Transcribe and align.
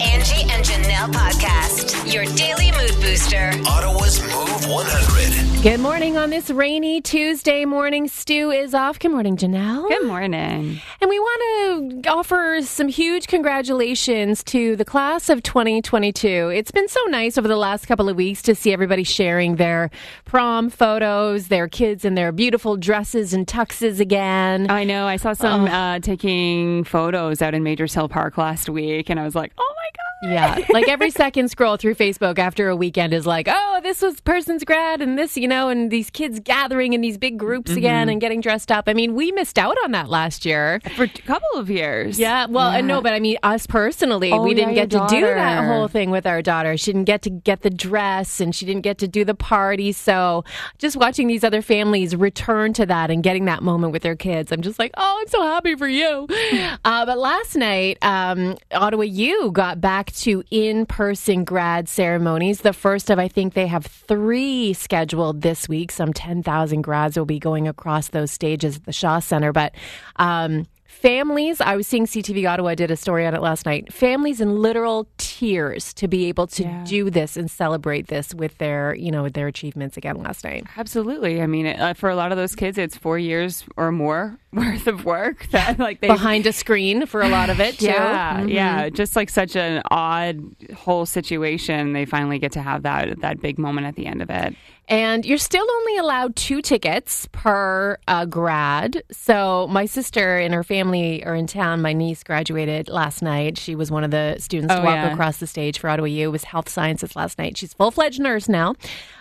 Angie 0.00 0.42
and 0.50 0.62
Janelle 0.62 1.10
podcast, 1.10 2.12
your 2.12 2.24
daily 2.36 2.70
mood 2.72 2.94
booster. 3.00 3.50
Ottawa's 3.66 4.20
100. 4.68 5.62
Good 5.62 5.80
morning 5.80 6.16
on 6.16 6.30
this 6.30 6.50
rainy 6.50 7.00
Tuesday 7.00 7.64
morning. 7.64 8.08
Stu 8.08 8.50
is 8.50 8.74
off. 8.74 8.98
Good 8.98 9.10
morning, 9.12 9.36
Janelle. 9.36 9.88
Good 9.88 10.06
morning. 10.06 10.80
And 11.00 11.08
we 11.10 11.18
want 11.18 12.02
to 12.02 12.10
offer 12.10 12.60
some 12.62 12.88
huge 12.88 13.26
congratulations 13.26 14.42
to 14.44 14.74
the 14.76 14.84
class 14.84 15.28
of 15.28 15.42
2022. 15.42 16.50
It's 16.52 16.70
been 16.70 16.88
so 16.88 17.00
nice 17.04 17.38
over 17.38 17.46
the 17.46 17.56
last 17.56 17.86
couple 17.86 18.08
of 18.08 18.16
weeks 18.16 18.42
to 18.42 18.54
see 18.54 18.72
everybody 18.72 19.04
sharing 19.04 19.56
their 19.56 19.90
prom 20.24 20.68
photos, 20.70 21.48
their 21.48 21.68
kids 21.68 22.04
in 22.04 22.14
their 22.14 22.32
beautiful 22.32 22.76
dresses 22.76 23.32
and 23.32 23.46
tuxes 23.46 24.00
again. 24.00 24.68
I 24.70 24.84
know. 24.84 25.06
I 25.06 25.16
saw 25.16 25.32
some 25.32 25.66
uh, 25.66 26.00
taking 26.00 26.84
photos 26.84 27.40
out 27.40 27.54
in 27.54 27.62
Majors 27.62 27.94
Hill 27.94 28.08
Park 28.08 28.36
last 28.36 28.68
week, 28.68 29.10
and 29.10 29.20
I 29.20 29.24
was 29.24 29.34
like, 29.34 29.52
oh 29.58 29.74
my 29.76 29.88
God. 29.96 30.02
Yeah, 30.22 30.58
like 30.70 30.88
every 30.88 31.10
second 31.10 31.50
scroll 31.50 31.76
through 31.76 31.94
Facebook 31.94 32.38
after 32.38 32.68
a 32.68 32.76
weekend 32.76 33.12
is 33.12 33.26
like, 33.26 33.48
oh, 33.50 33.80
this 33.82 34.00
was 34.00 34.20
person's 34.20 34.64
grad 34.64 35.02
and 35.02 35.18
this, 35.18 35.36
you 35.36 35.46
know, 35.46 35.68
and 35.68 35.90
these 35.90 36.08
kids 36.10 36.40
gathering 36.40 36.94
in 36.94 37.00
these 37.00 37.18
big 37.18 37.38
groups 37.38 37.70
Mm-hmm. 37.70 37.78
again 37.78 38.08
and 38.08 38.20
getting 38.20 38.40
dressed 38.40 38.70
up. 38.72 38.84
I 38.88 38.94
mean, 38.94 39.14
we 39.14 39.30
missed 39.32 39.58
out 39.58 39.76
on 39.84 39.92
that 39.92 40.08
last 40.08 40.44
year. 40.46 40.80
For 40.96 41.04
a 41.04 41.08
couple 41.08 41.48
of 41.58 41.68
years. 41.68 42.18
Yeah, 42.18 42.46
well, 42.46 42.72
Yeah. 42.72 42.80
no, 42.80 43.02
but 43.02 43.12
I 43.12 43.20
mean, 43.20 43.36
us 43.42 43.66
personally, 43.66 44.32
Oh, 44.32 44.42
we 44.42 44.54
didn't 44.54 44.70
yeah, 44.74 44.86
get 44.86 44.90
to 44.92 44.96
your 44.98 45.08
do 45.08 45.20
that 45.34 45.64
whole 45.66 45.88
thing 45.88 46.10
with 46.10 46.26
our 46.26 46.42
daughter. 46.42 46.76
She 46.76 46.92
didn't 46.92 47.04
get 47.06 47.22
to 47.22 47.30
get 47.30 47.62
the 47.62 47.70
dress 47.70 48.40
and 48.40 48.54
she 48.54 48.64
didn't 48.66 48.82
get 48.82 48.98
to 48.98 49.08
do 49.08 49.24
the 49.24 49.34
party. 49.34 49.92
So 49.92 50.44
just 50.78 50.96
watching 50.96 51.26
these 51.26 51.44
other 51.44 51.60
families 51.60 52.14
return 52.16 52.72
to 52.74 52.86
that 52.86 53.10
and 53.10 53.22
getting 53.22 53.44
that 53.46 53.62
moment 53.62 53.92
with 53.92 54.02
their 54.02 54.16
kids, 54.16 54.50
I'm 54.52 54.62
just 54.62 54.78
like, 54.78 54.92
oh, 54.96 55.18
I'm 55.20 55.28
so 55.28 55.42
happy 55.42 55.74
for 55.74 55.88
you. 55.88 56.26
Uh, 56.84 57.04
but 57.04 57.18
last 57.18 57.56
night, 57.56 57.98
um, 58.02 58.56
Ottawa 58.72 59.02
U 59.02 59.50
got 59.50 59.80
back 59.80 60.10
to 60.22 60.42
in 60.50 60.86
person 60.86 61.44
grad 61.44 61.88
ceremonies. 61.88 62.60
The 62.60 62.72
first 62.72 63.10
of, 63.10 63.18
I 63.18 63.28
think 63.28 63.54
they 63.54 63.66
have 63.66 63.86
three 63.86 64.72
scheduled 64.72 65.42
this 65.42 65.68
week. 65.68 65.92
Some 65.92 66.12
10,000 66.12 66.82
grads 66.82 67.16
will 67.16 67.26
be 67.26 67.38
going 67.38 67.68
across 67.68 68.08
those 68.08 68.30
stages 68.30 68.76
at 68.76 68.84
the 68.84 68.92
Shaw 68.92 69.18
Center. 69.18 69.52
But, 69.52 69.74
um, 70.16 70.66
Families, 71.00 71.60
I 71.60 71.76
was 71.76 71.86
seeing 71.86 72.06
CTV 72.06 72.48
Ottawa 72.50 72.74
did 72.74 72.90
a 72.90 72.96
story 72.96 73.26
on 73.26 73.34
it 73.34 73.42
last 73.42 73.66
night. 73.66 73.92
Families 73.92 74.40
in 74.40 74.56
literal 74.62 75.06
tears 75.18 75.92
to 75.92 76.08
be 76.08 76.24
able 76.26 76.46
to 76.46 76.62
Yeah. 76.62 76.84
do 76.86 77.10
this 77.10 77.36
and 77.36 77.50
celebrate 77.50 78.06
this 78.06 78.32
with 78.34 78.56
their, 78.56 78.94
you 78.94 79.10
know, 79.10 79.22
with 79.22 79.34
their 79.34 79.46
achievements 79.46 79.98
again 79.98 80.16
last 80.16 80.42
night. 80.42 80.64
Absolutely. 80.78 81.42
I 81.42 81.46
mean, 81.46 81.66
uh, 81.66 81.92
for 81.92 82.08
a 82.08 82.16
lot 82.16 82.32
of 82.32 82.38
those 82.38 82.54
kids, 82.54 82.78
it's 82.78 82.96
four 82.96 83.18
years 83.18 83.62
or 83.76 83.92
more 83.92 84.38
worth 84.54 84.86
of 84.86 85.04
work 85.04 85.46
that, 85.50 85.78
like, 85.78 86.00
they 86.00 86.06
Behind 86.08 86.46
a 86.46 86.52
screen 86.52 87.04
for 87.04 87.20
a 87.20 87.28
lot 87.28 87.50
of 87.50 87.60
it 87.60 87.78
too. 87.78 87.86
Yeah, 87.86 88.40
Mhm. 88.40 88.50
yeah. 88.52 88.88
Just 88.88 89.16
like 89.16 89.28
such 89.28 89.54
an 89.54 89.82
odd 89.90 90.40
whole 90.74 91.04
situation, 91.04 91.92
they 91.92 92.06
finally 92.06 92.38
get 92.38 92.52
to 92.52 92.62
have 92.62 92.84
that 92.84 93.20
that 93.20 93.42
big 93.42 93.58
moment 93.58 93.86
at 93.86 93.96
the 93.96 94.06
end 94.06 94.22
of 94.22 94.30
it. 94.30 94.56
And 94.88 95.26
you're 95.26 95.36
still 95.38 95.66
only 95.68 95.96
allowed 95.96 96.36
two 96.36 96.62
tickets 96.62 97.26
per 97.32 97.98
uh, 98.06 98.24
grad. 98.24 99.02
So 99.10 99.66
my 99.68 99.84
sister 99.86 100.38
and 100.38 100.54
her 100.54 100.62
family 100.62 101.24
are 101.24 101.34
in 101.34 101.48
town. 101.48 101.82
My 101.82 101.92
niece 101.92 102.22
graduated 102.22 102.88
last 102.88 103.20
night. 103.20 103.58
She 103.58 103.74
was 103.74 103.90
one 103.90 104.04
of 104.04 104.12
the 104.12 104.36
students 104.38 104.72
to 104.72 104.80
Oh, 104.80 104.84
walk 104.84 104.94
yeah. 104.94 105.12
across 105.12 105.38
the 105.38 105.46
stage 105.48 105.80
for 105.80 105.90
Ottawa 105.90 106.06
U. 106.06 106.28
It 106.28 106.30
was 106.30 106.44
health 106.44 106.68
sciences 106.68 107.16
last 107.16 107.36
night. 107.36 107.56
She's 107.56 107.74
full 107.74 107.90
fledged 107.90 108.20
nurse 108.20 108.48
now. 108.48 108.74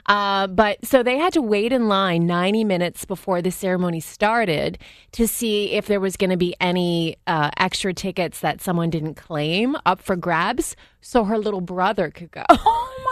Uh, 0.06 0.46
but 0.46 0.86
so 0.86 1.02
they 1.02 1.18
had 1.18 1.34
to 1.34 1.42
wait 1.42 1.74
in 1.74 1.88
line 1.88 2.28
90 2.28 2.64
minutes 2.64 3.06
before 3.06 3.42
the 3.42 3.50
ceremony 3.50 4.00
started 4.00 4.78
to 5.14 5.28
see 5.28 5.72
if 5.72 5.88
there 5.88 6.00
was 6.00 6.16
going 6.16 6.30
to 6.30 6.38
be 6.38 6.56
any 6.62 7.16
uh, 7.26 7.50
extra 7.58 7.92
tickets 7.92 8.40
that 8.42 8.62
someone 8.62 8.92
didn't 8.92 9.16
claim 9.16 9.76
up 9.84 10.00
for 10.00 10.16
grabs 10.16 10.76
so 11.08 11.24
her 11.24 11.38
little 11.38 11.62
brother 11.62 12.10
could 12.12 12.32
go. 12.32 12.44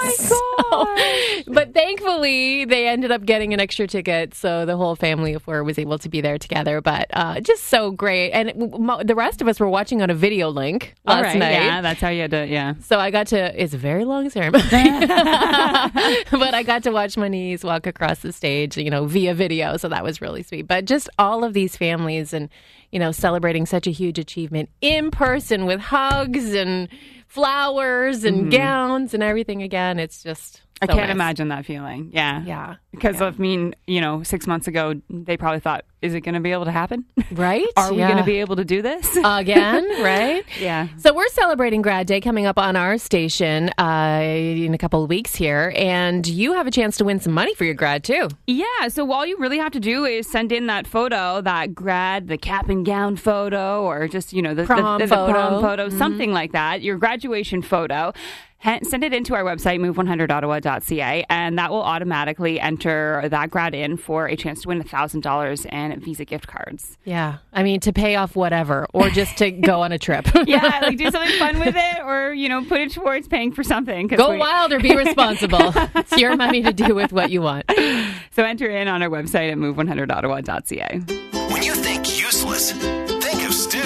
Oh 0.05 0.17
my 0.19 1.43
god! 1.47 1.53
but 1.55 1.73
thankfully, 1.73 2.65
they 2.65 2.87
ended 2.87 3.11
up 3.11 3.23
getting 3.25 3.53
an 3.53 3.59
extra 3.61 3.87
ticket, 3.87 4.33
so 4.33 4.65
the 4.65 4.75
whole 4.75 4.95
family 4.97 5.33
of 5.33 5.43
four 5.43 5.63
was 5.63 5.77
able 5.79 5.97
to 5.99 6.09
be 6.09 6.19
there 6.19 6.37
together. 6.37 6.81
But 6.81 7.07
uh, 7.13 7.39
just 7.39 7.65
so 7.65 7.91
great, 7.91 8.31
and 8.31 8.49
it- 8.49 9.07
the 9.07 9.15
rest 9.15 9.41
of 9.41 9.47
us 9.47 9.59
were 9.61 9.69
watching 9.69 10.01
on 10.01 10.09
a 10.09 10.13
video 10.15 10.49
link 10.49 10.95
last 11.05 11.15
All 11.17 11.23
right, 11.23 11.37
night. 11.37 11.51
yeah, 11.51 11.81
that's 11.81 12.01
how 12.01 12.09
you 12.09 12.21
had 12.21 12.31
to. 12.31 12.45
Yeah, 12.47 12.73
So 12.81 12.99
I 12.99 13.11
got 13.11 13.27
to. 13.27 13.61
It's 13.61 13.73
a 13.73 13.77
very 13.77 14.03
long 14.03 14.29
ceremony, 14.29 14.63
but 14.69 16.53
I 16.53 16.63
got 16.65 16.83
to 16.83 16.91
watch 16.91 17.15
my 17.15 17.27
niece 17.27 17.63
walk 17.63 17.87
across 17.87 18.19
the 18.19 18.33
stage, 18.33 18.75
you 18.77 18.89
know, 18.89 19.05
via 19.05 19.33
video. 19.33 19.77
So 19.77 19.87
that 19.89 20.03
was 20.03 20.21
really 20.21 20.43
sweet. 20.43 20.67
But 20.67 20.85
just 20.85 21.09
all 21.19 21.43
of 21.43 21.53
these 21.53 21.77
families 21.77 22.33
and 22.33 22.49
you 22.91 22.99
know 22.99 23.11
celebrating 23.11 23.65
such 23.65 23.87
a 23.87 23.91
huge 23.91 24.19
achievement 24.19 24.69
in 24.81 25.11
person 25.11 25.65
with 25.65 25.79
hugs 25.79 26.53
and 26.53 26.89
flowers 27.33 28.23
and 28.25 28.41
mm-hmm. 28.41 28.49
gowns 28.49 29.15
and 29.15 29.23
everything 29.23 29.63
again. 29.63 29.97
It's 29.97 30.21
just 30.21 30.61
I 30.83 30.87
can't 30.95 31.11
imagine 31.11 31.47
that 31.49 31.65
feeling. 31.65 32.11
Yeah, 32.13 32.43
Yeah, 32.45 32.75
Because 32.91 33.21
I 33.21 33.31
mean, 33.31 33.75
you 33.87 34.01
know, 34.01 34.23
six 34.23 34.45
months 34.47 34.67
ago, 34.67 34.95
they 35.09 35.37
probably 35.37 35.59
thought, 35.59 35.85
"Is 36.01 36.13
it 36.13 36.21
going 36.21 36.35
to 36.35 36.41
be 36.41 36.51
able 36.51 36.65
to 36.65 36.71
happen? 36.71 37.05
right? 37.31 37.65
Are 37.77 37.91
we 37.91 37.99
Yeah. 37.99 38.07
going 38.07 38.17
to 38.19 38.25
be 38.25 38.39
able 38.39 38.55
to 38.57 38.65
do 38.65 38.81
this?" 38.81 39.17
again? 39.23 39.87
Right? 40.03 40.43
yeah. 40.59 40.87
So 40.97 41.13
we're 41.13 41.27
celebrating 41.29 41.81
Grad 41.81 42.07
Day 42.07 42.19
coming 42.21 42.45
up 42.45 42.57
on 42.57 42.75
our 42.75 42.97
station 42.97 43.69
uh, 43.79 44.21
in 44.23 44.73
a 44.73 44.77
couple 44.77 45.03
of 45.03 45.09
weeks 45.09 45.33
here, 45.35 45.73
and 45.77 46.25
you 46.27 46.53
have 46.53 46.67
a 46.67 46.71
chance 46.71 46.97
to 46.97 47.05
win 47.05 47.19
some 47.19 47.33
money 47.33 47.53
for 47.55 47.63
your 47.65 47.73
grad 47.73 48.03
too. 48.03 48.27
Yeah, 48.47 48.87
so 48.89 49.11
all 49.11 49.25
you 49.25 49.37
really 49.37 49.57
have 49.57 49.71
to 49.73 49.79
do 49.79 50.05
is 50.05 50.29
send 50.29 50.51
in 50.51 50.67
that 50.67 50.85
photo, 50.87 51.41
that 51.41 51.73
grad, 51.73 52.27
the 52.27 52.37
cap 52.37 52.69
and 52.69 52.85
gown 52.85 53.15
photo, 53.15 53.83
or 53.83 54.07
just, 54.07 54.33
you 54.33 54.41
know, 54.41 54.53
the, 54.53 54.65
Prom 54.65 54.99
the, 54.99 55.05
the, 55.05 55.15
photo. 55.15 55.31
prom 55.31 55.61
photo, 55.61 55.89
something 55.89 56.31
like 56.33 56.51
that, 56.51 56.81
your 56.81 56.97
graduation 56.97 57.61
photo. 57.61 58.13
Ha- 58.63 58.79
Send 58.83 59.03
it 59.03 59.13
into 59.13 59.35
our 59.35 59.43
website, 59.43 59.79
move100ottawa.ca, 59.79 61.25
and 61.29 61.57
that 61.57 61.69
will 61.69 61.81
automatically 61.81 62.59
enter 62.59 63.27
that 63.29 63.49
grad 63.51 63.75
in 63.75 63.97
for 63.97 64.27
a 64.27 64.35
chance 64.35 64.61
to 64.61 64.69
win 64.69 64.81
$1,000 64.81 65.65
and 65.69 66.01
Visa 66.03 66.23
gift 66.25 66.47
cards. 66.47 66.97
Yeah, 67.03 67.39
I 67.51 67.63
mean 67.63 67.79
to 67.81 67.91
pay 67.93 68.15
off 68.15 68.35
whatever, 68.35 68.87
or 68.93 69.09
just 69.09 69.37
to 69.39 69.51
go 69.51 69.81
on 69.81 69.91
a 69.91 69.99
trip. 69.99 70.27
Yeah, 70.47 70.79
like 70.81 70.97
do 70.97 71.09
something 71.11 71.37
fun 71.39 71.59
with 71.59 71.75
it, 71.77 72.01
or, 72.03 72.33
you 72.33 72.47
know, 72.49 72.63
put 72.65 72.79
it 72.81 72.91
towards 72.91 73.27
paying 73.27 73.51
for 73.51 73.63
something. 73.63 74.07
'cause 74.09 74.17
Go 74.17 74.31
we- 74.31 74.37
wild 74.37 74.71
or 74.73 74.79
be 74.79 74.95
responsible. 75.05 75.73
it's 75.95 76.17
your 76.17 76.35
money 76.35 76.61
to 76.63 76.71
do 76.73 76.93
with 76.95 77.11
what 77.13 77.31
you 77.31 77.41
want. 77.41 77.65
So 78.31 78.43
enter 78.43 78.69
in 78.69 78.87
on 78.87 79.01
our 79.03 79.09
website 79.09 79.51
at 79.51 79.57
move100ottawa.ca. 79.57 80.99
When 81.51 81.63
you 81.63 81.73
think 81.75 82.19
useless, 82.21 82.71
think 82.71 83.45
of 83.45 83.53
Stu. 83.53 83.79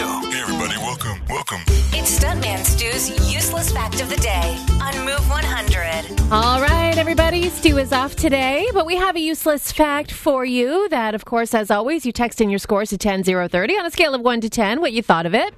Hey, 0.67 0.73
everybody, 0.73 0.97
welcome, 0.99 1.25
welcome. 1.29 1.61
It's 1.93 2.19
Stuntman 2.19 2.65
Stu's 2.65 3.33
useless 3.33 3.71
fact 3.71 4.01
of 4.01 4.09
the 4.09 4.17
day 4.17 4.57
on 4.81 5.05
Move 5.05 5.29
100. 5.29 6.29
All 6.29 6.59
right, 6.59 6.97
everybody. 6.97 7.47
Stu 7.47 7.77
is 7.77 7.93
off 7.93 8.17
today, 8.17 8.67
but 8.73 8.85
we 8.85 8.97
have 8.97 9.15
a 9.15 9.19
useless 9.19 9.71
fact 9.71 10.11
for 10.11 10.43
you 10.43 10.89
that, 10.89 11.15
of 11.15 11.23
course, 11.23 11.53
as 11.53 11.71
always, 11.71 12.05
you 12.05 12.11
text 12.11 12.41
in 12.41 12.49
your 12.49 12.59
scores 12.59 12.89
to 12.89 12.97
10030 12.97 13.77
on 13.77 13.85
a 13.85 13.91
scale 13.91 14.13
of 14.13 14.19
1 14.19 14.41
to 14.41 14.49
10, 14.49 14.81
what 14.81 14.91
you 14.91 15.01
thought 15.01 15.25
of 15.25 15.33
it. 15.33 15.53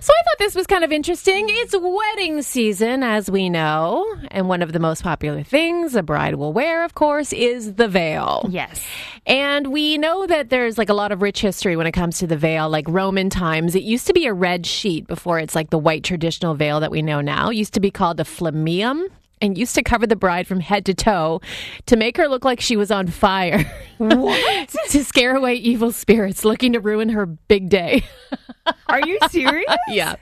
So 0.00 0.12
I 0.12 0.22
thought 0.22 0.38
this 0.38 0.54
was 0.54 0.66
kind 0.66 0.84
of 0.84 0.92
interesting. 0.92 1.46
It's 1.48 1.74
wedding 1.74 2.42
season, 2.42 3.02
as 3.02 3.30
we 3.30 3.48
know, 3.48 4.04
and 4.30 4.50
one 4.50 4.60
of 4.60 4.74
the 4.74 4.80
most 4.80 5.02
popular 5.02 5.42
things 5.42 5.94
a 5.94 6.02
bride 6.02 6.34
will 6.34 6.52
wear, 6.52 6.84
of 6.84 6.94
course, 6.94 7.32
is 7.32 7.76
the 7.76 7.88
veil. 7.88 8.46
Yes. 8.50 8.84
And 9.24 9.68
we 9.68 9.98
know 9.98 10.26
that 10.26 10.50
there's 10.50 10.76
like 10.76 10.88
a 10.88 10.94
lot 10.94 11.12
of 11.12 11.22
rich 11.22 11.40
history 11.40 11.76
when 11.76 11.86
it 11.86 11.92
comes 11.92 12.18
to 12.18 12.26
the 12.26 12.36
veil, 12.36 12.68
like 12.68 12.84
Roman 12.88 13.30
times. 13.30 13.74
It 13.74 13.84
used 13.84 14.08
to 14.08 14.12
be 14.12 14.26
a 14.26 14.34
red 14.42 14.66
sheet 14.66 15.06
before 15.06 15.38
it's 15.38 15.54
like 15.54 15.70
the 15.70 15.78
white 15.78 16.02
traditional 16.02 16.54
veil 16.54 16.80
that 16.80 16.90
we 16.90 17.00
know 17.00 17.20
now. 17.20 17.50
It 17.50 17.56
used 17.56 17.74
to 17.74 17.80
be 17.80 17.92
called 17.92 18.18
a 18.18 18.24
flammeum 18.24 19.06
and 19.40 19.56
used 19.56 19.76
to 19.76 19.82
cover 19.82 20.06
the 20.06 20.16
bride 20.16 20.46
from 20.48 20.58
head 20.60 20.84
to 20.86 20.94
toe 20.94 21.40
to 21.86 21.96
make 21.96 22.16
her 22.16 22.28
look 22.28 22.44
like 22.44 22.60
she 22.60 22.76
was 22.76 22.90
on 22.90 23.06
fire. 23.06 23.64
What? 23.98 24.68
to 24.90 25.04
scare 25.04 25.36
away 25.36 25.54
evil 25.54 25.92
spirits 25.92 26.44
looking 26.44 26.72
to 26.72 26.80
ruin 26.80 27.08
her 27.10 27.26
big 27.26 27.68
day. 27.68 28.04
Are 28.88 29.00
you 29.06 29.18
serious? 29.30 29.76
yeah. 29.88 30.16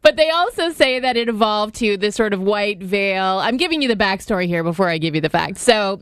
But 0.00 0.16
they 0.16 0.30
also 0.30 0.70
say 0.70 1.00
that 1.00 1.16
it 1.16 1.28
evolved 1.28 1.74
to 1.76 1.98
this 1.98 2.14
sort 2.14 2.32
of 2.32 2.40
white 2.40 2.82
veil. 2.82 3.40
I'm 3.40 3.58
giving 3.58 3.82
you 3.82 3.88
the 3.88 3.96
backstory 3.96 4.46
here 4.46 4.64
before 4.64 4.88
I 4.88 4.98
give 4.98 5.14
you 5.14 5.20
the 5.20 5.30
facts. 5.30 5.62
So. 5.62 6.00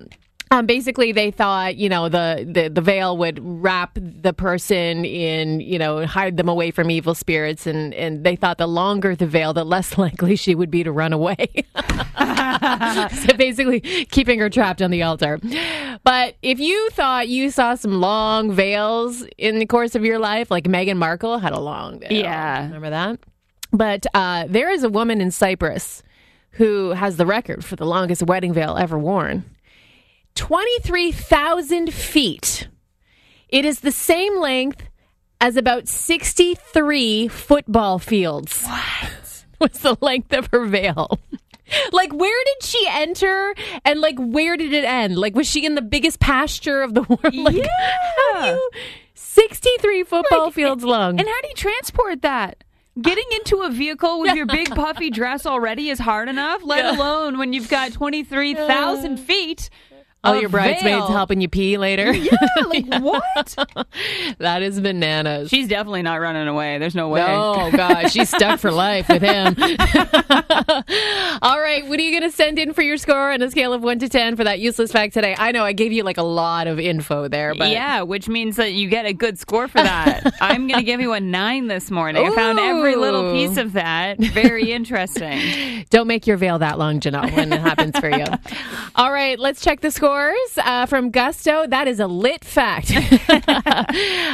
Um, 0.52 0.66
basically, 0.66 1.12
they 1.12 1.30
thought, 1.30 1.76
you 1.76 1.88
know, 1.88 2.10
the, 2.10 2.46
the, 2.46 2.68
the 2.68 2.82
veil 2.82 3.16
would 3.16 3.40
wrap 3.42 3.96
the 3.98 4.34
person 4.34 5.02
in, 5.06 5.60
you 5.60 5.78
know, 5.78 6.04
hide 6.04 6.36
them 6.36 6.46
away 6.46 6.70
from 6.70 6.90
evil 6.90 7.14
spirits. 7.14 7.66
And, 7.66 7.94
and 7.94 8.22
they 8.22 8.36
thought 8.36 8.58
the 8.58 8.66
longer 8.66 9.16
the 9.16 9.26
veil, 9.26 9.54
the 9.54 9.64
less 9.64 9.96
likely 9.98 10.36
she 10.36 10.54
would 10.54 10.70
be 10.70 10.84
to 10.84 10.92
run 10.92 11.14
away. 11.14 11.48
so 13.24 13.34
basically, 13.38 13.80
keeping 14.10 14.40
her 14.40 14.50
trapped 14.50 14.82
on 14.82 14.90
the 14.90 15.02
altar. 15.02 15.38
But 16.04 16.36
if 16.42 16.60
you 16.60 16.90
thought 16.90 17.28
you 17.28 17.50
saw 17.50 17.74
some 17.74 18.02
long 18.02 18.52
veils 18.52 19.24
in 19.38 19.58
the 19.58 19.64
course 19.64 19.94
of 19.94 20.04
your 20.04 20.18
life, 20.18 20.50
like 20.50 20.64
Meghan 20.64 20.98
Markle 20.98 21.38
had 21.38 21.54
a 21.54 21.60
long 21.60 21.98
veil. 21.98 22.12
Yeah. 22.12 22.64
Remember 22.64 22.90
that? 22.90 23.20
But 23.72 24.04
uh, 24.12 24.44
there 24.50 24.70
is 24.70 24.84
a 24.84 24.90
woman 24.90 25.22
in 25.22 25.30
Cyprus 25.30 26.02
who 26.50 26.90
has 26.90 27.16
the 27.16 27.24
record 27.24 27.64
for 27.64 27.74
the 27.74 27.86
longest 27.86 28.22
wedding 28.24 28.52
veil 28.52 28.76
ever 28.76 28.98
worn 28.98 29.44
23,000 30.34 31.92
feet. 31.92 32.68
It 33.48 33.64
is 33.64 33.80
the 33.80 33.92
same 33.92 34.38
length 34.38 34.88
as 35.40 35.56
about 35.56 35.88
63 35.88 37.28
football 37.28 37.98
fields. 37.98 38.62
What? 38.64 39.44
was 39.60 39.80
the 39.80 39.96
length 40.00 40.32
of 40.32 40.48
her 40.52 40.64
veil. 40.66 41.18
Like, 41.90 42.12
where 42.12 42.44
did 42.44 42.62
she 42.68 42.86
enter 42.90 43.54
and 43.86 43.98
like, 43.98 44.16
where 44.18 44.58
did 44.58 44.74
it 44.74 44.84
end? 44.84 45.16
Like, 45.16 45.34
was 45.34 45.48
she 45.48 45.64
in 45.64 45.74
the 45.74 45.80
biggest 45.80 46.20
pasture 46.20 46.82
of 46.82 46.92
the 46.92 47.00
world? 47.08 47.34
Like, 47.34 47.54
how 47.66 48.32
do 48.34 48.38
Yeah. 48.38 48.54
you, 48.56 48.70
63 49.14 50.02
football 50.02 50.44
Like, 50.46 50.52
fields 50.52 50.84
long. 50.84 51.18
And 51.18 51.26
how 51.26 51.40
do 51.40 51.48
you 51.48 51.54
transport 51.54 52.20
that? 52.22 52.62
Getting 53.00 53.24
into 53.36 53.62
a 53.62 53.70
vehicle 53.70 54.20
with 54.20 54.34
your 54.36 54.44
big 54.44 54.68
puffy 54.68 55.08
dress 55.08 55.46
already 55.46 55.88
is 55.88 55.98
hard 55.98 56.28
enough, 56.28 56.62
let 56.62 56.84
alone 56.84 57.38
when 57.38 57.54
you've 57.54 57.70
got 57.70 57.94
23,000 57.94 59.12
uh. 59.14 59.16
feet. 59.16 59.70
All 60.24 60.38
your 60.40 60.48
bridesmaids 60.50 60.82
veil. 60.84 61.06
helping 61.08 61.40
you 61.40 61.48
pee 61.48 61.76
later. 61.78 62.12
Yeah, 62.22 62.36
like 62.68 62.86
what? 63.02 63.56
that 64.38 64.62
is 64.62 64.80
bananas. 64.80 65.48
She's 65.50 65.66
definitely 65.66 66.02
not 66.02 66.20
running 66.20 66.46
away. 66.46 66.78
There's 66.78 66.94
no 66.94 67.08
way. 67.08 67.24
Oh 67.26 67.70
god, 67.72 68.10
she's 68.12 68.28
stuck 68.28 68.60
for 68.60 68.70
life 68.70 69.08
with 69.08 69.22
him. 69.22 69.56
All 71.42 71.60
right, 71.60 71.84
what 71.88 71.98
are 71.98 72.02
you 72.02 72.10
going 72.18 72.30
to 72.30 72.34
send 72.36 72.58
in 72.58 72.72
for 72.72 72.82
your 72.82 72.96
score 72.96 73.32
on 73.32 73.42
a 73.42 73.50
scale 73.50 73.72
of 73.72 73.82
one 73.82 73.98
to 73.98 74.08
ten 74.08 74.36
for 74.36 74.44
that 74.44 74.60
useless 74.60 74.92
fact 74.92 75.14
today? 75.14 75.34
I 75.36 75.50
know 75.52 75.64
I 75.64 75.72
gave 75.72 75.90
you 75.92 76.04
like 76.04 76.18
a 76.18 76.22
lot 76.22 76.66
of 76.68 76.78
info 76.78 77.26
there, 77.28 77.54
but 77.54 77.70
Yeah, 77.70 78.02
which 78.02 78.28
means 78.28 78.56
that 78.56 78.72
you 78.72 78.88
get 78.88 79.04
a 79.06 79.12
good 79.12 79.38
score 79.38 79.66
for 79.66 79.82
that. 79.82 80.32
I'm 80.40 80.68
going 80.68 80.78
to 80.78 80.84
give 80.86 81.00
you 81.00 81.12
a 81.12 81.20
nine 81.20 81.66
this 81.66 81.90
morning. 81.90 82.24
I 82.24 82.34
found 82.34 82.58
every 82.60 82.94
little 82.94 83.32
piece 83.32 83.56
of 83.56 83.72
that 83.72 84.18
very 84.18 84.70
interesting. 84.72 85.84
don't 85.90 86.06
make 86.06 86.26
your 86.26 86.36
veil 86.36 86.58
that 86.60 86.78
long, 86.78 87.00
Janelle, 87.00 87.34
when 87.34 87.52
it 87.52 87.60
happens 87.60 87.98
for 87.98 88.08
you. 88.10 88.24
All 88.94 89.12
right, 89.12 89.38
let's 89.38 89.60
check 89.60 89.80
the 89.80 89.90
scores 90.12 90.58
uh, 90.58 90.86
from 90.86 91.10
Gusto. 91.10 91.66
That 91.66 91.88
is 91.88 91.98
a 91.98 92.06
lit 92.06 92.44
fact. 92.44 92.92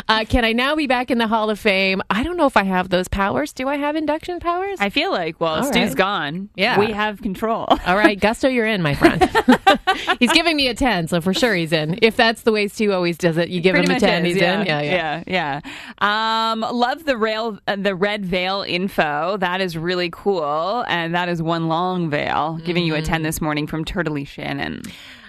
uh, 0.09 0.25
can 0.29 0.45
I 0.45 0.53
now 0.53 0.75
be 0.75 0.87
back 0.89 1.11
in 1.11 1.19
the 1.19 1.29
Hall 1.29 1.51
of 1.51 1.59
Fame? 1.59 2.03
I 2.11 2.25
don't 2.25 2.37
know 2.37 2.47
if 2.47 2.57
I 2.57 2.65
have 2.65 2.89
those 2.89 3.07
powers. 3.07 3.53
Do 3.53 3.69
I 3.69 3.77
have 3.77 3.95
induction 3.95 4.41
powers? 4.41 4.79
I 4.81 4.91
feel 4.91 5.13
like, 5.13 5.41
well, 5.41 5.57
All 5.57 5.63
Stu's 5.63 5.91
right. 5.91 5.97
gone. 5.97 6.49
Yeah. 6.57 6.81
We 6.81 6.91
have 6.93 7.23
control. 7.23 7.67
All 7.87 7.97
right, 7.97 8.19
Gusto, 8.21 8.49
you're 8.49 8.67
in, 8.67 8.83
my 8.83 8.95
friend. 8.95 9.23
he's 10.19 10.33
giving 10.33 10.57
me 10.57 10.67
a 10.67 10.75
10, 10.75 11.07
so 11.09 11.21
for 11.21 11.33
sure 11.33 11.55
he's 11.55 11.73
in. 11.73 11.99
If 12.03 12.17
that's 12.17 12.43
the 12.43 12.51
way 12.53 12.67
Stu 12.67 12.93
always 12.93 13.17
does 13.17 13.37
it, 13.37 13.49
you 13.49 13.61
give 13.61 13.75
Pretty 13.75 13.89
him 13.91 13.97
a 13.97 14.01
10, 14.01 14.27
is, 14.27 14.35
he's 14.35 14.43
yeah, 14.43 14.61
in. 14.61 14.67
Yeah, 14.67 14.81
yeah. 14.81 15.23
yeah, 15.27 15.61
yeah. 16.01 16.53
Um, 16.53 16.61
love 16.61 17.05
the 17.05 17.17
rail, 17.17 17.59
uh, 17.69 17.77
the 17.77 17.95
red 17.95 18.27
veil 18.27 18.63
info. 18.63 19.37
That 19.39 19.61
is 19.61 19.77
really 19.77 20.11
cool, 20.11 20.85
and 20.89 21.15
that 21.15 21.29
is 21.29 21.41
one 21.41 21.69
long 21.69 22.11
veil. 22.11 22.59
Giving 22.65 22.85
you 22.85 22.95
a 22.95 22.99
Mm-hmm. 22.99 23.05
ten 23.07 23.23
this 23.23 23.41
morning 23.41 23.69
from 23.69 23.85
Turtley 23.85 24.27
Shannon. 24.27 24.83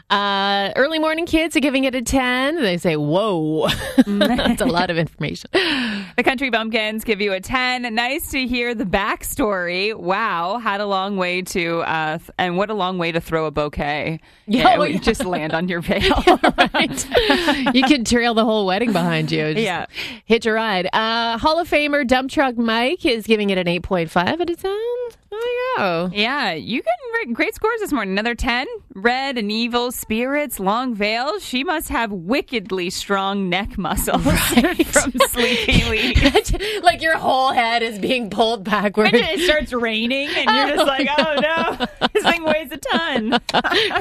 Uh, 0.09 0.71
early 0.75 0.97
morning 0.97 1.25
kids 1.27 1.55
are 1.55 1.59
giving 1.59 1.83
it 1.83 1.93
a 1.93 2.01
10. 2.01 2.55
They 2.55 2.77
say, 2.77 2.95
whoa. 2.95 3.67
that's 4.07 4.61
a 4.61 4.65
lot 4.67 4.89
of 4.89 4.97
information. 4.97 5.49
The 5.53 6.23
Country 6.23 6.49
Bumpkins 6.49 7.03
give 7.03 7.21
you 7.21 7.31
a 7.33 7.39
10. 7.39 7.93
Nice 7.93 8.31
to 8.31 8.47
hear 8.47 8.73
the 8.73 8.85
backstory. 8.85 9.93
Wow, 9.95 10.57
had 10.57 10.81
a 10.81 10.85
long 10.87 11.17
way 11.17 11.43
to, 11.43 11.79
uh, 11.81 12.17
th- 12.17 12.31
and 12.39 12.57
what 12.57 12.69
a 12.71 12.73
long 12.73 12.97
way 12.97 13.11
to 13.11 13.21
throw 13.21 13.45
a 13.45 13.51
bouquet. 13.51 14.19
Yeah, 14.51 14.77
oh, 14.79 14.83
yeah. 14.83 14.97
just 14.97 15.23
land 15.25 15.53
on 15.53 15.67
your 15.69 15.79
veil. 15.81 16.23
right? 16.73 17.07
you 17.75 17.83
could 17.83 18.07
trail 18.07 18.33
the 18.33 18.43
whole 18.43 18.65
wedding 18.65 18.91
behind 18.91 19.31
you. 19.31 19.53
Just 19.53 19.63
Yeah. 19.63 19.85
Hitch 20.25 20.47
a 20.47 20.51
ride. 20.51 20.87
Uh, 20.91 21.37
Hall 21.37 21.59
of 21.59 21.69
Famer 21.69 22.05
Dump 22.07 22.31
Truck 22.31 22.57
Mike 22.57 23.05
is 23.05 23.27
giving 23.27 23.51
it 23.51 23.59
an 23.59 23.67
8.5 23.67 24.17
out 24.41 24.49
of 24.49 24.59
10. 24.59 24.77
There 25.77 25.85
go. 25.85 26.09
Yeah, 26.13 26.51
you 26.53 26.81
getting 26.81 27.33
great 27.33 27.53
scores 27.55 27.79
this 27.79 27.91
morning. 27.91 28.13
Another 28.13 28.35
10. 28.35 28.67
Red 28.95 29.37
and 29.37 29.51
evil 29.51 29.91
spirits, 29.91 30.59
long 30.59 30.95
veil. 30.95 31.39
She 31.39 31.63
must 31.63 31.89
have 31.89 32.11
wickedly 32.11 32.89
strong 32.89 33.49
neck 33.49 33.77
muscles 33.77 34.23
from 34.23 35.11
Sleepy 35.29 35.83
Lee. 35.89 36.15
like 36.81 37.01
your 37.01 37.17
whole 37.17 37.51
head 37.51 37.83
is 37.83 37.99
being 37.99 38.29
pulled 38.29 38.63
backwards. 38.63 39.11
it 39.13 39.39
starts 39.41 39.73
raining, 39.73 40.29
and 40.29 40.49
you're 40.49 40.75
just 40.77 40.87
like, 40.87 41.07
oh 41.17 41.35
no, 41.41 41.85
this 42.13 42.23
thing 42.23 42.43
weighs 42.43 42.71
a 42.71 42.77
ton. 42.77 43.39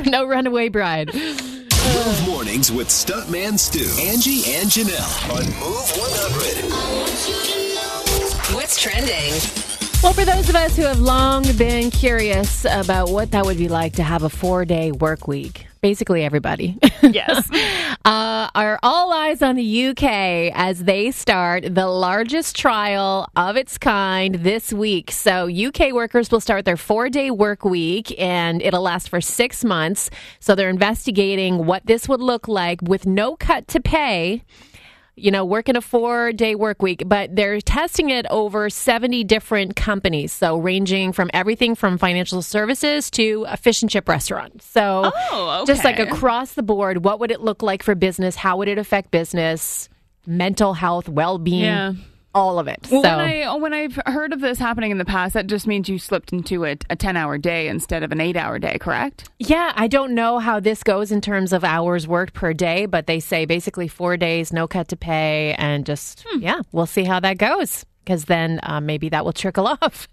no 0.07 0.25
runaway 0.27 0.69
bride. 0.69 1.13
Move 1.15 2.27
mornings 2.27 2.71
with 2.71 2.89
Stuntman 2.89 3.59
Stu, 3.59 3.81
Angie, 4.03 4.45
and 4.55 4.69
Janelle 4.69 5.31
on 5.31 5.45
Move 5.59 5.91
100. 5.97 8.55
What's 8.55 8.81
trending? 8.81 9.33
Well, 10.01 10.13
for 10.13 10.25
those 10.25 10.49
of 10.49 10.55
us 10.55 10.77
who 10.77 10.83
have 10.83 11.01
long 11.01 11.43
been 11.57 11.91
curious 11.91 12.65
about 12.65 13.11
what 13.11 13.33
that 13.33 13.45
would 13.45 13.59
be 13.59 13.69
like 13.69 13.95
to 13.95 14.05
have 14.05 14.23
a 14.23 14.29
four 14.29 14.65
day 14.65 14.93
work 14.93 15.27
week, 15.27 15.67
basically 15.81 16.25
everybody. 16.25 16.79
Yes. 17.01 17.49
uh, 18.05 18.51
are 18.55 18.79
all 18.83 19.13
eyes 19.13 19.41
on 19.41 19.55
the 19.57 19.89
UK 19.89 20.53
as 20.55 20.85
they 20.85 21.11
start 21.11 21.75
the 21.75 21.87
largest 21.87 22.57
trial 22.57 23.29
of 23.35 23.57
its 23.57 23.79
kind 23.79 24.35
this 24.37 24.73
week. 24.73 25.11
So, 25.11 25.49
UK 25.49 25.93
workers 25.93 26.31
will 26.31 26.41
start 26.41 26.65
their 26.65 26.77
four 26.77 27.09
day 27.09 27.31
work 27.31 27.65
week 27.65 28.15
and 28.21 28.61
it'll 28.63 28.83
last 28.83 29.09
for 29.09 29.21
six 29.21 29.65
months. 29.65 30.11
So, 30.39 30.55
they're 30.55 30.69
investigating 30.69 31.67
what 31.67 31.87
this 31.87 32.09
would 32.09 32.21
look 32.21 32.47
like 32.47 32.83
with 32.83 33.07
no 33.07 33.37
cut 33.37 33.69
to 33.69 33.81
pay 33.81 34.43
you 35.19 35.31
know, 35.31 35.45
working 35.45 35.77
a 35.77 35.81
four 35.81 36.33
day 36.33 36.55
work 36.55 36.83
week, 36.83 37.03
but 37.07 37.35
they're 37.35 37.61
testing 37.61 38.11
it 38.11 38.27
over 38.31 38.71
70 38.71 39.25
different 39.25 39.77
companies. 39.77 40.33
So, 40.33 40.57
ranging 40.59 41.13
from 41.13 41.31
everything 41.35 41.75
from 41.75 41.99
financial 41.99 42.43
services 42.43 43.11
to 43.13 43.45
a 43.49 43.57
fish 43.57 43.83
and 43.83 43.91
chip 43.91 44.09
restaurant. 44.09 44.63
So, 44.63 45.11
Oh, 45.31 45.65
just 45.67 45.85
like 45.85 45.99
across 45.99 46.53
the 46.55 46.63
board, 46.63 47.05
what 47.05 47.21
would 47.21 47.31
it 47.31 47.41
look 47.41 47.63
like 47.63 47.83
for 47.83 47.95
business? 47.95 48.37
How 48.37 48.57
would 48.59 48.69
it 48.69 48.79
affect 48.79 49.11
business, 49.11 49.89
mental 50.27 50.75
health, 50.75 51.09
well 51.09 51.39
being, 51.39 51.63
Yeah. 51.65 51.93
All 52.35 52.59
of 52.59 52.69
it? 52.69 52.87
Well, 52.91 53.03
so, 53.03 53.09
when 53.17 53.21
I 53.21 53.57
when 53.57 53.73
I've 53.75 53.99
heard 54.07 54.33
of 54.33 54.41
this 54.41 54.59
happening 54.59 54.91
in 54.91 54.99
the 54.99 55.05
past, 55.05 55.35
that 55.35 55.47
just 55.47 55.67
means 55.67 55.89
you 55.89 55.99
slipped 55.99 56.33
into 56.33 56.65
a, 56.65 56.77
a 56.91 56.97
ten 56.97 57.17
hour 57.17 57.39
day 57.39 57.69
instead 57.69 58.03
of 58.03 58.13
an 58.13 58.21
eight 58.21 58.37
hour 58.37 58.59
day, 58.59 58.79
correct? 58.79 59.29
yeah, 59.39 59.73
I 59.77 59.87
don't 59.89 60.15
know 60.15 60.39
how 60.39 60.61
this 60.61 60.83
goes 60.83 61.11
in 61.13 61.21
terms 61.21 61.53
of 61.53 61.65
hours 61.65 62.07
worked 62.07 62.35
per 62.35 62.53
day, 62.53 62.87
but 62.87 63.07
they 63.07 63.21
say 63.21 63.45
basically 63.47 63.89
four 63.89 64.17
days, 64.17 64.53
no 64.53 64.67
cut 64.69 64.89
to 64.89 64.97
pay, 64.97 65.55
and 65.59 65.87
just, 65.87 66.25
Hmm. 66.29 66.41
yeah, 66.41 66.61
we'll 66.73 66.87
see 66.87 67.05
how 67.05 67.21
that 67.21 67.39
goes. 67.39 67.85
Because 68.09 68.25
then 68.25 68.59
uh, 68.63 68.81
maybe 68.81 69.11
that 69.11 69.27
will 69.27 69.35
trickle 69.35 69.67
off 69.83 70.09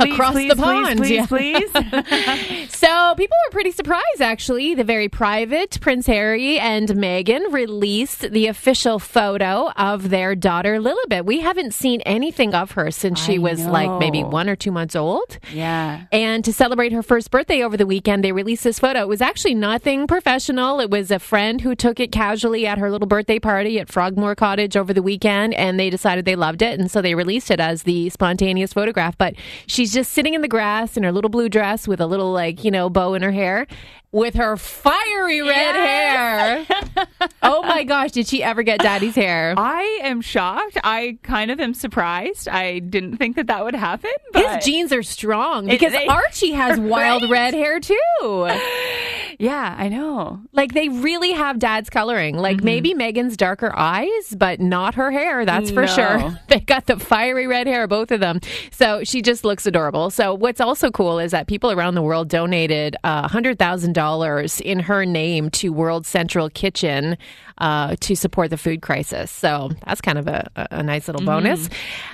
across 0.00 0.32
please, 0.32 0.48
the 0.48 0.56
pond. 0.56 0.98
please, 0.98 1.10
yeah. 1.10 1.26
please, 1.26 1.70
please. 1.74 2.74
So 2.74 3.14
people 3.18 3.36
were 3.44 3.50
pretty 3.50 3.70
surprised, 3.72 4.22
actually. 4.22 4.74
The 4.74 4.82
very 4.82 5.10
private 5.10 5.78
Prince 5.82 6.06
Harry 6.06 6.58
and 6.58 6.88
Meghan 6.88 7.52
released 7.52 8.30
the 8.30 8.46
official 8.46 8.98
photo 8.98 9.70
of 9.72 10.08
their 10.08 10.34
daughter 10.34 10.80
Lilibet. 10.80 11.26
We 11.26 11.40
haven't 11.40 11.74
seen 11.74 12.00
anything 12.02 12.54
of 12.54 12.70
her 12.72 12.90
since 12.90 13.22
she 13.22 13.34
I 13.34 13.38
was 13.38 13.62
like 13.62 14.00
maybe 14.00 14.24
one 14.24 14.48
or 14.48 14.56
two 14.56 14.72
months 14.72 14.96
old. 14.96 15.38
yeah. 15.52 16.06
And 16.10 16.42
to 16.46 16.52
celebrate 16.54 16.92
her 16.92 17.02
first 17.02 17.30
birthday 17.30 17.62
over 17.62 17.76
the 17.76 17.84
weekend, 17.84 18.24
they 18.24 18.32
released 18.32 18.64
this 18.64 18.78
photo. 18.78 19.00
It 19.00 19.08
was 19.08 19.20
actually 19.20 19.54
nothing 19.54 20.06
professional. 20.06 20.80
It 20.80 20.88
was 20.88 21.10
a 21.10 21.18
friend 21.18 21.60
who 21.60 21.74
took 21.74 22.00
it 22.00 22.10
casually 22.10 22.66
at 22.66 22.78
her 22.78 22.90
little 22.90 23.06
birthday 23.06 23.38
party 23.38 23.78
at 23.80 23.90
Frogmore 23.90 24.34
Cottage 24.34 24.78
over 24.78 24.94
the 24.94 25.02
weekend, 25.02 25.52
and 25.52 25.78
they 25.78 25.90
decided 25.90 26.24
they 26.24 26.34
loved 26.34 26.62
it. 26.62 26.80
And 26.80 26.90
so 26.90 27.02
they 27.02 27.17
released 27.18 27.50
it 27.50 27.60
as 27.60 27.82
the 27.82 28.08
spontaneous 28.08 28.72
photograph. 28.72 29.18
But 29.18 29.34
she's 29.66 29.92
just 29.92 30.12
sitting 30.12 30.32
in 30.32 30.40
the 30.40 30.48
grass 30.48 30.96
in 30.96 31.02
her 31.02 31.12
little 31.12 31.28
blue 31.30 31.50
dress 31.50 31.86
with 31.86 32.00
a 32.00 32.06
little, 32.06 32.32
like, 32.32 32.64
you 32.64 32.70
know, 32.70 32.88
bow 32.88 33.12
in 33.12 33.20
her 33.22 33.30
hair 33.32 33.66
with 34.10 34.32
her 34.36 34.56
fiery 34.56 35.42
red 35.42 35.74
hair. 35.76 36.66
oh 37.42 37.62
my 37.62 37.84
gosh, 37.84 38.12
did 38.12 38.26
she 38.26 38.42
ever 38.42 38.62
get 38.62 38.80
daddy's 38.80 39.14
hair? 39.14 39.52
I 39.58 40.00
am 40.02 40.22
shocked. 40.22 40.78
I 40.82 41.18
kind 41.22 41.50
of 41.50 41.60
am 41.60 41.74
surprised. 41.74 42.48
I 42.48 42.78
didn't 42.78 43.18
think 43.18 43.36
that 43.36 43.48
that 43.48 43.62
would 43.64 43.74
happen. 43.74 44.10
But 44.32 44.56
His 44.56 44.64
genes 44.64 44.92
are 44.94 45.02
strong 45.02 45.68
It- 45.68 45.72
because 45.72 45.92
they- 45.92 46.06
Archie 46.06 46.52
has 46.52 46.80
wild 46.80 47.24
Right? 47.24 47.30
red 47.30 47.54
hair 47.54 47.80
too. 47.80 47.96
yeah, 49.38 49.74
I 49.78 49.88
know. 49.88 50.40
Like 50.52 50.74
they 50.74 50.88
really 50.88 51.32
have 51.32 51.58
dad's 51.58 51.88
coloring. 51.90 52.34
Mm-hmm. 52.34 52.42
Like 52.42 52.62
maybe 52.64 52.92
Meghan's 52.94 53.36
darker 53.36 53.72
eyes, 53.76 54.34
but 54.36 54.58
not 54.60 54.96
her 54.96 55.10
hair. 55.12 55.44
That's 55.44 55.70
for 55.70 55.82
No. 55.82 55.86
sure. 55.86 56.38
They 56.48 56.60
got 56.60 56.86
the 56.86 56.98
fiery 56.98 57.46
red 57.46 57.66
hair, 57.66 57.86
both 57.86 58.10
of 58.10 58.20
them. 58.20 58.40
So 58.72 59.04
she 59.04 59.20
just 59.22 59.44
looks 59.44 59.66
adorable. 59.66 60.10
So 60.10 60.34
what's 60.34 60.60
also 60.60 60.90
cool 60.90 61.18
is 61.18 61.30
that 61.32 61.46
people 61.46 61.70
around 61.70 61.94
the 61.94 62.02
world 62.02 62.28
donated 62.28 62.96
uh, 63.04 63.28
hundred 63.28 63.58
thousand 63.58 63.92
dollars 63.92 64.60
in 64.60 64.80
her 64.80 65.04
name 65.04 65.50
to 65.50 65.72
World 65.72 66.06
Central 66.06 66.48
Kitchen 66.48 67.16
uh, 67.58 67.96
to 68.00 68.14
support 68.16 68.50
the 68.50 68.56
food 68.56 68.82
crisis. 68.82 69.30
So 69.30 69.70
that's 69.84 70.00
kind 70.00 70.18
of 70.18 70.26
a, 70.28 70.48
a 70.70 70.82
nice 70.82 71.08
little 71.08 71.24
bonus. 71.24 71.68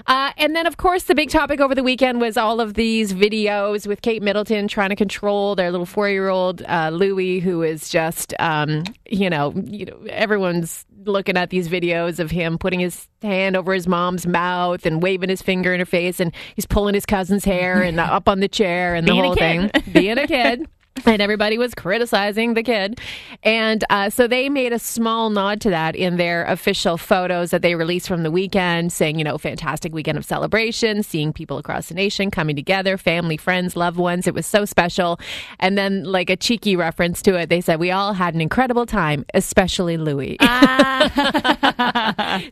Uh, 0.07 0.33
and 0.37 0.55
then, 0.57 0.67
of 0.67 0.77
course, 0.77 1.05
the 1.05 1.15
big 1.15 1.31
topic 1.31 1.61
over 1.61 1.75
the 1.75 1.83
weekend 1.83 2.21
was 2.21 2.37
all 2.37 2.61
of 2.61 2.75
these 2.75 3.13
videos 3.13 3.87
with 3.87 4.03
Kate 4.03 4.23
Middleton 4.23 4.69
trying 4.69 4.91
to 4.91 4.97
control 4.97 5.55
their 5.55 5.71
little 5.71 5.87
four-year-old 5.87 6.63
uh, 6.63 6.91
Louis, 6.93 7.41
who 7.41 7.63
is 7.63 7.89
just, 7.89 8.35
um, 8.39 8.85
you 9.07 9.31
know, 9.31 9.53
you 9.67 9.87
know, 9.87 9.99
everyone's 10.09 10.87
looking 11.05 11.37
at 11.37 11.51
these 11.51 11.69
videos 11.69 12.19
of 12.19 12.31
him 12.31 12.57
putting 12.57 12.81
his 12.81 13.09
hand 13.23 13.57
over 13.57 13.75
his 13.75 13.87
mom's 13.87 14.27
mouth 14.27 14.87
and 14.87 15.03
waving 15.03 15.29
his 15.29 15.43
finger 15.43 15.73
in 15.75 15.81
her 15.81 15.87
face, 15.87 16.21
and 16.21 16.35
he's 16.55 16.67
pulling 16.67 16.95
his 16.95 17.07
cousin's 17.07 17.45
hair 17.45 17.83
and 17.83 18.01
up 18.01 18.29
on 18.29 18.41
the 18.41 18.49
chair 18.49 18.95
and 18.95 19.07
the 19.07 19.13
Being 19.13 19.25
whole 19.25 19.35
thing, 19.35 19.71
being 19.93 20.19
a 20.19 20.27
kid. 20.27 20.67
and 21.05 21.21
everybody 21.21 21.59
was 21.59 21.75
criticizing 21.75 22.55
the 22.55 22.63
kid. 22.63 23.01
And 23.43 23.85
uh, 23.91 24.11
so 24.11 24.27
they 24.27 24.49
made 24.49 24.73
a 24.73 24.79
small 24.79 25.31
nod 25.31 25.61
to 25.63 25.71
that 25.71 25.97
in 25.97 26.17
their 26.17 26.45
official 26.45 26.97
photos 26.97 27.51
that 27.51 27.63
they 27.63 27.75
released 27.75 28.07
from 28.09 28.23
the 28.23 28.31
weekend, 28.31 28.93
saying, 28.93 29.19
you 29.19 29.25
know, 29.25 29.37
fantastic 29.37 29.93
weekend 29.93 30.19
of 30.19 30.25
celebration, 30.25 31.03
seeing 31.03 31.33
people 31.33 31.59
across 31.59 31.89
the 31.89 31.95
nation 31.95 32.31
coming 32.31 32.55
together, 32.57 32.97
family, 32.97 33.37
friends, 33.37 33.77
loved 33.77 33.97
ones. 33.97 34.27
It 34.27 34.35
was 34.35 34.47
so 34.47 34.65
special. 34.65 35.19
And 35.59 35.77
then, 35.77 36.05
like 36.05 36.31
a 36.31 36.37
cheeky 36.37 36.77
reference 36.77 37.23
to 37.23 37.35
it, 37.37 37.49
they 37.49 37.61
said, 37.61 37.81
we 37.81 37.91
all 37.91 38.13
had 38.13 38.35
an 38.35 38.41
incredible 38.41 38.87
time, 38.87 39.25
especially 39.35 39.97
Louis. 39.97 40.37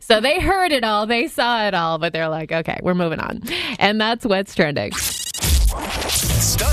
so 0.01 0.19
they 0.19 0.39
heard 0.39 0.71
it 0.71 0.83
all, 0.83 1.07
they 1.07 1.27
saw 1.27 1.65
it 1.67 1.73
all, 1.73 1.97
but 1.97 2.13
they're 2.13 2.29
like, 2.29 2.51
okay, 2.51 2.79
we're 2.83 2.93
moving 2.93 3.19
on. 3.19 3.41
And 3.79 3.99
that's 4.01 4.25
what's 4.25 4.53
trending. 4.53 4.91
Stuntman 5.73 6.41
Stu, 6.41 6.72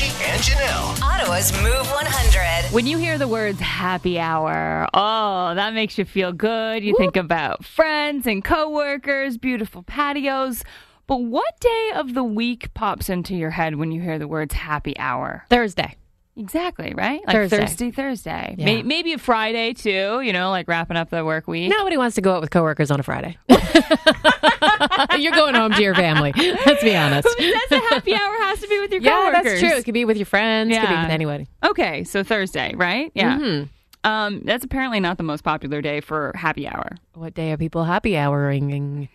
Angie, 0.00 0.24
and 0.24 0.40
Janelle. 0.40 1.02
Ottawa's 1.02 1.52
Move 1.62 1.86
100. 1.90 2.72
When 2.72 2.86
you 2.86 2.96
hear 2.96 3.18
the 3.18 3.28
words 3.28 3.60
happy 3.60 4.18
hour, 4.18 4.88
oh, 4.94 5.54
that 5.54 5.74
makes 5.74 5.98
you 5.98 6.06
feel 6.06 6.32
good. 6.32 6.82
You 6.82 6.96
think 6.96 7.16
about 7.16 7.64
friends 7.66 8.26
and 8.26 8.42
coworkers, 8.42 9.36
beautiful 9.36 9.82
patios. 9.82 10.64
But 11.06 11.16
what 11.16 11.60
day 11.60 11.90
of 11.96 12.14
the 12.14 12.24
week 12.24 12.72
pops 12.72 13.10
into 13.10 13.34
your 13.34 13.50
head 13.50 13.76
when 13.76 13.92
you 13.92 14.00
hear 14.00 14.18
the 14.18 14.28
words 14.28 14.54
happy 14.54 14.96
hour? 14.98 15.44
Thursday. 15.50 15.96
Exactly, 16.36 16.94
right? 16.94 17.20
Like 17.26 17.34
Thursday. 17.34 17.58
Thursday, 17.58 17.90
Thursday. 17.90 18.54
Yeah. 18.58 18.64
May- 18.64 18.82
maybe 18.82 19.12
a 19.12 19.18
Friday 19.18 19.72
too, 19.74 20.20
you 20.22 20.32
know, 20.32 20.50
like 20.50 20.68
wrapping 20.68 20.96
up 20.96 21.10
the 21.10 21.24
work 21.24 21.46
week. 21.46 21.68
Nobody 21.70 21.96
wants 21.96 22.14
to 22.14 22.20
go 22.22 22.34
out 22.34 22.40
with 22.40 22.50
coworkers 22.50 22.90
on 22.90 23.00
a 23.00 23.02
Friday. 23.02 23.36
You're 25.18 25.32
going 25.32 25.54
home 25.54 25.72
to 25.72 25.82
your 25.82 25.94
family. 25.94 26.32
Let's 26.36 26.82
be 26.82 26.96
honest. 26.96 27.28
Who 27.38 27.44
says 27.44 27.72
a 27.72 27.78
happy 27.94 28.14
hour 28.14 28.34
has 28.44 28.60
to 28.60 28.68
be 28.68 28.78
with 28.80 28.92
your 28.92 29.02
Yeah, 29.02 29.30
coworkers? 29.32 29.44
that's 29.44 29.60
true. 29.60 29.78
It 29.78 29.84
could 29.84 29.94
be 29.94 30.04
with 30.04 30.16
your 30.16 30.26
friends. 30.26 30.74
It 30.74 30.80
could 30.80 30.88
be 30.88 30.94
with 30.96 31.10
anybody. 31.10 31.46
Okay, 31.64 32.04
so 32.04 32.22
Thursday, 32.22 32.74
right? 32.74 33.10
Yeah. 33.14 33.38
Mm-hmm. 33.38 34.08
Um, 34.10 34.40
that's 34.44 34.64
apparently 34.64 35.00
not 35.00 35.18
the 35.18 35.24
most 35.24 35.44
popular 35.44 35.82
day 35.82 36.00
for 36.00 36.32
happy 36.34 36.66
hour. 36.66 36.96
What 37.14 37.34
day 37.34 37.52
are 37.52 37.58
people 37.58 37.84
happy 37.84 38.14
houring? 38.14 39.08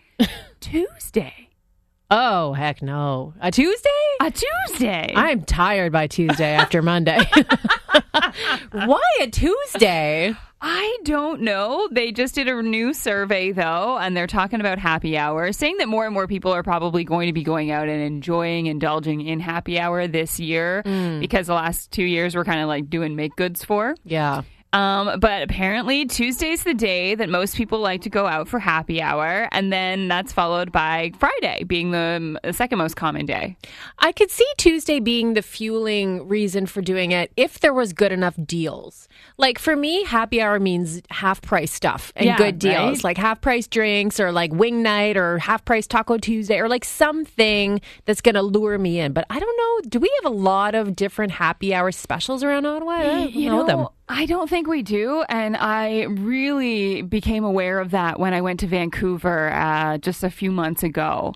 Tuesday. 0.60 1.45
Oh, 2.10 2.52
heck 2.52 2.82
no. 2.82 3.34
A 3.40 3.50
Tuesday? 3.50 3.90
A 4.20 4.30
Tuesday. 4.30 5.12
I'm 5.16 5.42
tired 5.42 5.92
by 5.92 6.06
Tuesday 6.06 6.54
after 6.54 6.80
Monday. 6.80 7.18
Why 8.72 9.02
a 9.20 9.26
Tuesday? 9.28 10.34
I 10.60 10.98
don't 11.02 11.42
know. 11.42 11.88
They 11.90 12.12
just 12.12 12.34
did 12.34 12.48
a 12.48 12.62
new 12.62 12.94
survey 12.94 13.50
though, 13.50 13.98
and 13.98 14.16
they're 14.16 14.28
talking 14.28 14.60
about 14.60 14.78
happy 14.78 15.18
hour, 15.18 15.52
saying 15.52 15.78
that 15.78 15.88
more 15.88 16.04
and 16.04 16.14
more 16.14 16.28
people 16.28 16.52
are 16.52 16.62
probably 16.62 17.02
going 17.02 17.26
to 17.26 17.32
be 17.32 17.42
going 17.42 17.72
out 17.72 17.88
and 17.88 18.00
enjoying, 18.00 18.66
indulging 18.66 19.20
in 19.20 19.40
happy 19.40 19.78
hour 19.78 20.06
this 20.06 20.38
year 20.38 20.82
mm. 20.84 21.18
because 21.20 21.48
the 21.48 21.54
last 21.54 21.90
two 21.90 22.04
years 22.04 22.36
we're 22.36 22.44
kind 22.44 22.60
of 22.60 22.68
like 22.68 22.88
doing 22.88 23.16
make 23.16 23.34
goods 23.36 23.64
for. 23.64 23.96
Yeah. 24.04 24.42
Um, 24.76 25.18
but 25.20 25.42
apparently 25.42 26.04
Tuesday's 26.04 26.64
the 26.64 26.74
day 26.74 27.14
that 27.14 27.30
most 27.30 27.56
people 27.56 27.78
like 27.80 28.02
to 28.02 28.10
go 28.10 28.26
out 28.26 28.46
for 28.46 28.58
happy 28.58 29.00
hour, 29.00 29.48
and 29.52 29.72
then 29.72 30.08
that's 30.08 30.34
followed 30.34 30.70
by 30.70 31.12
Friday 31.18 31.64
being 31.64 31.92
the 31.92 32.36
um, 32.44 32.52
second 32.52 32.76
most 32.76 32.94
common 32.94 33.24
day. 33.24 33.56
I 33.98 34.12
could 34.12 34.30
see 34.30 34.46
Tuesday 34.58 35.00
being 35.00 35.32
the 35.32 35.40
fueling 35.40 36.28
reason 36.28 36.66
for 36.66 36.82
doing 36.82 37.12
it 37.12 37.32
if 37.38 37.60
there 37.60 37.72
was 37.72 37.94
good 37.94 38.12
enough 38.12 38.34
deals. 38.44 39.08
Like 39.38 39.58
for 39.58 39.76
me, 39.76 40.04
happy 40.04 40.42
hour 40.42 40.60
means 40.60 41.00
half 41.10 41.40
price 41.40 41.72
stuff 41.72 42.12
and 42.14 42.26
Yeah, 42.26 42.36
good 42.36 42.58
deals, 42.58 42.98
right? 42.98 43.04
like 43.04 43.16
half 43.16 43.40
price 43.40 43.66
drinks 43.66 44.20
or 44.20 44.30
like 44.30 44.52
wing 44.52 44.82
night 44.82 45.16
or 45.16 45.38
half 45.38 45.64
price 45.64 45.86
taco 45.86 46.18
Tuesday 46.18 46.58
or 46.58 46.68
like 46.68 46.84
something 46.84 47.80
that's 48.04 48.20
going 48.20 48.34
to 48.34 48.42
lure 48.42 48.76
me 48.76 49.00
in. 49.00 49.14
But 49.14 49.24
I 49.30 49.38
don't 49.38 49.56
know. 49.56 49.88
Do 49.88 50.00
we 50.00 50.12
have 50.22 50.30
a 50.30 50.36
lot 50.36 50.74
of 50.74 50.94
different 50.94 51.32
happy 51.32 51.74
hour 51.74 51.90
specials 51.92 52.42
around 52.42 52.66
Ottawa? 52.66 53.24
You 53.24 53.48
know, 53.50 53.64
them. 53.64 53.86
I 54.08 54.26
don't 54.26 54.48
think 54.48 54.68
we 54.68 54.82
do. 54.82 55.24
And 55.28 55.56
I 55.56 56.04
really 56.04 57.02
became 57.02 57.44
aware 57.44 57.80
of 57.80 57.90
that 57.90 58.20
when 58.20 58.34
I 58.34 58.40
went 58.40 58.60
to 58.60 58.66
Vancouver 58.66 59.52
uh, 59.52 59.98
just 59.98 60.22
a 60.22 60.30
few 60.30 60.52
months 60.52 60.82
ago. 60.82 61.34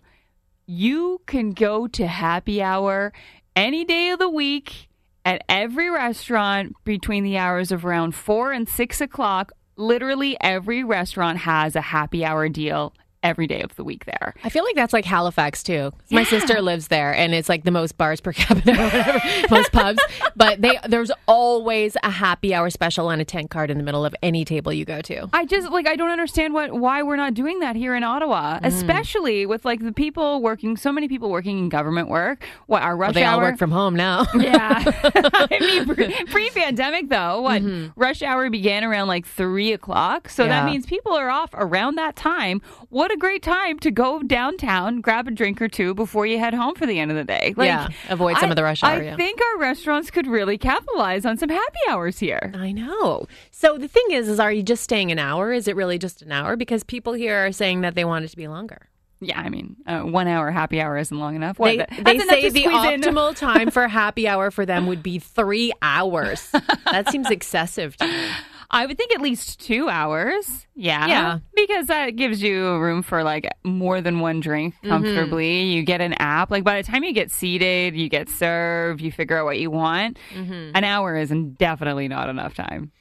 You 0.67 1.21
can 1.27 1.51
go 1.51 1.89
to 1.89 2.07
happy 2.07 2.63
hour 2.63 3.13
any 3.57 3.85
day 3.85 4.11
of 4.11 4.21
the 4.21 4.29
week 4.29 4.89
at 5.25 5.43
every 5.49 5.91
restaurant 5.91 6.75
between 6.85 7.25
the 7.25 7.37
hours 7.37 7.73
of 7.73 7.85
around 7.85 8.15
four 8.15 8.53
and 8.53 8.69
six 8.69 9.01
o'clock. 9.01 9.53
Literally, 9.77 10.37
every 10.41 10.85
restaurant 10.85 11.39
has 11.39 11.75
a 11.75 11.81
happy 11.81 12.25
hour 12.25 12.49
deal 12.49 12.95
every 13.23 13.47
day 13.47 13.61
of 13.63 13.75
the 13.77 13.85
week 13.85 14.05
there. 14.07 14.35
I 14.45 14.49
feel 14.49 14.65
like 14.65 14.75
that's 14.75 14.93
like 14.93 15.05
Halifax 15.05 15.63
too. 15.63 15.93
My 16.11 16.25
sister 16.25 16.61
lives 16.63 16.89
there, 16.89 17.15
and 17.15 17.35
it's 17.35 17.49
like 17.49 17.65
the 17.65 17.71
most 17.71 17.99
bars 17.99 18.21
per 18.21 18.33
capita, 18.35 18.73
or 18.73 18.85
whatever, 18.85 19.21
most 19.51 19.73
pubs. 19.73 20.01
But 20.37 20.63
they 20.63 20.79
there's 20.89 21.11
always 21.29 21.97
a 22.03 22.11
happy 22.11 22.55
hour 22.55 22.71
special 22.71 23.11
and 23.11 23.21
a 23.21 23.25
tent 23.25 23.51
card 23.51 23.71
in 23.71 23.77
the 23.79 23.85
middle 23.85 24.05
of 24.05 24.15
any 24.23 24.45
table 24.45 24.73
you 24.73 24.85
go 24.85 25.01
to. 25.03 25.29
I 25.33 25.45
just 25.45 25.71
like 25.71 25.87
I 25.87 25.97
don't 25.97 26.11
understand 26.11 26.55
what 26.55 26.73
why 26.73 27.03
we're 27.03 27.17
not 27.17 27.35
doing 27.35 27.61
that 27.61 27.77
here 27.77 27.95
in 27.95 28.03
Ottawa, 28.05 28.59
Mm. 28.61 28.67
especially 28.67 29.47
with 29.47 29.65
like 29.65 29.81
the 29.81 29.93
people 29.93 30.41
working, 30.43 30.77
so 30.77 30.91
many 30.93 31.09
people 31.09 31.31
working 31.31 31.59
in 31.59 31.69
government 31.69 32.09
work. 32.09 32.45
What 32.67 32.83
our 32.83 32.97
rush 32.97 33.09
Well, 33.09 33.15
they 33.15 33.25
all 33.25 33.41
work 33.41 33.59
from 33.59 33.71
home 33.71 33.95
now. 33.95 34.27
yeah, 34.35 34.83
I 35.05 35.59
mean 35.61 35.95
pre- 35.95 36.25
pre-pandemic 36.27 37.09
though, 37.09 37.43
what 37.43 37.61
Mm-hmm. 37.61 38.01
rush 38.01 38.23
hour 38.23 38.49
began 38.49 38.85
around 38.85 39.09
like 39.09 39.27
three 39.27 39.73
o'clock, 39.73 40.29
so 40.31 40.47
that 40.47 40.65
means 40.65 40.87
people 40.87 41.13
are 41.13 41.29
off 41.29 41.51
around 41.55 41.97
that 41.97 42.17
time. 42.17 42.63
What 42.89 43.10
a 43.11 43.17
great 43.17 43.43
time 43.43 43.79
to 43.81 43.91
go 43.91 44.23
downtown, 44.23 45.01
grab 45.01 45.29
a 45.29 45.31
drink 45.31 45.61
or 45.61 45.69
two 45.69 45.95
before 45.95 46.27
you 46.27 46.39
head 46.39 46.55
home 46.55 46.75
for 46.75 46.87
the 46.87 46.99
end 46.99 47.11
of 47.11 47.17
the 47.17 47.25
day. 47.25 47.55
Like, 47.57 47.67
Yeah, 47.69 47.89
avoid 48.09 48.37
some 48.39 48.47
I- 48.49 48.51
of 48.51 48.57
the 48.57 48.63
rush 48.63 48.83
I 48.83 48.95
hour, 48.97 49.03
yeah. 49.03 49.17
think 49.17 49.41
our 49.41 49.59
restaurants 49.61 50.11
could 50.11 50.27
really 50.27 50.59
capitalize 50.59 51.25
on 51.27 51.37
some 51.37 51.49
happy 51.49 51.79
hours 51.89 52.19
here. 52.19 52.53
I 52.55 52.73
know. 52.73 53.27
So 53.51 53.77
the 53.79 53.89
thing 53.89 54.07
is, 54.11 54.29
is 54.29 54.41
are 54.41 54.53
you 54.53 54.63
just 54.63 54.83
staying 54.83 55.11
an 55.13 55.19
hour? 55.19 55.53
Is 55.53 55.69
it 55.69 55.77
really 55.77 55.99
just 55.99 56.23
an 56.23 56.33
hour? 56.33 56.57
Because 56.57 56.85
people 56.85 57.13
here 57.13 57.47
are 57.47 57.53
saying 57.53 57.83
that 57.83 57.95
they 57.95 58.05
want 58.05 58.25
it 58.25 58.29
to 58.29 58.37
be 58.37 58.49
longer. 58.49 58.87
Yeah, 59.23 59.39
I 59.39 59.51
mean, 59.51 59.77
uh, 59.87 60.01
one 60.01 60.27
hour 60.29 60.51
happy 60.51 60.81
hour 60.81 60.97
isn't 60.97 61.19
long 61.19 61.37
enough. 61.37 61.59
What, 61.59 61.77
They, 61.91 62.03
they 62.03 62.19
say 62.21 62.49
the 62.49 62.63
optimal 62.65 63.37
time 63.37 63.71
for 63.71 63.87
happy 63.87 64.27
hour 64.27 64.51
for 64.51 64.65
them 64.65 64.87
would 64.87 65.03
be 65.03 65.19
three 65.19 65.73
hours. 65.83 66.51
That 66.91 67.11
seems 67.11 67.31
excessive 67.31 67.97
to 67.99 68.07
me. 68.07 68.29
I 68.73 68.87
would 68.87 68.97
think 68.97 69.13
at 69.13 69.21
least 69.21 69.61
two 69.61 69.89
hours. 69.89 70.67
Yeah. 70.77 71.07
Yeah. 71.09 71.39
Because 71.55 71.87
that 71.89 72.11
gives 72.17 72.41
you 72.43 72.79
room 72.79 73.03
for 73.03 73.25
like 73.25 73.49
more 73.65 74.01
than 74.01 74.21
one 74.21 74.41
drink 74.41 74.75
Mm-hmm. 74.77 74.89
comfortably. 74.89 75.63
You 75.65 75.83
get 75.83 76.01
an 76.01 76.13
app. 76.15 76.51
Like 76.51 76.63
by 76.65 76.81
the 76.81 76.87
time 76.87 77.03
you 77.05 77.13
get 77.13 77.31
seated, 77.31 77.97
you 77.97 78.09
get 78.09 78.29
served, 78.29 79.01
you 79.01 79.11
figure 79.11 79.37
out 79.39 79.45
what 79.45 79.59
you 79.59 79.71
want. 79.71 80.19
Mm-hmm. 80.35 80.71
An 80.77 80.85
hour 80.85 81.17
is 81.17 81.31
definitely 81.59 82.07
not 82.09 82.29
enough 82.29 82.55
time. 82.55 82.93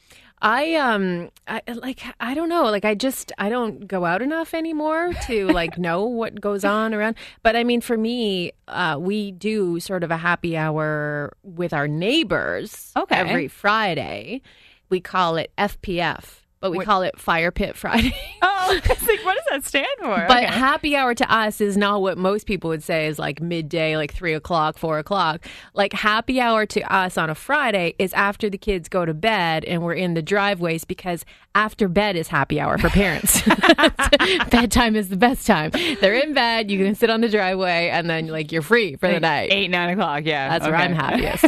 I 0.41 0.75
um 0.75 1.29
I 1.49 1.61
like 1.73 2.01
I 2.21 2.33
don't 2.33 2.47
know 2.47 2.63
like 2.71 2.85
I 2.85 2.95
just 2.95 3.33
I 3.37 3.49
don't 3.49 3.85
go 3.89 4.05
out 4.05 4.21
enough 4.21 4.53
anymore 4.53 5.11
to 5.27 5.47
like 5.51 5.77
know 5.77 6.05
what 6.05 6.39
goes 6.39 6.63
on 6.63 6.93
around 6.93 7.17
but 7.43 7.57
I 7.57 7.65
mean 7.65 7.81
for 7.81 7.97
me 7.97 8.53
uh 8.69 8.95
we 8.97 9.33
do 9.33 9.81
sort 9.81 10.01
of 10.01 10.11
a 10.11 10.15
happy 10.17 10.55
hour 10.55 11.33
with 11.43 11.73
our 11.73 11.89
neighbors 11.89 12.93
Okay. 12.95 13.15
every 13.17 13.49
Friday 13.49 14.41
we 14.89 14.99
call 14.99 15.37
it 15.37 15.51
FPF 15.57 16.35
but 16.61 16.71
we 16.71 16.77
What- 16.77 16.85
call 16.87 17.03
it 17.03 17.17
Fire 17.17 17.51
Pit 17.51 17.77
Friday 17.77 18.13
Oh, 18.41 18.73
it's 18.83 19.07
like, 19.07 19.23
what 19.23 19.35
does 19.35 19.45
that 19.49 19.63
stand 19.63 19.87
for? 19.99 20.09
But 20.27 20.43
Okay. 20.43 20.53
happy 20.53 20.95
hour 20.95 21.15
to 21.15 21.33
us 21.33 21.61
is 21.61 21.77
not 21.77 22.01
what 22.01 22.17
most 22.17 22.45
people 22.45 22.69
would 22.69 22.83
say 22.83 23.07
is 23.07 23.17
like 23.17 23.41
midday, 23.41 23.95
like 23.95 24.13
three 24.13 24.33
o'clock, 24.33 24.77
four 24.77 24.99
o'clock. 24.99 25.45
Like 25.73 25.93
happy 25.93 26.41
hour 26.41 26.65
to 26.67 26.81
us 26.93 27.17
on 27.17 27.29
a 27.29 27.35
Friday 27.35 27.95
is 27.97 28.13
after 28.13 28.49
the 28.49 28.57
kids 28.57 28.89
go 28.89 29.05
to 29.05 29.13
bed 29.13 29.63
and 29.63 29.81
we're 29.81 29.93
in 29.93 30.13
the 30.13 30.21
driveways 30.21 30.83
because 30.83 31.23
after 31.55 31.87
bed 31.87 32.15
is 32.17 32.27
happy 32.27 32.59
hour 32.59 32.77
for 32.77 32.89
parents. 32.89 33.41
Bedtime 34.51 34.95
is 34.97 35.07
the 35.09 35.17
best 35.17 35.47
time. 35.47 35.71
They're 36.01 36.13
in 36.15 36.33
bed, 36.33 36.69
you 36.69 36.83
can 36.83 36.93
sit 36.93 37.09
on 37.09 37.21
the 37.21 37.29
driveway, 37.29 37.87
and 37.89 38.09
then 38.09 38.27
like 38.27 38.51
you're 38.51 38.61
free 38.61 38.97
for 38.97 39.07
the 39.09 39.19
night. 39.21 39.51
Eight, 39.51 39.69
nine 39.69 39.89
o'clock. 39.97 40.23
Yeah. 40.25 40.49
That's 40.59 40.65
where. 40.65 40.75
I'm 40.75 40.93
happiest. 40.93 41.45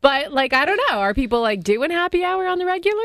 But 0.00 0.32
like 0.32 0.52
I 0.52 0.64
don't 0.64 0.80
know, 0.90 0.98
are 0.98 1.14
people 1.14 1.40
like 1.40 1.62
doing 1.62 1.90
happy 1.90 2.24
hour 2.24 2.46
on 2.46 2.58
the 2.58 2.66
regular? 2.66 3.02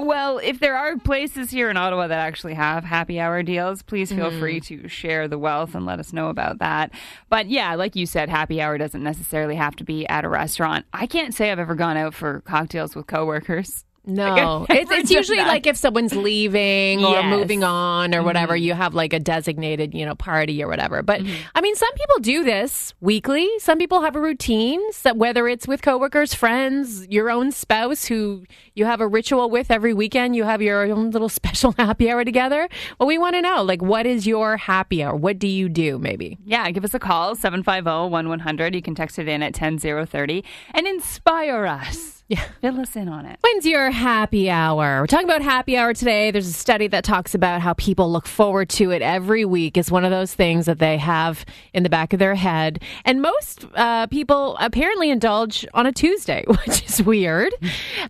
Well, 0.00 0.38
if 0.38 0.60
there 0.60 0.76
are 0.76 0.96
places 0.98 1.50
here 1.50 1.70
in 1.70 1.76
Ottawa 1.76 2.06
that 2.08 2.18
actually 2.18 2.54
have 2.54 2.84
happy 2.84 3.20
hour 3.20 3.42
deals, 3.42 3.82
please 3.82 4.10
feel 4.10 4.30
Mm-hmm. 4.30 4.40
free 4.40 4.60
to 4.60 4.88
share 4.88 5.28
the 5.28 5.38
wealth 5.38 5.74
and 5.74 5.84
let 5.86 5.98
us 6.00 6.12
know 6.12 6.28
about 6.28 6.58
that. 6.58 6.90
But 7.28 7.48
yeah, 7.48 7.74
like 7.74 7.94
you 7.96 8.06
said, 8.06 8.28
happy 8.28 8.60
hour 8.60 8.78
doesn't 8.78 9.02
necessarily 9.02 9.54
have 9.56 9.76
to 9.76 9.84
be 9.84 10.06
at 10.08 10.24
a 10.24 10.28
restaurant. 10.28 10.86
I 10.92 11.06
can't 11.06 11.34
say 11.34 11.50
I've 11.52 11.58
ever 11.58 11.74
gone 11.74 11.96
out 11.96 12.14
for 12.14 12.40
cocktails 12.40 12.94
with 12.96 13.06
coworkers. 13.06 13.84
No, 14.06 14.66
it's, 14.68 14.90
it's 14.90 15.10
usually 15.10 15.38
that. 15.38 15.48
like 15.48 15.66
if 15.66 15.76
someone's 15.76 16.14
leaving 16.14 17.04
or 17.04 17.10
Yes. 17.12 17.22
Mm-hmm. 17.24 17.30
moving 17.30 17.64
on 17.64 18.14
or 18.14 18.22
whatever, 18.22 18.54
you 18.54 18.74
have 18.74 18.94
like 18.94 19.12
a 19.14 19.18
designated, 19.18 19.94
you 19.94 20.04
know, 20.04 20.14
party 20.14 20.62
or 20.62 20.68
whatever. 20.68 21.02
But 21.02 21.20
Mm-hmm. 21.22 21.42
I 21.54 21.60
mean, 21.60 21.74
some 21.76 21.92
people 21.94 22.18
do 22.20 22.44
this 22.44 22.92
weekly. 23.00 23.48
Some 23.58 23.78
people 23.78 24.02
have 24.02 24.14
a 24.16 24.20
routine, 24.20 24.80
so 24.92 25.14
whether 25.14 25.48
it's 25.48 25.66
with 25.66 25.80
coworkers, 25.80 26.34
friends, 26.34 27.06
your 27.08 27.30
own 27.30 27.50
spouse 27.50 28.04
who 28.04 28.44
you 28.74 28.84
have 28.84 29.00
a 29.00 29.06
ritual 29.08 29.48
with 29.48 29.70
every 29.70 29.94
weekend. 29.94 30.36
You 30.36 30.44
have 30.44 30.60
your 30.60 30.84
own 30.90 31.10
little 31.10 31.28
special 31.40 31.72
happy 31.72 32.10
hour 32.10 32.24
together. 32.24 32.68
Well, 32.98 33.06
we 33.06 33.16
want 33.18 33.36
to 33.36 33.40
know, 33.42 33.62
like, 33.62 33.80
what 33.80 34.06
is 34.06 34.26
your 34.26 34.56
happy 34.56 35.02
hour? 35.02 35.16
What 35.16 35.38
do 35.38 35.46
you 35.48 35.68
do? 35.68 35.98
Maybe. 35.98 36.36
Yeah, 36.44 36.70
give 36.72 36.84
us 36.84 36.92
a 36.94 36.98
call, 36.98 37.36
750-1100. 37.36 38.74
You 38.74 38.82
can 38.82 38.94
text 38.94 39.18
it 39.18 39.28
in 39.28 39.42
at 39.42 39.54
10030 39.54 40.44
and 40.74 40.86
inspire 40.86 41.64
us. 41.66 42.13
Yeah. 42.26 42.42
Fill 42.62 42.80
us 42.80 42.96
in 42.96 43.06
on 43.10 43.26
it. 43.26 43.38
When's 43.42 43.66
your 43.66 43.90
happy 43.90 44.48
hour? 44.48 45.00
We're 45.02 45.06
talking 45.06 45.26
about 45.28 45.42
happy 45.42 45.76
hour 45.76 45.92
today. 45.92 46.30
There's 46.30 46.48
a 46.48 46.52
study 46.54 46.86
that 46.88 47.04
talks 47.04 47.34
about 47.34 47.60
how 47.60 47.74
people 47.74 48.10
look 48.10 48.26
forward 48.26 48.70
to 48.70 48.92
it 48.92 49.02
every 49.02 49.44
week. 49.44 49.76
It's 49.76 49.90
one 49.90 50.06
of 50.06 50.10
those 50.10 50.32
things 50.32 50.64
that 50.64 50.78
they 50.78 50.96
have 50.96 51.44
in 51.74 51.82
the 51.82 51.90
back 51.90 52.14
of 52.14 52.18
their 52.18 52.34
head. 52.34 52.82
And 53.04 53.20
most 53.20 53.66
uh, 53.74 54.06
people 54.06 54.56
apparently 54.58 55.10
indulge 55.10 55.66
on 55.74 55.84
a 55.84 55.92
Tuesday, 55.92 56.44
which 56.48 56.86
is 56.86 57.02
weird. 57.02 57.52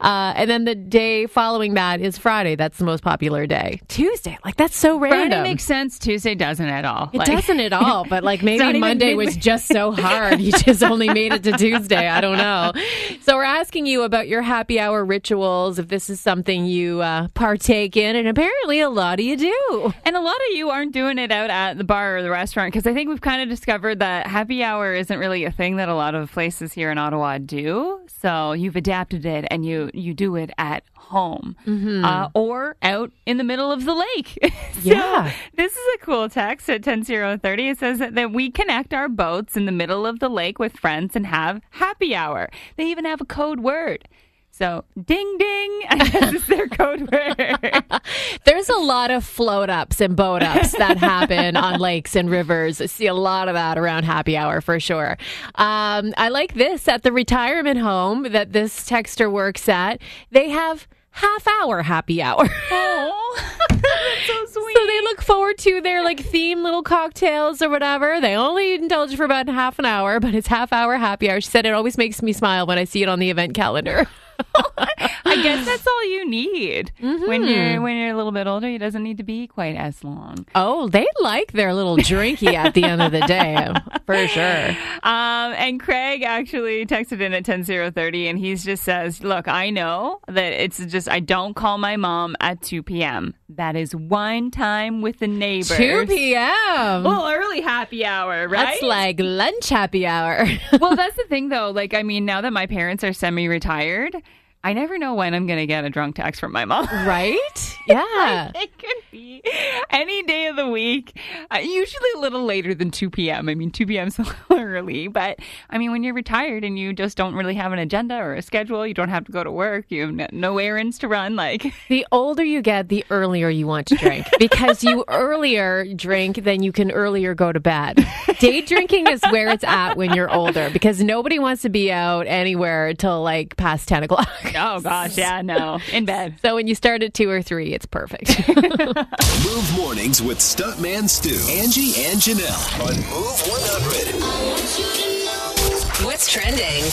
Uh, 0.01 0.33
and 0.37 0.49
then 0.49 0.65
the 0.65 0.77
day 0.77 1.27
following 1.27 1.75
that 1.75 2.01
is 2.01 2.17
Friday. 2.17 2.55
That's 2.55 2.79
the 2.79 2.85
most 2.85 3.03
popular 3.03 3.49
day. 3.49 3.81
Tuesday. 3.89 4.39
Like, 4.45 4.55
that's 4.55 4.77
so 4.77 4.97
random. 4.97 5.31
Friday 5.31 5.43
makes 5.43 5.65
sense. 5.65 5.99
Tuesday 5.99 6.37
doesn't 6.37 6.69
at 6.69 6.85
all. 6.85 7.11
It 7.13 7.19
Like- 7.19 7.27
doesn't 7.27 7.59
at 7.59 7.73
all, 7.73 8.05
but 8.09 8.23
like 8.23 8.43
maybe 8.45 8.79
Monday 8.79 9.15
was 9.15 9.37
just 9.37 9.67
so 9.67 9.91
hard. 9.91 10.41
You 10.41 10.53
just 10.53 10.85
only 10.85 11.09
made 11.09 11.33
it 11.33 11.43
to 11.43 11.53
Tuesday. 11.53 12.07
I 12.07 12.21
don't 12.21 12.39
know. 12.39 12.73
So 13.25 13.37
we're 13.37 13.45
asking 13.45 13.87
you 13.87 14.03
about 14.05 14.29
your 14.29 14.43
happy 14.43 14.79
hour 14.79 15.05
rituals, 15.05 15.79
if 15.79 15.89
this 15.89 16.09
is 16.09 16.21
something 16.21 16.67
you 16.67 17.01
uh, 17.01 17.29
partake 17.35 17.97
in, 17.97 18.17
and 18.17 18.29
apparently 18.29 18.81
a 18.81 18.91
lot 18.91 19.19
of 19.19 19.25
you 19.25 19.37
do. 19.37 19.93
And 20.05 20.17
a 20.17 20.21
lot 20.21 20.37
of 20.37 20.57
you 20.57 20.71
aren't 20.71 20.93
doing 20.93 21.19
it 21.19 21.33
out 21.33 21.51
at 21.51 21.79
the 21.79 21.85
bar 21.85 22.19
or 22.19 22.23
the 22.23 22.31
restaurant 22.31 22.73
because 22.73 22.87
I 22.87 22.95
think 22.95 23.09
we've 23.09 23.21
kind 23.21 23.43
of 23.43 23.49
discovered 23.49 24.01
that 24.01 24.27
happy 24.27 24.63
hour 24.63 24.95
isn't 24.95 25.19
really 25.19 25.45
a 25.45 25.51
thing 25.51 25.77
that 25.77 25.89
a 25.89 25.95
lot 25.95 26.15
of 26.15 26.31
places 26.31 26.73
here 26.73 26.91
in 26.91 26.99
Ottawa 26.99 27.39
do. 27.39 28.01
So 28.07 28.53
you've 28.53 28.77
adapted 28.77 29.27
it 29.27 29.47
and 29.51 29.65
you 29.65 29.91
you 29.95 30.15
do 30.15 30.37
it 30.37 30.51
at 30.59 30.85
home 31.05 31.57
uh, 32.05 32.29
or 32.35 32.77
out 32.83 33.11
in 33.27 33.37
the 33.37 33.45
middle 33.45 33.71
of 33.71 33.85
the 33.85 33.95
lake. 33.95 34.39
so 34.75 34.81
Yeah. 34.83 35.33
this 35.55 35.73
is 35.73 35.95
a 35.95 35.99
cool 36.05 36.29
text 36.29 36.69
at 36.69 36.83
10030. 36.83 37.69
It 37.69 37.79
says 37.79 37.99
that, 37.99 38.15
that 38.15 38.33
we 38.33 38.51
connect 38.51 38.93
our 38.95 39.09
boats 39.09 39.57
in 39.57 39.67
the 39.67 39.73
middle 39.73 40.07
of 40.07 40.19
the 40.21 40.29
lake 40.29 40.59
with 40.59 40.77
friends 40.77 41.15
and 41.17 41.27
have 41.27 41.61
happy 41.71 42.15
hour. 42.15 42.49
They 42.77 42.85
even 42.87 43.05
have 43.05 43.21
a 43.21 43.25
code 43.27 43.61
word. 43.61 44.09
So 44.51 44.85
ding 44.95 45.37
ding, 45.37 45.81
I 45.89 46.09
guess 46.13 46.33
is 46.35 46.47
their 46.47 46.69
code 46.69 47.11
word. 47.11 47.85
There's 48.45 48.69
a 48.69 48.77
lot 48.77 49.11
of 49.11 49.25
float 49.25 49.69
ups 49.69 50.01
and 50.01 50.15
boat 50.15 50.45
ups 50.45 50.71
that 50.79 50.97
happen 50.97 51.57
on 51.57 51.81
lakes 51.81 52.15
and 52.15 52.31
rivers. 52.31 52.81
I 52.81 52.87
see 52.87 53.09
a 53.09 53.15
lot 53.15 53.49
of 53.49 53.55
that 53.55 53.79
around 53.79 54.05
happy 54.05 54.37
hour 54.37 54.61
for 54.61 54.79
sure. 54.79 55.19
Um, 55.57 56.15
I 56.17 56.29
like 56.29 56.55
this 56.55 56.87
at 56.87 57.03
the 57.03 57.11
retirement 57.11 57.81
home 57.81 58.31
that 58.31 58.53
this 58.53 58.89
texter 58.89 59.29
works 59.29 59.69
at. 59.69 60.01
They 60.31 60.51
have 60.51 60.87
half 61.15 61.47
hour 61.61 61.83
happy 61.83 62.21
hour. 62.23 62.49
Oh, 62.71 63.41
that's 63.69 64.27
so 64.27 64.61
sweet. 64.61 64.77
So 64.77 64.87
they 64.87 65.01
look 65.03 65.21
forward 65.23 65.59
to 65.59 65.81
their 65.81 66.03
like 66.05 66.21
theme 66.21 66.63
little 66.63 66.83
cocktails 66.83 67.61
or 67.63 67.69
whatever. 67.69 68.21
They 68.21 68.35
only 68.37 68.75
indulge 68.75 69.17
for 69.17 69.25
about 69.25 69.49
half 69.49 69.79
an 69.79 69.85
hour, 69.85 70.21
but 70.21 70.35
it's 70.35 70.47
half 70.47 70.73
hour 70.73 70.97
happy 70.97 71.31
hour. 71.31 71.41
She 71.41 71.49
said 71.51 71.67
it 71.67 71.73
always 71.75 71.99
makes 71.99 72.23
me 72.23 72.33
smile 72.33 72.67
when 72.67 72.79
I 72.79 72.85
see 72.85 73.03
it 73.03 73.09
on 73.09 73.19
the 73.19 73.31
event 73.31 73.55
calendar. 73.55 74.07
I 75.27 75.43
guess 75.43 75.65
that's 75.67 75.87
all 75.87 76.05
you 76.05 76.29
need 76.29 76.93
Mm-hmm. 77.01 77.27
when 77.29 77.45
you're 77.45 77.81
when 77.81 77.97
you're 77.97 78.11
a 78.13 78.17
little 78.17 78.33
bit 78.33 78.47
older. 78.47 78.69
It 78.69 78.79
doesn't 78.79 79.03
need 79.03 79.19
to 79.19 79.23
be 79.25 79.47
quite 79.47 79.77
as 79.77 80.03
long. 80.05 80.47
Oh, 80.55 80.89
they 80.89 81.07
like 81.21 81.53
their 81.53 81.75
little 81.75 81.97
drinky 81.97 82.55
at 82.55 82.75
the 82.75 82.85
end 82.85 83.03
of 83.03 83.13
the 83.13 83.21
day, 83.21 83.69
for 84.07 84.27
sure. 84.29 84.69
Um, 85.03 85.53
and 85.55 85.81
Craig 85.81 86.23
actually 86.23 86.87
texted 86.87 87.21
in 87.21 87.33
at 87.35 87.45
ten 87.45 87.63
zero 87.65 87.91
thirty, 87.91 88.29
and 88.29 88.39
he 88.39 88.55
just 88.55 88.85
says, 88.85 89.23
"Look, 89.23 89.49
I 89.49 89.71
know 89.71 90.21
that 90.29 90.53
it's 90.53 90.85
just 90.87 91.09
I 91.09 91.21
don't 91.21 91.55
call 91.55 91.79
my 91.79 91.97
mom 91.97 92.37
at 92.41 92.63
two 92.63 92.83
p.m. 92.83 93.35
That 93.51 93.77
is 93.77 93.95
wine 93.95 94.51
time 94.51 95.01
with 95.01 95.21
the 95.21 95.29
neighbors. 95.29 95.77
2 95.77 96.07
p.m. 96.09 97.05
Well, 97.05 97.31
early 97.31 97.61
happy 97.61 98.05
hour, 98.05 98.49
right? 98.49 98.67
That's 98.67 98.83
like 98.83 99.21
lunch 99.21 99.69
happy 99.69 100.07
hour. 100.07 100.45
well, 100.81 100.97
that's 100.97 101.15
the 101.15 101.23
thing, 101.29 101.51
though. 101.51 101.71
Like, 101.71 101.95
I 101.95 102.03
mean, 102.03 102.25
now 102.25 102.41
that 102.41 102.53
my 102.53 102.67
parents 102.67 103.05
are 103.05 103.13
semi-retired, 103.13 104.17
I 104.65 104.73
never 104.73 104.97
know 104.97 105.13
when 105.13 105.35
I'm 105.35 105.47
going 105.47 105.59
to 105.59 105.67
get 105.67 105.85
a 105.85 105.91
drunk 105.91 106.17
text 106.17 106.41
from 106.41 106.51
my 106.53 106.65
mom. 106.65 106.87
right? 107.07 107.71
Yeah. 107.87 108.51
It 108.55 108.79
could 108.79 109.03
be 109.11 109.43
any 109.91 110.23
day 110.23 110.47
of 110.47 110.57
the 110.57 110.67
week. 110.67 111.21
Uh, 111.51 111.59
usually 111.59 112.09
a 112.17 112.19
little 112.19 112.47
later 112.47 112.75
than 112.75 112.91
2 112.91 113.11
p.m. 113.11 113.47
I 113.51 113.55
mean, 113.55 113.71
2 113.71 113.85
p.m. 113.85 114.09
is 114.09 114.19
a 114.21 114.23
little 114.23 114.59
early, 114.59 115.07
but 115.09 115.39
I 115.69 115.77
mean, 115.77 115.93
when 115.93 116.03
you're 116.03 116.15
retired 116.15 116.65
and 116.65 116.79
you 116.79 116.95
just 116.95 117.15
don't 117.19 117.35
really 117.35 117.55
have 117.57 117.75
an 117.75 117.79
agenda 117.79 118.17
or 118.17 118.37
a 118.37 118.41
schedule, 118.41 118.87
you 118.87 118.95
don't 118.95 119.11
have 119.11 119.27
to 119.27 119.33
go 119.33 119.45
to 119.45 119.53
work, 119.53 119.85
you 119.91 120.01
have 120.01 120.15
no, 120.15 120.27
no 120.33 120.57
errands 120.57 120.99
to 121.01 121.09
run. 121.09 121.37
Like, 121.37 121.75
The 121.91 122.07
older 122.11 122.43
you 122.43 122.63
get, 122.63 122.89
the 122.89 123.05
earlier 123.11 123.51
you 123.51 123.67
want 123.67 123.87
to 123.89 123.97
drink 123.97 124.29
because 124.39 124.83
you 124.83 125.05
earlier 125.09 125.85
drink, 125.95 126.37
then 126.37 126.63
you 126.63 126.73
can 126.73 126.91
earlier 126.91 127.35
go 127.35 127.53
to 127.53 127.61
bed. 127.61 128.03
Day 128.39 128.63
drinking 128.63 129.09
is 129.09 129.21
where 129.29 129.49
it's 129.49 129.65
at 129.65 129.99
when 129.99 130.15
you're 130.15 130.33
older 130.33 130.71
because 130.71 131.03
nobody 131.03 131.39
wants 131.39 131.61
to 131.63 131.69
be 131.69 131.93
out 131.93 132.27
anywhere 132.27 132.95
till 132.95 133.23
like 133.23 133.59
past 133.59 133.89
10 133.89 134.05
o'clock. 134.05 134.29
oh 134.57 134.81
gosh, 134.81 135.19
yeah, 135.19 135.43
no, 135.43 135.81
in 135.93 136.05
bed. 136.05 136.35
So 136.43 136.55
when 136.55 136.67
you 136.67 136.75
start 136.75 137.03
at 137.03 137.15
two 137.15 137.31
or 137.31 137.43
three, 137.43 137.73
it's 137.75 137.87
perfect. 137.87 138.47
Move 138.57 139.77
mornings 139.77 140.23
with 140.23 140.39
Stuntman 140.39 141.09
Stu, 141.09 141.35
Angie, 141.51 141.95
and 142.05 142.21
Janelle 142.21 142.81
on 142.81 142.95
Move 143.11 143.41
100. 143.47 146.05
What's 146.05 146.31
trending? 146.31 146.85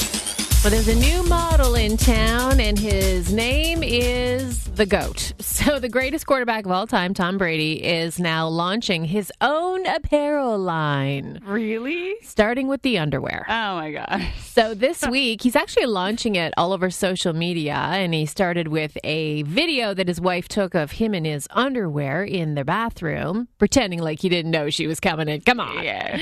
Well, 0.63 0.69
there's 0.69 0.87
a 0.89 0.95
new 0.95 1.23
model 1.23 1.73
in 1.73 1.97
town, 1.97 2.59
and 2.59 2.77
his 2.77 3.33
name 3.33 3.81
is 3.81 4.65
the 4.65 4.85
GOAT. 4.85 5.33
So 5.61 5.77
the 5.79 5.89
greatest 5.89 6.25
quarterback 6.25 6.65
of 6.65 6.71
all 6.71 6.87
time, 6.87 7.13
Tom 7.13 7.37
Brady, 7.37 7.83
is 7.83 8.19
now 8.19 8.47
launching 8.47 9.05
his 9.05 9.31
own 9.39 9.85
apparel 9.85 10.57
line, 10.57 11.39
Really? 11.45 12.15
starting 12.23 12.67
with 12.67 12.81
the 12.81 12.97
underwear. 12.97 13.45
Oh 13.47 13.75
my 13.75 13.91
gosh. 13.91 14.41
So 14.43 14.73
this 14.73 15.05
week, 15.07 15.43
he's 15.43 15.55
actually 15.55 15.85
launching 15.85 16.35
it 16.35 16.51
all 16.57 16.73
over 16.73 16.89
social 16.89 17.33
media, 17.33 17.73
and 17.75 18.11
he 18.13 18.25
started 18.25 18.69
with 18.69 18.97
a 19.03 19.43
video 19.43 19.93
that 19.93 20.07
his 20.07 20.19
wife 20.19 20.47
took 20.47 20.73
of 20.73 20.93
him 20.93 21.13
in 21.13 21.25
his 21.25 21.47
underwear 21.51 22.23
in 22.23 22.55
the 22.55 22.65
bathroom, 22.65 23.47
pretending 23.59 23.99
like 23.99 24.19
he 24.19 24.29
didn't 24.29 24.49
know 24.51 24.71
she 24.71 24.87
was 24.87 24.99
coming 24.99 25.27
in. 25.29 25.41
Come 25.41 25.59
on. 25.59 25.83
Yeah. 25.83 26.19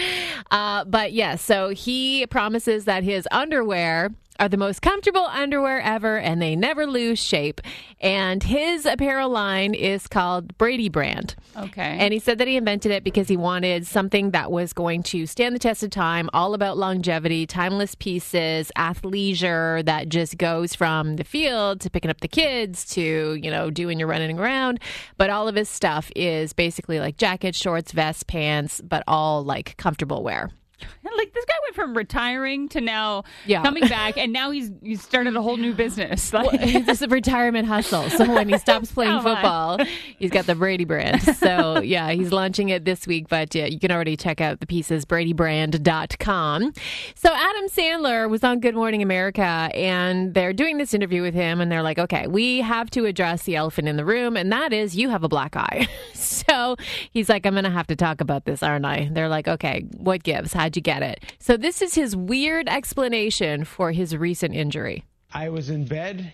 Uh, 0.51 0.83
but 0.83 1.13
yes, 1.13 1.29
yeah, 1.29 1.35
so 1.35 1.69
he 1.69 2.25
promises 2.27 2.83
that 2.85 3.03
his 3.03 3.25
underwear 3.31 4.09
are 4.39 4.49
the 4.49 4.57
most 4.57 4.81
comfortable 4.81 5.25
underwear 5.25 5.81
ever 5.81 6.17
and 6.17 6.41
they 6.41 6.55
never 6.55 6.87
lose 6.87 7.19
shape. 7.19 7.61
And 7.99 8.41
his 8.41 8.85
apparel 8.85 9.29
line 9.29 9.73
is 9.73 10.07
called 10.07 10.57
Brady 10.57 10.89
Brand. 10.89 11.35
Okay. 11.57 11.97
And 11.99 12.13
he 12.13 12.19
said 12.19 12.37
that 12.37 12.47
he 12.47 12.55
invented 12.55 12.91
it 12.91 13.03
because 13.03 13.27
he 13.27 13.35
wanted 13.35 13.85
something 13.85 14.31
that 14.31 14.51
was 14.51 14.71
going 14.71 15.03
to 15.03 15.25
stand 15.25 15.53
the 15.53 15.59
test 15.59 15.83
of 15.83 15.89
time, 15.89 16.29
all 16.33 16.53
about 16.53 16.77
longevity, 16.77 17.45
timeless 17.45 17.95
pieces, 17.95 18.71
athleisure 18.77 19.83
that 19.85 20.09
just 20.09 20.37
goes 20.37 20.73
from 20.73 21.17
the 21.17 21.23
field 21.23 21.81
to 21.81 21.89
picking 21.89 22.09
up 22.09 22.21
the 22.21 22.27
kids 22.27 22.85
to, 22.85 23.33
you 23.33 23.51
know, 23.51 23.69
doing 23.69 23.99
your 23.99 24.07
running 24.07 24.39
around. 24.39 24.79
But 25.17 25.29
all 25.29 25.47
of 25.47 25.55
his 25.55 25.67
stuff 25.67 26.11
is 26.15 26.53
basically 26.53 26.99
like 26.99 27.17
jackets, 27.17 27.57
shorts, 27.57 27.91
vests, 27.91 28.23
pants, 28.23 28.81
but 28.81 29.03
all 29.07 29.43
like 29.43 29.75
comfortable 29.77 30.23
wear. 30.23 30.49
like 31.17 31.33
this 31.33 31.45
guy 31.45 31.53
went 31.63 31.75
from 31.75 31.95
retiring 31.95 32.69
to 32.69 32.81
now 32.81 33.23
Yeah. 33.45 33.63
coming 33.63 33.87
back, 33.87 34.17
and 34.17 34.31
now 34.33 34.51
he's 34.51 34.71
he's 34.81 35.01
started 35.01 35.35
a 35.35 35.41
whole 35.41 35.57
new 35.57 35.73
business. 35.73 36.31
Like, 36.39 36.49
It's 36.53 36.85
just 36.85 37.01
a 37.01 37.07
retirement 37.07 37.67
hustle. 37.67 38.09
So 38.11 38.31
when 38.33 38.47
he 38.49 38.57
stops 38.57 38.91
playing 38.93 39.11
on. 39.11 39.23
football, 39.23 39.79
he's 40.17 40.31
got 40.31 40.45
the 40.45 40.55
Brady 40.55 40.85
brand. 40.85 41.21
So 41.21 41.81
yeah, 41.81 42.11
he's 42.11 42.31
launching 42.31 42.69
it 42.69 42.85
this 42.85 43.05
week, 43.07 43.27
but 43.29 43.53
yeah, 43.55 43.65
you 43.65 43.79
can 43.79 43.91
already 43.91 44.15
check 44.15 44.39
out 44.41 44.59
the 44.59 44.67
pieces, 44.67 45.05
bradybrand.com. 45.05 46.73
So 47.15 47.29
Adam 47.33 47.67
Sandler 47.69 48.29
was 48.29 48.43
on 48.43 48.59
Good 48.59 48.75
Morning 48.75 49.01
America 49.01 49.43
and 49.73 50.33
they're 50.33 50.53
doing 50.53 50.77
this 50.77 50.93
interview 50.93 51.21
with 51.21 51.33
him 51.33 51.61
and 51.61 51.71
they're 51.71 51.83
like, 51.83 51.99
okay, 51.99 52.27
we 52.27 52.59
have 52.61 52.89
to 52.91 53.05
address 53.05 53.43
the 53.43 53.55
elephant 53.55 53.87
in 53.87 53.97
the 53.97 54.05
room 54.05 54.37
and 54.37 54.51
that 54.51 54.73
is 54.73 54.95
you 54.95 55.09
have 55.09 55.23
a 55.23 55.29
black 55.29 55.55
eye. 55.55 55.87
so 56.13 56.75
he's 57.11 57.29
like, 57.29 57.45
I'm 57.45 57.53
going 57.53 57.63
to 57.65 57.69
have 57.69 57.87
to 57.87 57.95
talk 57.95 58.21
about 58.21 58.45
this, 58.45 58.63
aren't 58.63 58.85
I? 58.85 59.09
They're 59.11 59.29
like, 59.29 59.47
okay, 59.47 59.85
what 59.97 60.23
gives? 60.23 60.53
How'd 60.69 60.75
you 60.75 60.81
get 60.83 61.01
it? 61.01 61.33
So 61.39 61.57
this 61.57 61.81
is 61.81 61.95
his 61.95 62.15
weird 62.15 62.69
explanation 62.69 63.65
for 63.65 63.91
his 63.91 64.15
recent 64.15 64.53
injury. 64.53 65.03
I 65.33 65.49
was 65.49 65.71
in 65.71 65.85
bed, 65.85 66.31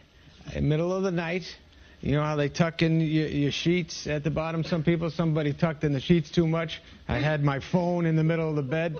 in 0.53 0.67
middle 0.67 0.91
of 0.91 1.03
the 1.03 1.11
night. 1.11 1.55
You 2.01 2.17
know 2.17 2.23
how 2.23 2.35
they 2.35 2.49
tuck 2.49 2.81
in 2.81 2.99
your, 2.99 3.29
your 3.29 3.51
sheets 3.53 4.07
at 4.07 4.25
the 4.25 4.29
bottom? 4.29 4.61
Some 4.61 4.83
people, 4.83 5.09
somebody 5.09 5.53
tucked 5.53 5.85
in 5.85 5.93
the 5.93 6.01
sheets 6.01 6.29
too 6.29 6.47
much. 6.47 6.81
I 7.07 7.19
had 7.19 7.45
my 7.45 7.61
phone 7.61 8.05
in 8.05 8.17
the 8.17 8.25
middle 8.25 8.49
of 8.49 8.57
the 8.57 8.61
bed. 8.61 8.97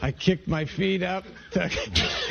I 0.00 0.12
kicked 0.12 0.46
my 0.46 0.64
feet 0.64 1.02
up 1.02 1.24
to 1.52 1.60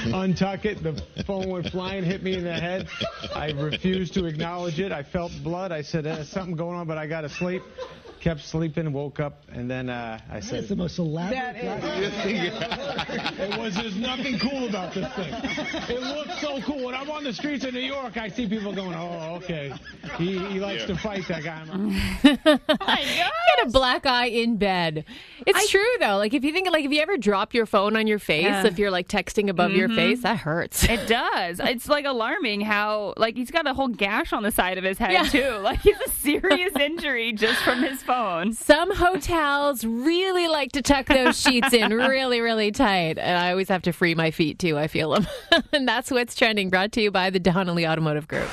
untuck 0.07 0.65
it. 0.65 0.81
The 0.83 1.01
phone 1.25 1.49
went 1.49 1.69
flying, 1.69 2.03
hit 2.03 2.23
me 2.23 2.33
in 2.33 2.43
the 2.43 2.53
head. 2.53 2.87
I 3.35 3.51
refused 3.51 4.13
to 4.15 4.25
acknowledge 4.25 4.79
it. 4.79 4.91
I 4.91 5.03
felt 5.03 5.31
blood. 5.43 5.71
I 5.71 5.81
said, 5.81 6.05
"There's 6.05 6.29
something 6.29 6.55
going 6.55 6.77
on, 6.77 6.87
but 6.87 6.97
I 6.97 7.07
got 7.07 7.21
to 7.21 7.29
sleep." 7.29 7.61
Kept 8.19 8.41
sleeping, 8.41 8.91
woke 8.93 9.19
up, 9.19 9.43
and 9.53 9.69
then 9.69 9.89
uh, 9.91 10.19
I 10.29 10.39
said, 10.39 10.61
It's 10.61 10.69
the 10.69 10.75
most 10.75 10.97
elaborate. 10.97 11.55
it 11.61 13.57
was 13.59 13.75
there's 13.75 13.95
nothing 13.95 14.39
cool 14.39 14.67
about 14.67 14.93
this 14.93 15.07
thing. 15.13 15.31
It 15.95 16.01
looks 16.01 16.41
so 16.41 16.59
cool. 16.61 16.83
When 16.85 16.95
I'm 16.95 17.11
on 17.11 17.23
the 17.23 17.31
streets 17.31 17.63
of 17.63 17.73
New 17.75 17.79
York, 17.79 18.17
I 18.17 18.27
see 18.29 18.47
people 18.49 18.73
going, 18.73 18.95
"Oh, 18.95 19.35
okay." 19.37 19.71
He, 20.17 20.39
he 20.39 20.59
likes 20.59 20.85
to 20.85 20.95
fight 20.97 21.27
that 21.27 21.43
guy. 21.43 21.63
I'm 21.71 21.89
like, 21.89 22.43
Get 22.83 23.67
a 23.67 23.69
black 23.71 24.05
eye 24.05 24.27
in 24.27 24.57
bed. 24.57 25.05
It's 25.45 25.69
true 25.69 25.85
though. 25.99 26.17
Like 26.17 26.33
if 26.33 26.43
you 26.43 26.51
think 26.53 26.69
like 26.71 26.85
if 26.85 26.91
you 26.91 27.01
ever 27.01 27.17
drop 27.17 27.53
your 27.53 27.56
phone 27.65 27.95
on 27.95 28.07
your 28.07 28.19
face, 28.19 28.43
Yeah. 28.43 28.65
if 28.65 28.77
you're 28.77 28.91
like 28.91 29.07
texting 29.07 29.49
above 29.49 29.71
your 29.71 29.87
mm-hmm. 29.87 29.97
face, 29.97 30.21
that 30.23 30.37
hurts. 30.37 30.83
It 30.83 31.07
does. 31.07 31.59
It's 31.59 31.89
like 31.89 32.05
alarming 32.05 32.61
how 32.61 33.13
like 33.17 33.35
he's 33.35 33.51
got 33.51 33.67
a 33.67 33.73
whole 33.73 33.87
gash 33.87 34.33
on 34.33 34.43
the 34.43 34.51
side 34.51 34.77
of 34.77 34.83
his 34.83 34.97
head 34.97 35.11
Yeah. 35.11 35.23
too. 35.23 35.57
Like 35.67 35.81
he's 35.81 35.99
a 36.05 36.09
serious 36.11 36.73
injury 36.79 37.33
just 37.33 37.59
from 37.63 37.81
his 37.81 38.01
phone. 38.01 38.53
Some 38.53 38.95
hotels 38.95 39.83
really 39.83 40.47
like 40.47 40.71
to 40.73 40.81
tuck 40.81 41.07
those 41.07 41.39
sheets 41.39 41.73
in 41.73 41.93
really, 41.93 42.39
really 42.39 42.71
tight. 42.71 43.17
And 43.17 43.37
I 43.37 43.51
always 43.51 43.67
have 43.69 43.81
to 43.83 43.91
free 43.91 44.15
my 44.15 44.31
feet 44.31 44.59
too. 44.59 44.77
I 44.77 44.87
feel 44.87 45.11
them. 45.11 45.27
and 45.73 45.87
that's 45.87 46.09
what's 46.11 46.35
trending, 46.35 46.69
brought 46.69 46.91
to 46.93 47.01
you 47.01 47.11
by 47.11 47.29
the 47.29 47.39
Donnelly 47.39 47.85
Automotive 47.85 48.27
Group. 48.27 48.47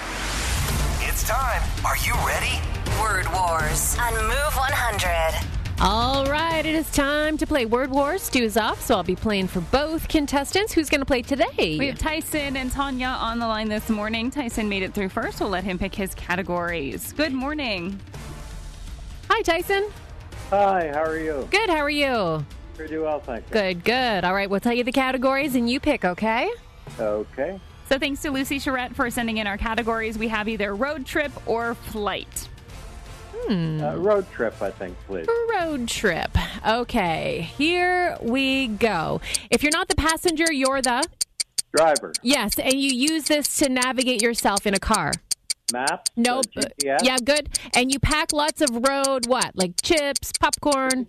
It's 1.01 1.23
time. 1.29 1.63
Are 1.85 1.97
you 1.99 2.15
ready? 2.27 2.61
Word 3.01 3.33
Wars 3.33 3.97
on 4.01 4.15
Move 4.15 4.55
100. 4.57 5.54
All 5.81 6.25
right, 6.27 6.65
it 6.65 6.75
is 6.75 6.91
time 6.93 7.37
to 7.37 7.47
play 7.47 7.67
Word 7.67 7.91
Wars. 7.91 8.23
Stu 8.23 8.45
is 8.45 8.57
off, 8.57 8.81
so 8.81 8.95
I'll 8.95 9.03
be 9.03 9.17
playing 9.17 9.49
for 9.49 9.61
both 9.61 10.07
contestants. 10.09 10.73
Who's 10.73 10.89
going 10.89 11.01
to 11.01 11.05
play 11.05 11.21
today? 11.21 11.77
We 11.79 11.89
have 11.89 11.99
Tyson 11.99 12.57
and 12.57 12.71
Tanya 12.71 13.09
on 13.09 13.41
the 13.41 13.47
line 13.49 13.69
this 13.69 13.91
morning. 13.91 14.31
Tyson 14.31 14.69
made 14.69 14.85
it 14.85 14.95
through 14.95 15.09
first. 15.09 15.41
We'll 15.41 15.49
let 15.49 15.65
him 15.65 15.79
pick 15.79 15.95
his 15.95 16.15
categories. 16.15 17.13
Good 17.13 17.33
morning. 17.33 18.01
Hi, 19.29 19.43
Tyson. 19.43 19.91
Hi, 20.51 20.91
how 20.95 21.03
are 21.03 21.19
you? 21.19 21.49
Good. 21.51 21.69
How 21.69 21.79
are 21.79 21.91
you? 21.91 22.47
Pretty 22.77 22.97
well, 22.99 23.21
thank 23.21 23.45
you. 23.49 23.53
Good, 23.53 23.85
good. 23.85 24.25
All 24.25 24.35
right, 24.35 24.49
we'll 24.49 24.61
tell 24.61 24.73
you 24.73 24.85
the 24.85 24.93
categories 24.93 25.57
and 25.57 25.69
you 25.69 25.81
pick, 25.81 26.05
okay? 26.05 26.51
Okay. 27.01 27.61
So 27.89 27.99
thanks 27.99 28.23
to 28.23 28.31
Lucy 28.31 28.59
Charette 28.59 28.95
for 28.95 29.11
sending 29.11 29.39
in 29.39 29.47
our 29.47 29.59
categories. 29.59 30.17
We 30.19 30.29
have 30.29 30.49
either 30.49 30.75
road 30.75 31.05
trip 31.05 31.33
or 31.47 31.75
flight. 31.75 32.49
Uh, 33.51 33.97
road 33.99 34.31
trip, 34.33 34.61
I 34.63 34.71
think, 34.71 34.97
please. 35.07 35.27
Road 35.53 35.89
trip. 35.89 36.37
Okay, 36.67 37.51
here 37.59 38.17
we 38.21 38.69
go. 38.69 39.21
If 39.51 39.63
you're 39.63 39.73
not 39.73 39.89
the 39.89 39.97
passenger, 39.97 40.53
you're 40.53 40.81
the. 40.83 41.05
Driver, 41.77 42.13
Yes, 42.23 42.59
and 42.59 42.75
you 42.75 42.91
use 42.95 43.25
this 43.25 43.57
to 43.57 43.69
navigate 43.69 44.23
yourself 44.23 44.65
in 44.67 44.75
a 44.75 44.79
car. 44.79 45.13
map. 45.73 46.09
Nope. 46.17 46.45
uh, 46.57 46.63
Yeah, 47.03 47.19
good. 47.25 47.59
And 47.75 47.93
you 47.93 47.99
pack 47.99 48.33
lots 48.33 48.61
of 48.61 48.71
road 48.89 49.27
what? 49.27 49.51
Like 49.57 49.73
chips, 49.83 50.31
popcorn, 50.39 51.07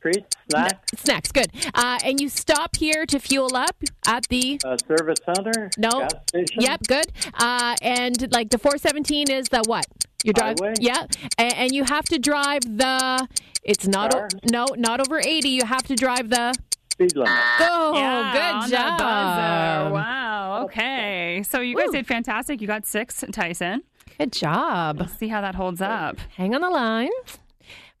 treats, 0.00 0.36
snacks, 0.48 1.02
snacks. 1.02 1.32
Good. 1.32 1.48
Uh, 1.74 1.98
and 2.04 2.20
you 2.20 2.28
stop 2.28 2.76
here 2.76 3.04
to 3.06 3.18
fuel 3.18 3.56
up 3.56 3.76
at 4.06 4.28
the. 4.28 4.60
uh, 4.64 4.76
service 4.86 5.18
center, 5.34 5.68
No. 5.76 6.06
Yep, 6.32 6.82
good. 6.86 7.06
Uh, 7.34 7.74
and 7.82 8.32
like 8.32 8.50
the 8.50 8.58
417 8.58 9.30
is 9.32 9.48
the 9.48 9.62
what? 9.66 9.86
You 10.26 10.32
drive. 10.32 10.56
Highway? 10.60 10.74
Yeah, 10.80 11.06
and, 11.38 11.54
and 11.54 11.72
you 11.72 11.84
have 11.84 12.04
to 12.06 12.18
drive 12.18 12.62
the. 12.62 13.26
It's 13.62 13.86
not. 13.86 14.14
O- 14.14 14.28
no, 14.50 14.66
not 14.76 15.00
over 15.00 15.18
80. 15.18 15.48
You 15.48 15.64
have 15.64 15.82
to 15.84 15.94
drive 15.94 16.30
the. 16.30 16.52
Speed 16.92 17.14
limit. 17.16 17.30
Oh, 17.60 17.92
Yeah, 17.94 18.32
good 18.62 18.70
job. 18.72 18.98
buzzer. 18.98 19.94
Wow. 19.94 20.62
Okay. 20.64 21.42
So 21.48 21.60
you 21.60 21.76
guys 21.76 21.86
Woo. 21.88 21.92
did 21.92 22.06
fantastic. 22.06 22.60
You 22.60 22.66
got 22.66 22.86
six, 22.86 23.22
Tyson. 23.32 23.82
Good 24.18 24.32
job. 24.32 25.08
See 25.18 25.28
how 25.28 25.40
that 25.42 25.54
holds 25.54 25.80
up. 25.82 26.16
Hang 26.36 26.54
on 26.54 26.62
the 26.62 26.70
line. 26.70 27.10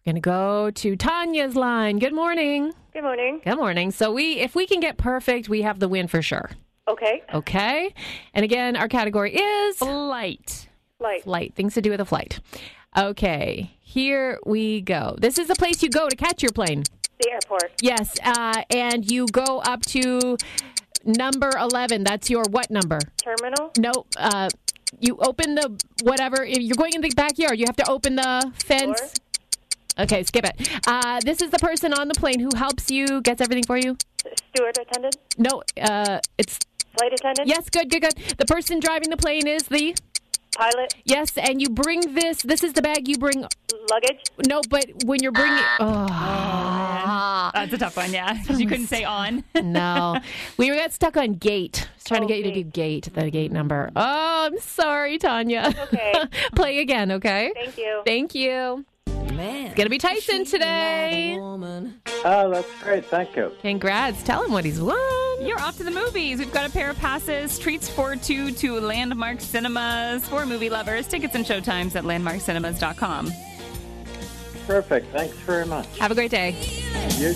We're 0.06 0.12
gonna 0.12 0.20
go 0.20 0.70
to 0.70 0.96
Tanya's 0.96 1.56
line. 1.56 1.98
Good 1.98 2.14
morning. 2.14 2.72
Good 2.92 3.02
morning. 3.02 3.40
Good 3.44 3.56
morning. 3.56 3.90
So 3.90 4.12
we, 4.12 4.38
if 4.38 4.54
we 4.54 4.66
can 4.66 4.80
get 4.80 4.96
perfect, 4.96 5.48
we 5.48 5.62
have 5.62 5.78
the 5.78 5.88
win 5.88 6.06
for 6.08 6.22
sure. 6.22 6.50
Okay. 6.88 7.22
Okay. 7.34 7.92
And 8.32 8.44
again, 8.44 8.76
our 8.76 8.88
category 8.88 9.34
is 9.36 9.76
Flight. 9.76 9.90
Light. 9.90 10.68
Flight. 11.22 11.54
Things 11.54 11.74
to 11.74 11.82
do 11.82 11.90
with 11.90 12.00
a 12.00 12.04
flight. 12.04 12.40
Okay. 12.96 13.72
Here 13.80 14.38
we 14.44 14.80
go. 14.80 15.16
This 15.18 15.38
is 15.38 15.48
the 15.48 15.54
place 15.54 15.82
you 15.82 15.88
go 15.88 16.08
to 16.08 16.16
catch 16.16 16.42
your 16.42 16.52
plane. 16.52 16.82
The 17.20 17.30
airport. 17.32 17.72
Yes. 17.80 18.16
Uh, 18.22 18.62
and 18.70 19.10
you 19.10 19.26
go 19.26 19.60
up 19.60 19.82
to 19.86 20.36
number 21.04 21.50
eleven. 21.58 22.04
That's 22.04 22.28
your 22.30 22.44
what 22.50 22.70
number? 22.70 22.98
Terminal. 23.16 23.72
No. 23.78 23.92
Uh, 24.16 24.48
you 25.00 25.16
open 25.18 25.54
the 25.54 25.78
whatever. 26.02 26.44
If 26.44 26.58
you're 26.58 26.76
going 26.76 26.94
in 26.94 27.00
the 27.00 27.10
backyard, 27.10 27.58
you 27.58 27.64
have 27.66 27.76
to 27.76 27.90
open 27.90 28.16
the 28.16 28.52
fence. 28.64 29.00
Door. 29.00 29.10
Okay, 29.98 30.22
skip 30.24 30.44
it. 30.44 30.86
Uh, 30.86 31.20
this 31.24 31.40
is 31.40 31.50
the 31.50 31.58
person 31.58 31.94
on 31.94 32.08
the 32.08 32.14
plane 32.14 32.38
who 32.38 32.50
helps 32.54 32.90
you, 32.90 33.22
gets 33.22 33.40
everything 33.40 33.64
for 33.64 33.78
you. 33.78 33.96
Steward 34.54 34.76
attendant. 34.78 35.16
No, 35.38 35.62
uh, 35.80 36.20
it's 36.36 36.58
Flight 36.98 37.14
attendant. 37.14 37.48
yes, 37.48 37.70
good, 37.70 37.88
good, 37.88 38.02
good. 38.02 38.14
The 38.36 38.44
person 38.44 38.78
driving 38.78 39.08
the 39.08 39.16
plane 39.16 39.46
is 39.46 39.62
the 39.64 39.96
Pilot. 40.56 40.94
yes, 41.04 41.36
and 41.36 41.60
you 41.60 41.68
bring 41.68 42.00
this. 42.14 42.42
This 42.42 42.62
is 42.64 42.72
the 42.72 42.82
bag 42.82 43.08
you 43.08 43.18
bring. 43.18 43.44
Luggage. 43.90 44.20
No, 44.48 44.60
but 44.70 44.86
when 45.04 45.22
you're 45.22 45.32
bringing, 45.32 45.62
ah. 45.80 47.50
oh, 47.54 47.58
That's 47.58 47.72
a 47.72 47.78
tough 47.78 47.96
one, 47.96 48.12
yeah. 48.12 48.42
'Cause 48.46 48.60
you 48.60 48.66
couldn't 48.66 48.86
say 48.86 49.04
on. 49.04 49.44
no, 49.62 50.18
we 50.56 50.68
got 50.68 50.92
stuck 50.92 51.16
on 51.16 51.34
gate. 51.34 51.86
I 51.88 51.94
was 51.96 52.04
trying 52.04 52.20
to 52.22 52.26
get 52.26 52.38
you 52.38 52.44
to 52.44 52.52
do 52.52 52.62
gate, 52.64 53.08
the 53.14 53.30
gate 53.30 53.52
number. 53.52 53.90
Oh, 53.94 54.46
I'm 54.46 54.58
sorry, 54.60 55.18
Tanya. 55.18 55.72
Okay. 55.84 56.14
Play 56.56 56.78
again, 56.78 57.12
okay? 57.12 57.52
Thank 57.54 57.78
you. 57.78 58.02
Thank 58.04 58.34
you. 58.34 58.84
Man. 59.34 59.66
It's 59.66 59.74
gonna 59.74 59.90
be 59.90 59.98
Tyson 59.98 60.44
today. 60.46 61.36
Oh, 61.38 62.50
that's 62.50 62.82
great. 62.82 63.04
Thank 63.06 63.36
you. 63.36 63.52
Congrats. 63.60 64.22
Tell 64.22 64.42
him 64.44 64.50
what 64.52 64.64
he's 64.64 64.80
won. 64.80 64.96
You're 65.40 65.60
off 65.60 65.76
to 65.76 65.84
the 65.84 65.90
movies. 65.90 66.38
We've 66.38 66.52
got 66.52 66.68
a 66.68 66.72
pair 66.72 66.90
of 66.90 66.98
passes, 66.98 67.58
treats 67.58 67.88
for 67.88 68.16
two 68.16 68.52
to 68.52 68.80
Landmark 68.80 69.40
Cinemas 69.40 70.26
for 70.26 70.46
movie 70.46 70.70
lovers. 70.70 71.06
Tickets 71.06 71.34
and 71.34 71.44
showtimes 71.44 71.94
at 71.94 72.04
landmarkcinemas.com. 72.04 73.32
Perfect. 74.66 75.12
Thanks 75.12 75.36
very 75.38 75.66
much. 75.66 75.98
Have 75.98 76.10
a 76.10 76.14
great 76.14 76.30
day. 76.30 76.50
You 77.18 77.34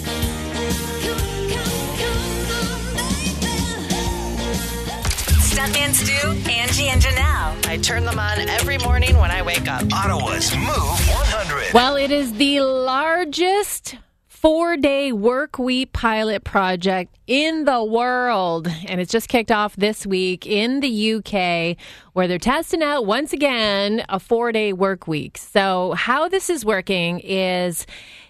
Stuntman 5.50 5.92
Stu, 5.92 6.50
Angie, 6.50 6.88
and 6.88 7.02
Janelle. 7.02 7.66
I 7.66 7.76
turn 7.82 8.04
them 8.04 8.18
on 8.18 8.38
every 8.48 8.78
morning 8.78 9.16
when 9.18 9.30
I 9.30 9.42
wake 9.42 9.68
up. 9.68 9.84
Ottawa's 9.92 10.54
Move 10.56 10.66
100. 10.68 11.74
Well, 11.74 11.96
it 11.96 12.10
is 12.10 12.32
the 12.32 12.60
largest 12.60 13.96
four 14.40 14.74
day 14.79 15.12
work 15.12 15.59
week 15.59 15.92
pilot 15.92 16.44
project 16.44 17.14
in 17.26 17.66
the 17.66 17.85
world. 17.85 18.68
And 18.88 18.98
it's 18.98 19.12
just 19.12 19.29
kicked 19.29 19.50
off 19.50 19.76
this 19.76 20.07
week 20.07 20.46
in 20.46 20.81
the 20.81 21.14
UK, 21.14 21.76
where 22.14 22.26
they're 22.26 22.38
testing 22.38 22.83
out 22.83 23.05
once 23.05 23.35
again 23.35 24.03
a 24.09 24.18
four 24.18 24.50
day 24.50 24.72
work 24.72 25.07
week. 25.07 25.37
So, 25.37 25.92
how 25.92 26.29
this 26.29 26.48
is 26.48 26.64
working 26.64 27.20
is 27.20 27.87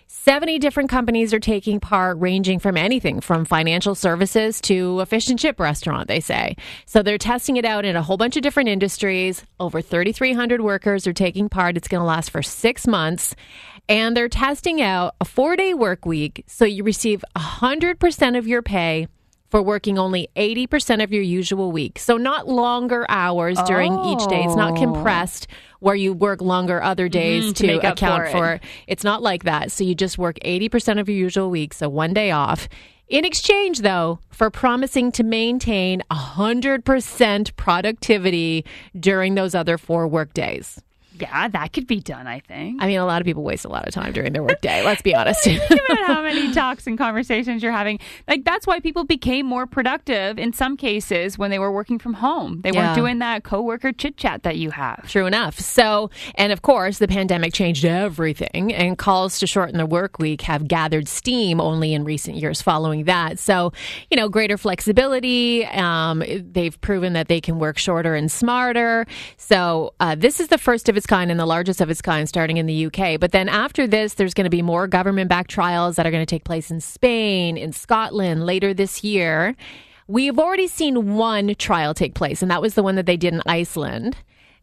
70 0.09 0.59
different 0.59 0.90
companies 0.90 1.33
are 1.33 1.40
taking 1.40 1.79
part, 1.79 2.18
ranging 2.18 2.59
from 2.59 2.77
anything 2.77 3.20
from 3.20 3.44
financial 3.44 3.94
services 3.94 4.61
to 4.62 5.01
a 5.01 5.07
fish 5.07 5.31
and 5.31 5.38
chip 5.38 5.59
restaurant, 5.61 6.09
they 6.09 6.20
say. 6.20 6.57
So 6.85 7.03
they're 7.03 7.16
testing 7.16 7.57
it 7.57 7.64
out 7.64 7.85
in 7.85 7.96
a 7.96 8.03
whole 8.03 8.16
bunch 8.16 8.37
of 8.37 8.42
different 8.42 8.68
industries. 8.68 9.44
Over 9.61 9.81
3,300 9.81 10.61
workers 10.61 11.07
are 11.07 11.12
taking 11.12 11.49
part. 11.49 11.77
It's 11.77 11.88
going 11.88 12.01
to 12.01 12.05
last 12.05 12.31
for 12.31 12.42
six 12.42 12.87
months. 12.87 13.35
And 13.90 14.16
they're 14.16 14.29
testing 14.29 14.81
out 14.81 15.16
a 15.20 15.24
four 15.24 15.57
day 15.57 15.74
work 15.74 16.07
week. 16.07 16.44
So 16.46 16.64
you 16.64 16.85
receive 16.85 17.24
100% 17.37 18.38
of 18.38 18.46
your 18.46 18.62
pay 18.62 19.09
for 19.50 19.61
working 19.61 19.98
only 19.98 20.29
80% 20.37 21.03
of 21.03 21.12
your 21.12 21.24
usual 21.24 21.72
week. 21.72 21.98
So 21.98 22.16
not 22.16 22.46
longer 22.46 23.05
hours 23.09 23.59
during 23.66 23.92
each 24.05 24.24
day. 24.29 24.44
It's 24.44 24.55
not 24.55 24.76
compressed 24.76 25.48
where 25.81 25.96
you 25.96 26.12
work 26.12 26.40
longer 26.40 26.81
other 26.81 27.09
days 27.09 27.46
Mhm, 27.46 27.57
to 27.57 27.66
to, 27.81 27.90
account 27.90 28.22
for 28.22 28.24
it. 28.26 28.31
for 28.33 28.53
it. 28.55 28.62
It's 28.87 29.03
not 29.03 29.22
like 29.22 29.42
that. 29.42 29.72
So 29.72 29.83
you 29.83 29.96
just 29.96 30.18
work 30.18 30.38
80% 30.44 31.00
of 31.00 31.09
your 31.09 31.18
usual 31.18 31.50
week, 31.50 31.74
so 31.74 31.88
one 31.88 32.14
day 32.14 32.31
off. 32.31 32.68
In 33.09 33.24
exchange, 33.24 33.81
though, 33.81 34.20
for 34.31 34.50
promising 34.50 35.11
to 35.12 35.24
maintain 35.24 36.00
100% 36.12 37.57
productivity 37.57 38.64
during 38.98 39.35
those 39.35 39.57
other 39.57 39.76
four 39.79 40.07
work 40.07 40.33
days. 40.33 40.81
Yeah, 41.20 41.48
that 41.48 41.72
could 41.72 41.87
be 41.87 42.00
done, 42.00 42.26
I 42.26 42.40
think. 42.40 42.83
I 42.83 42.87
mean, 42.87 42.98
a 42.98 43.06
lot 43.06 43.20
of 43.20 43.26
people 43.26 43.42
waste 43.42 43.64
a 43.64 43.68
lot 43.68 43.87
of 43.87 43.94
time 43.94 44.12
during 44.12 44.33
their 44.33 44.42
workday. 44.42 44.83
let's 44.85 45.02
be 45.02 45.14
honest. 45.14 45.44
Think 45.44 45.62
about 45.70 45.98
how 46.06 46.22
many 46.22 46.52
talks 46.52 46.87
and 46.87 46.96
conversations 46.98 47.62
you're 47.62 47.72
having. 47.72 47.98
Like 48.28 48.44
that's 48.44 48.66
why 48.66 48.80
people 48.80 49.04
became 49.04 49.46
more 49.46 49.66
productive 49.66 50.38
in 50.38 50.52
some 50.52 50.76
cases 50.76 51.37
when 51.38 51.50
they 51.50 51.59
were 51.59 51.72
working 51.72 51.98
from 51.98 52.14
home. 52.14 52.61
They 52.62 52.70
Yeah. 52.70 52.87
weren't 52.87 52.96
doing 52.96 53.18
that 53.20 53.44
coworker 53.44 53.92
chit 53.92 54.16
chat 54.16 54.42
that 54.44 54.56
you 54.56 54.70
have. 54.70 55.09
True 55.09 55.26
enough. 55.26 55.59
So, 55.59 56.11
and 56.37 56.52
of 56.52 56.62
course, 56.62 56.98
the 56.98 57.09
pandemic 57.09 57.52
changed 57.52 57.85
everything, 57.85 58.72
and 58.74 58.96
calls 58.98 59.38
to 59.40 59.46
shorten 59.46 59.76
the 59.78 59.87
work 59.87 60.18
week 60.18 60.42
have 60.42 60.66
gathered 60.68 61.09
steam 61.09 61.61
only 61.61 61.94
in 61.94 62.04
recent 62.04 62.37
years 62.37 62.62
following 62.62 63.04
that. 63.04 63.38
So, 63.38 63.72
you 64.11 64.16
know, 64.16 64.28
greater 64.28 64.56
flexibility. 64.59 65.64
Um, 65.66 66.22
they've 66.52 66.78
proven 66.80 67.12
that 67.14 67.28
they 67.28 67.40
can 67.40 67.59
work 67.59 67.78
shorter 67.78 68.14
and 68.14 68.30
smarter. 68.30 69.06
So, 69.37 69.94
uh, 70.00 70.14
this 70.14 70.40
is 70.40 70.48
the 70.48 70.59
first 70.59 70.88
of 70.88 70.96
its 70.96 71.06
kind 71.11 71.29
and 71.29 71.40
the 71.40 71.44
largest 71.46 71.81
of 71.81 71.90
its 71.90 72.01
kind 72.01 72.29
starting 72.29 72.57
in 72.57 72.66
the 72.66 72.87
UK. 72.87 73.18
But 73.18 73.33
then 73.33 73.49
after 73.49 73.88
this, 73.88 74.14
there's 74.14 74.33
going 74.33 74.44
to 74.44 74.51
be 74.51 74.62
more 74.62 74.87
government 74.87 75.29
backed 75.29 75.51
trials 75.51 75.96
that 75.96 76.07
are 76.07 76.11
going 76.12 76.25
to 76.25 76.35
take 76.35 76.44
place 76.44 76.70
in 76.70 76.81
Spain, 76.81 77.57
in 77.57 77.73
Scotland 77.73 78.46
later 78.46 78.73
this 78.73 79.03
year. 79.03 79.57
We've 80.07 80.38
already 80.38 80.68
seen 80.68 81.16
one 81.16 81.57
trial 81.57 81.94
take 81.94 82.14
place, 82.14 82.42
and 82.42 82.51
that 82.53 82.62
was 82.62 82.75
the 82.75 82.85
one 82.85 82.94
that 82.94 83.07
they 83.07 83.16
did 83.16 83.35
in 83.35 83.42
Iceland. 83.44 84.16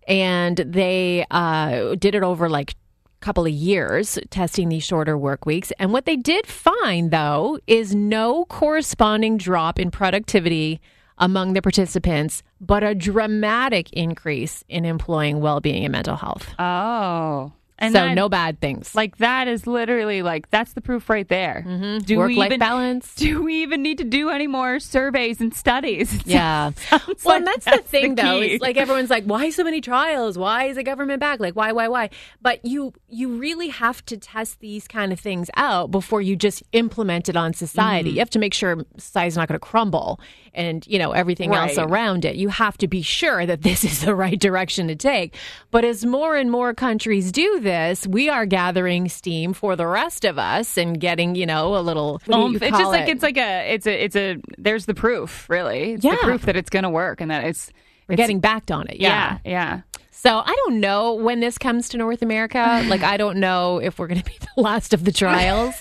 And 0.08 0.56
they 0.58 1.26
uh, 1.32 1.96
did 1.96 2.16
it 2.16 2.24
over 2.24 2.50
like 2.50 2.72
a 2.72 3.26
couple 3.26 3.46
of 3.46 3.52
years, 3.52 4.18
testing 4.30 4.70
these 4.70 4.86
shorter 4.86 5.18
work 5.18 5.46
weeks. 5.46 5.74
And 5.80 5.92
what 5.92 6.06
they 6.06 6.16
did 6.16 6.48
find, 6.48 7.12
though, 7.12 7.60
is 7.68 7.94
no 7.94 8.46
corresponding 8.46 9.38
drop 9.38 9.80
in 9.80 9.92
productivity 9.92 10.80
among 11.18 11.54
the 11.54 11.62
participants, 11.62 12.44
but 12.62 12.84
a 12.84 12.94
dramatic 12.96 13.92
increase 13.94 14.64
in 14.70 14.86
employing 14.86 15.40
well 15.40 15.60
being 15.60 15.84
and 15.84 15.92
mental 15.92 16.16
health. 16.16 16.48
Oh. 16.60 17.52
And 17.80 17.94
so, 17.94 18.00
that- 18.00 18.16
no 18.16 18.28
bad 18.28 18.60
things. 18.60 18.96
Like 18.96 19.18
that 19.18 19.48
is 19.48 19.68
literally 19.68 20.24
like 20.24 20.50
that's 20.50 20.74
the 20.74 20.82
proof 20.82 21.10
right 21.12 21.28
there. 21.28 21.64
Mm-hmm. 21.66 22.00
Do 22.00 22.18
Work 22.18 22.30
we 22.30 22.36
life 22.36 22.48
even 22.48 22.60
balance. 22.60 23.14
do 23.18 23.44
we 23.44 23.62
even 23.62 23.84
need 23.84 24.00
to 24.00 24.04
do 24.04 24.30
any 24.30 24.48
more 24.48 24.80
surveys 24.80 25.40
and 25.42 25.54
studies? 25.54 26.18
Yeah. 26.28 26.72
Well, 26.92 27.02
like 27.24 27.38
and 27.38 27.48
that's, 27.48 27.66
the 27.66 27.78
thing, 27.78 28.16
though. 28.16 28.42
It's 28.42 28.62
like 28.62 28.78
everyone's 28.78 29.10
like, 29.10 29.24
"Why 29.26 29.50
so 29.50 29.64
many 29.64 29.80
trials? 29.80 30.38
Why 30.38 30.66
is 30.66 30.76
the 30.76 30.84
government 30.84 31.20
back? 31.20 31.40
Like, 31.40 31.56
why, 31.56 31.72
why, 31.72 31.88
why?" 31.88 32.10
But 32.42 32.66
you, 32.66 32.94
you 33.08 33.38
really 33.38 33.70
have 33.70 34.04
to 34.08 34.18
test 34.18 34.60
these 34.60 34.88
kind 34.88 35.14
of 35.14 35.20
things 35.20 35.50
out 35.56 35.90
before 35.92 36.22
you 36.22 36.36
just 36.36 36.64
implement 36.74 37.30
it 37.30 37.36
on 37.38 37.54
society. 37.54 38.10
Mm-hmm. 38.10 38.16
You 38.16 38.20
have 38.22 38.30
to 38.32 38.40
make 38.40 38.54
sure 38.54 38.84
society's 38.98 39.38
not 39.38 39.48
going 39.48 39.60
to 39.60 39.66
crumble, 39.66 40.20
and 40.58 40.86
you 40.88 41.00
know 41.00 41.12
everything 41.12 41.54
else 41.54 41.78
around 41.78 42.26
it. 42.26 42.36
You 42.36 42.50
have 42.50 42.78
to 42.80 42.88
be 42.88 43.02
sure 43.02 43.46
that 43.46 43.62
this 43.62 43.84
is 43.90 44.02
the 44.02 44.14
right 44.16 44.38
direction 44.40 44.88
to 44.90 44.96
take. 44.96 45.36
But 45.72 45.86
as 45.86 46.04
more 46.06 46.36
and 46.36 46.52
more 46.52 46.74
countries 46.74 47.32
do 47.32 47.60
this, 47.62 48.06
we 48.06 48.28
are 48.28 48.46
gathering 48.46 49.08
steam 49.08 49.54
for 49.54 49.76
the 49.78 49.88
rest 49.88 50.26
of 50.26 50.38
us 50.38 50.78
and 50.78 51.00
getting, 51.00 51.36
you 51.36 51.46
know, 51.46 51.78
a 51.78 51.82
little. 51.82 52.22
Um, 52.32 52.56
it's 52.56 52.66
just 52.78 52.84
like 52.92 53.08
it's 53.08 53.24
like 53.24 53.38
a 53.38 53.74
it's 53.74 53.88
a 53.88 54.04
it's 54.04 54.16
a 54.16 54.38
there's 54.58 54.86
the 54.88 54.94
proof 54.96 55.50
really. 55.50 55.94
It's 55.94 56.04
Yeah. 56.04 56.12
the 56.12 56.18
proof 56.18 56.42
that 56.44 56.58
it's 56.58 56.70
going 56.70 56.84
to 56.84 56.90
work 56.90 57.22
and 57.22 57.32
that 57.32 57.44
it's 57.46 57.72
We're 58.08 58.14
it's- 58.14 58.24
getting 58.28 58.40
backed 58.40 58.72
on 58.72 58.88
it. 58.88 58.98
yeah 59.00 59.38
yeah. 59.46 59.82
So 60.10 60.40
I 60.44 60.56
don't 60.66 60.80
know 60.80 61.14
when 61.14 61.42
this 61.42 61.60
comes 61.60 61.90
to 61.90 61.98
North 61.98 62.24
America. 62.24 62.84
Like 62.88 63.04
I 63.04 63.18
don't 63.18 63.38
know 63.38 63.78
if 63.78 64.00
we're 64.00 64.08
going 64.08 64.20
to 64.20 64.26
be 64.26 64.36
the 64.56 64.62
last 64.62 64.96
of 64.96 65.06
the 65.06 65.12
trials. 65.12 65.76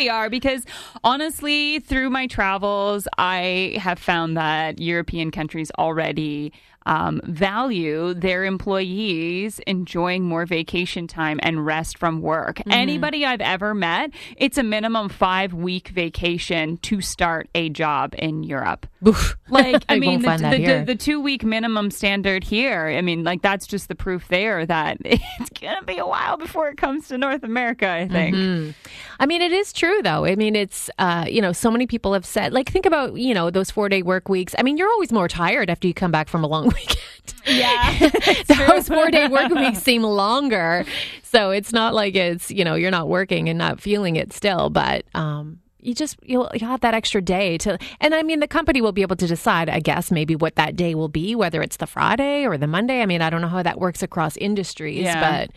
We 0.00 0.08
are 0.08 0.30
because 0.30 0.64
honestly, 1.04 1.78
through 1.80 2.08
my 2.08 2.26
travels, 2.26 3.06
I 3.18 3.76
have 3.78 3.98
found 3.98 4.34
that 4.38 4.80
European 4.80 5.30
countries 5.30 5.70
already 5.78 6.54
um, 6.86 7.20
value 7.24 8.14
their 8.14 8.44
employees 8.44 9.58
enjoying 9.60 10.24
more 10.24 10.46
vacation 10.46 11.06
time 11.06 11.38
and 11.42 11.64
rest 11.64 11.98
from 11.98 12.22
work. 12.22 12.56
Mm-hmm. 12.56 12.72
Anybody 12.72 13.24
I've 13.24 13.40
ever 13.40 13.74
met, 13.74 14.10
it's 14.36 14.58
a 14.58 14.62
minimum 14.62 15.08
five 15.08 15.52
week 15.52 15.88
vacation 15.88 16.78
to 16.78 17.00
start 17.00 17.48
a 17.54 17.68
job 17.68 18.14
in 18.18 18.42
Europe. 18.42 18.86
Like, 19.52 19.84
I 19.88 19.98
mean, 19.98 20.22
the, 20.22 20.36
the, 20.36 20.64
the, 20.64 20.84
the 20.86 20.94
two 20.94 21.20
week 21.20 21.42
minimum 21.42 21.90
standard 21.90 22.44
here, 22.44 22.86
I 22.86 23.00
mean, 23.00 23.24
like, 23.24 23.42
that's 23.42 23.66
just 23.66 23.88
the 23.88 23.96
proof 23.96 24.28
there 24.28 24.64
that 24.64 24.98
it's 25.04 25.50
going 25.60 25.76
to 25.76 25.84
be 25.84 25.98
a 25.98 26.06
while 26.06 26.36
before 26.36 26.68
it 26.68 26.76
comes 26.76 27.08
to 27.08 27.18
North 27.18 27.42
America, 27.42 27.88
I 27.88 28.06
think. 28.06 28.36
Mm-hmm. 28.36 28.70
I 29.18 29.26
mean, 29.26 29.42
it 29.42 29.52
is 29.52 29.72
true 29.72 30.00
though. 30.02 30.24
I 30.24 30.34
mean, 30.34 30.56
it's 30.56 30.88
uh, 30.98 31.26
you 31.28 31.42
know, 31.42 31.52
so 31.52 31.70
many 31.70 31.86
people 31.86 32.14
have 32.14 32.24
said 32.24 32.54
like 32.54 32.70
think 32.70 32.86
about 32.86 33.16
you 33.16 33.34
know 33.34 33.50
those 33.50 33.70
four 33.70 33.88
day 33.90 34.02
work 34.02 34.30
weeks. 34.30 34.54
I 34.58 34.62
mean, 34.62 34.78
you're 34.78 34.88
always 34.88 35.12
more 35.12 35.28
tired 35.28 35.68
after 35.68 35.86
you 35.86 35.92
come 35.92 36.10
back 36.10 36.28
from 36.28 36.42
a 36.42 36.46
long 36.46 36.69
weekend. 36.70 37.34
Yeah. 37.46 38.08
those 38.68 38.88
four 38.88 39.10
day 39.10 39.28
work 39.28 39.50
weeks 39.50 39.78
seem 39.82 40.02
longer, 40.02 40.84
so 41.22 41.50
it's 41.50 41.72
not 41.72 41.94
like 41.94 42.14
it's 42.14 42.50
you 42.50 42.64
know 42.64 42.74
you're 42.74 42.90
not 42.90 43.08
working 43.08 43.48
and 43.48 43.58
not 43.58 43.80
feeling 43.80 44.16
it 44.16 44.32
still, 44.32 44.70
but. 44.70 45.04
um 45.14 45.58
you 45.82 45.94
just 45.94 46.18
you'll, 46.22 46.50
you'll 46.52 46.68
have 46.68 46.82
that 46.82 46.92
extra 46.92 47.22
day 47.22 47.56
to 47.56 47.78
and 48.02 48.14
i 48.14 48.22
mean 48.22 48.40
the 48.40 48.46
company 48.46 48.82
will 48.82 48.92
be 48.92 49.00
able 49.00 49.16
to 49.16 49.26
decide 49.26 49.70
i 49.70 49.80
guess 49.80 50.10
maybe 50.10 50.36
what 50.36 50.54
that 50.56 50.76
day 50.76 50.94
will 50.94 51.08
be 51.08 51.34
whether 51.34 51.62
it's 51.62 51.78
the 51.78 51.86
friday 51.86 52.44
or 52.46 52.58
the 52.58 52.66
monday 52.66 53.00
i 53.00 53.06
mean 53.06 53.22
i 53.22 53.30
don't 53.30 53.40
know 53.40 53.48
how 53.48 53.62
that 53.62 53.80
works 53.80 54.02
across 54.02 54.36
industries 54.36 55.04
Yeah. 55.04 55.46
but 55.46 55.50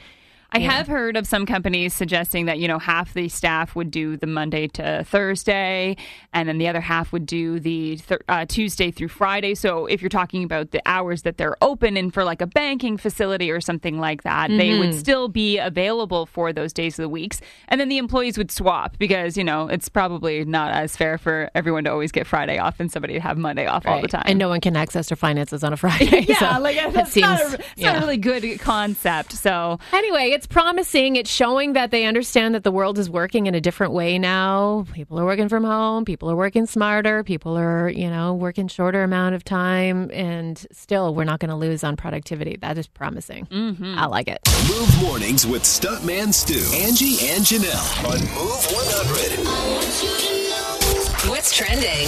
I 0.53 0.59
have 0.59 0.87
heard 0.87 1.17
of 1.17 1.25
some 1.27 1.45
companies 1.45 1.93
suggesting 1.93 2.45
that, 2.45 2.59
you 2.59 2.67
know, 2.67 2.79
half 2.79 3.13
the 3.13 3.27
staff 3.27 3.75
would 3.75 3.91
do 3.91 4.17
the 4.17 4.27
Monday 4.27 4.67
to 4.69 5.03
Thursday, 5.03 5.97
and 6.31 6.47
then 6.47 6.59
the 6.59 6.67
other 6.67 6.81
half 6.81 7.11
would 7.11 7.25
do 7.25 7.59
the 7.59 7.97
th- 7.97 8.21
uh, 8.29 8.45
Tuesday 8.45 8.91
through 8.91 9.07
Friday. 9.07 9.55
So 9.55 9.87
if 9.87 10.01
you're 10.01 10.09
talking 10.09 10.43
about 10.43 10.71
the 10.71 10.81
hours 10.85 11.23
that 11.23 11.37
they're 11.37 11.57
open 11.61 11.97
in 11.97 12.11
for 12.11 12.23
like 12.23 12.41
a 12.41 12.47
banking 12.47 12.97
facility 12.97 13.49
or 13.49 13.61
something 13.61 13.99
like 13.99 14.23
that, 14.23 14.49
they 14.49 14.77
would 14.77 14.93
still 14.93 15.27
be 15.27 15.57
available 15.57 16.25
for 16.25 16.53
those 16.53 16.71
days 16.71 16.99
of 16.99 17.03
the 17.03 17.09
weeks. 17.09 17.41
And 17.67 17.81
then 17.81 17.89
the 17.89 17.97
employees 17.97 18.37
would 18.37 18.51
swap 18.51 18.97
because, 18.99 19.37
you 19.37 19.43
know, 19.43 19.67
it's 19.67 19.89
probably 19.89 20.45
not 20.45 20.71
as 20.73 20.95
fair 20.95 21.17
for 21.17 21.49
everyone 21.55 21.83
to 21.85 21.91
always 21.91 22.11
get 22.11 22.27
Friday 22.27 22.59
off 22.59 22.79
and 22.79 22.91
somebody 22.91 23.15
to 23.15 23.19
have 23.19 23.37
Monday 23.37 23.65
off 23.65 23.85
all 23.87 24.01
the 24.01 24.07
time. 24.07 24.23
And 24.25 24.37
no 24.37 24.49
one 24.49 24.61
can 24.61 24.75
access 24.75 25.09
their 25.09 25.17
finances 25.17 25.63
on 25.63 25.73
a 25.73 25.77
Friday. 25.83 26.25
yeah, 26.27 26.55
so 26.55 26.61
like 26.61 26.77
it 26.77 26.93
that's 26.93 27.11
seems, 27.11 27.23
not, 27.23 27.41
a, 27.41 27.55
it's 27.55 27.67
yeah. 27.75 27.93
not 27.93 27.97
a 27.97 28.05
really 28.05 28.17
good 28.17 28.59
concept. 28.59 29.33
So 29.33 29.79
Anyway, 29.91 30.29
it's 30.29 30.42
promising. 30.47 31.15
It's 31.15 31.29
showing 31.29 31.73
that 31.73 31.91
they 31.91 32.05
understand 32.05 32.55
that 32.55 32.63
the 32.63 32.71
world 32.71 32.97
is 32.97 33.09
working 33.09 33.47
in 33.47 33.55
a 33.55 33.61
different 33.61 33.93
way 33.93 34.17
now. 34.17 34.85
People 34.93 35.19
are 35.19 35.25
working 35.25 35.49
from 35.49 35.63
home. 35.63 36.05
People 36.05 36.29
are 36.31 36.35
working 36.35 36.65
smarter. 36.65 37.23
People 37.23 37.57
are, 37.57 37.89
you 37.89 38.09
know, 38.09 38.33
working 38.33 38.67
shorter 38.67 39.03
amount 39.03 39.35
of 39.35 39.43
time. 39.43 40.09
And 40.13 40.65
still, 40.71 41.13
we're 41.13 41.23
not 41.23 41.39
going 41.39 41.49
to 41.49 41.55
lose 41.55 41.83
on 41.83 41.95
productivity. 41.95 42.57
That 42.57 42.77
is 42.77 42.87
promising. 42.87 43.45
Mm-hmm. 43.47 43.97
I 43.97 44.05
like 44.05 44.27
it. 44.27 44.39
Move 44.69 45.01
mornings 45.01 45.45
with 45.45 45.63
Stuntman 45.63 46.33
Stu, 46.33 46.59
Angie, 46.75 47.27
and 47.29 47.43
Janelle 47.43 48.05
on 48.05 48.19
Move 48.33 48.65
100. 48.71 51.29
What's 51.29 51.55
trending? 51.55 52.07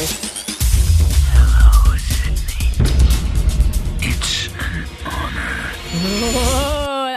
Oh, 6.38 6.72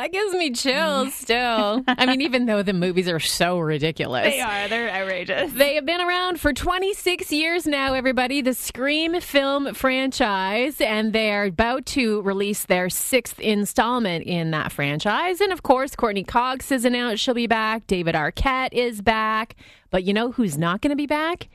that 0.09 0.13
gives 0.19 0.35
me 0.35 0.51
chills 0.51 1.09
mm. 1.09 1.13
still. 1.13 1.85
I 1.87 2.07
mean, 2.07 2.21
even 2.21 2.47
though 2.47 2.63
the 2.63 2.73
movies 2.73 3.09
are 3.09 3.21
so 3.21 3.59
ridiculous. 3.59 4.25
they 4.25 4.41
are, 4.41 4.69
they're 4.69 4.91
outrageous. 4.91 5.53
They 5.53 5.75
have 5.75 5.85
been 5.85 6.01
around 6.01 6.41
for 6.41 6.53
26 6.53 7.31
years 7.33 7.67
now, 7.67 7.95
everybody. 7.95 8.41
The 8.41 8.55
Scream 8.55 9.21
film 9.21 9.75
franchise, 9.75 10.81
and 10.81 11.13
they 11.13 11.33
are 11.33 11.45
about 11.45 11.87
to 11.87 12.23
release 12.23 12.65
their 12.65 12.89
sixth 12.89 13.39
installment 13.41 14.25
in 14.25 14.51
that 14.53 14.73
franchise. 14.73 15.41
And 15.41 15.53
of 15.53 15.63
course, 15.63 15.95
Courteney 15.95 16.25
Cox 16.25 16.71
has 16.71 16.85
announced 16.85 17.23
she'll 17.23 17.35
be 17.35 17.47
back. 17.47 17.87
David 17.87 18.15
Arquette 18.15 18.73
is 18.73 19.03
back. 19.03 19.57
But 19.91 20.05
you 20.05 20.13
know 20.13 20.33
who's 20.33 20.59
not 20.59 20.81
going 20.81 20.91
to 20.91 20.97
be 20.97 21.07
back? 21.07 21.49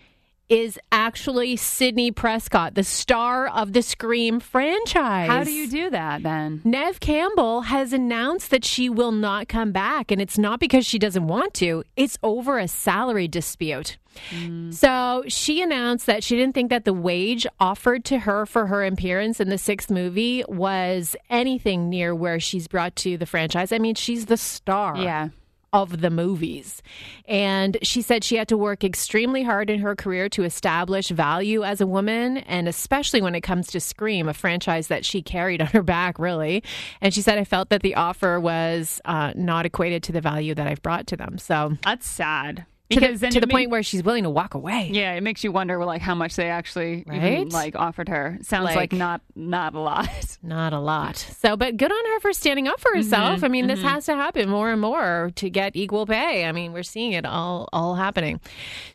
Is 0.50 0.78
actually 0.92 1.56
Sidney 1.56 2.12
Prescott, 2.12 2.76
the 2.76 2.84
star 2.84 3.48
of 3.48 3.74
the 3.74 3.82
Scream 3.82 4.40
franchise. 4.40 5.28
How 5.28 5.44
do 5.44 5.52
you 5.52 5.68
do 5.68 5.90
that 5.90 6.22
then? 6.22 6.62
Neve 6.64 7.00
Campbell 7.00 7.62
has 7.62 7.94
announced 7.94 8.52
that 8.52 8.64
she 8.66 8.90
will 8.90 9.14
not 9.14 9.48
come 9.48 9.72
back, 9.72 10.12
and 10.12 10.22
it's 10.22 10.38
not 10.38 10.60
because 10.60 10.86
she 10.86 11.00
doesn't 11.00 11.28
want 11.28 11.54
to, 11.56 11.84
it's 11.96 12.20
over 12.22 12.60
a 12.60 12.68
salary 12.68 13.28
dispute. 13.28 13.98
Mm. 14.30 14.74
So 14.74 15.24
she 15.28 15.62
announced 15.62 16.06
that 16.06 16.24
she 16.24 16.36
didn't 16.36 16.54
think 16.54 16.70
that 16.70 16.86
the 16.86 16.94
wage 16.94 17.48
offered 17.60 18.06
to 18.06 18.20
her 18.20 18.46
for 18.46 18.68
her 18.68 18.86
appearance 18.86 19.40
in 19.40 19.50
the 19.50 19.58
sixth 19.58 19.90
movie 19.90 20.44
was 20.48 21.16
anything 21.30 21.90
near 21.90 22.14
where 22.14 22.40
she's 22.40 22.68
brought 22.68 22.96
to 22.98 23.18
the 23.18 23.26
franchise. 23.26 23.72
I 23.72 23.80
mean, 23.80 23.96
she's 23.96 24.28
the 24.28 24.38
star 24.38 24.98
Yeah. 24.98 25.30
Of 25.74 26.02
the 26.02 26.10
movies. 26.10 26.82
And 27.28 27.78
she 27.82 28.02
said 28.02 28.24
she 28.24 28.36
had 28.36 28.48
to 28.50 28.58
work 28.58 28.84
extremely 28.84 29.44
hard 29.44 29.70
in 29.70 29.80
her 29.80 29.96
career 29.96 30.30
to 30.30 30.44
establish 30.44 31.10
value 31.10 31.64
as 31.64 31.82
a 31.82 31.88
woman, 31.88 32.38
and 32.38 32.68
especially 32.68 33.22
when 33.22 33.36
it 33.36 33.42
comes 33.42 33.68
to 33.68 33.80
Scream, 33.80 34.30
a 34.30 34.34
franchise 34.34 34.88
that 34.88 35.04
she 35.04 35.22
carried 35.22 35.62
on 35.62 35.68
her 35.68 35.84
back, 35.84 36.20
really. 36.20 36.64
And 37.02 37.14
she 37.14 37.22
said, 37.22 37.38
I 37.38 37.44
felt 37.44 37.70
that 37.70 37.82
the 37.82 37.96
offer 37.96 38.40
was 38.40 39.02
uh, 39.06 39.34
not 39.36 39.66
equated 39.66 40.04
to 40.04 40.12
the 40.12 40.22
value 40.22 40.54
that 40.56 40.68
I've 40.68 40.82
brought 40.82 41.08
to 41.08 41.18
them. 41.18 41.38
So, 41.38 41.78
That's 41.84 42.08
sad. 42.08 42.66
To 42.90 43.00
Because 43.00 43.20
the, 43.20 43.26
then 43.26 43.32
to 43.32 43.40
the 43.40 43.48
point 43.48 43.70
where 43.70 43.82
she's 43.82 44.04
willing 44.04 44.24
to 44.24 44.30
walk 44.30 44.56
away. 44.56 44.90
Yeah, 44.92 45.14
it 45.14 45.22
makes 45.22 45.44
you 45.44 45.52
wonder 45.52 45.84
like 45.86 46.02
how 46.02 46.16
much 46.16 46.36
they 46.36 46.50
actually 46.50 47.06
even, 47.12 47.50
like 47.50 47.76
offered 47.76 48.10
her. 48.10 48.38
Sounds 48.42 48.66
like, 48.66 48.76
Like- 48.76 48.94
not 48.94 49.22
not 49.36 49.74
a 49.74 49.80
lot. 49.80 50.10
Not 50.46 50.74
a 50.74 50.80
lot. 50.80 51.16
So, 51.16 51.56
but 51.56 51.78
good 51.78 51.92
on 51.92 52.06
her 52.06 52.20
for 52.20 52.34
standing 52.34 52.68
up 52.68 52.80
for 52.80 52.94
herself. 52.94 53.38
Mm-hmm, 53.38 53.46
I 53.46 53.48
mean, 53.48 53.68
this 53.68 53.80
mm-hmm. 53.80 53.88
has 53.88 54.06
to 54.08 54.16
happen 54.16 54.50
more 54.50 54.72
and 54.72 54.82
more 54.82 55.32
to 55.36 55.50
get 55.50 55.76
equal 55.76 56.06
pay. 56.06 56.46
I 56.46 56.52
mean, 56.52 56.74
we're 56.74 56.84
seeing 56.84 57.14
it 57.14 57.26
all 57.26 57.70
all 57.72 57.96
happening. 57.96 58.42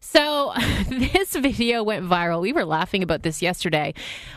So, 0.00 0.52
this 0.90 1.34
video 1.34 1.82
went 1.82 2.04
viral. 2.04 2.42
We 2.42 2.52
were 2.52 2.66
laughing 2.66 3.02
about 3.02 3.22
this 3.22 3.40
yesterday, 3.40 3.94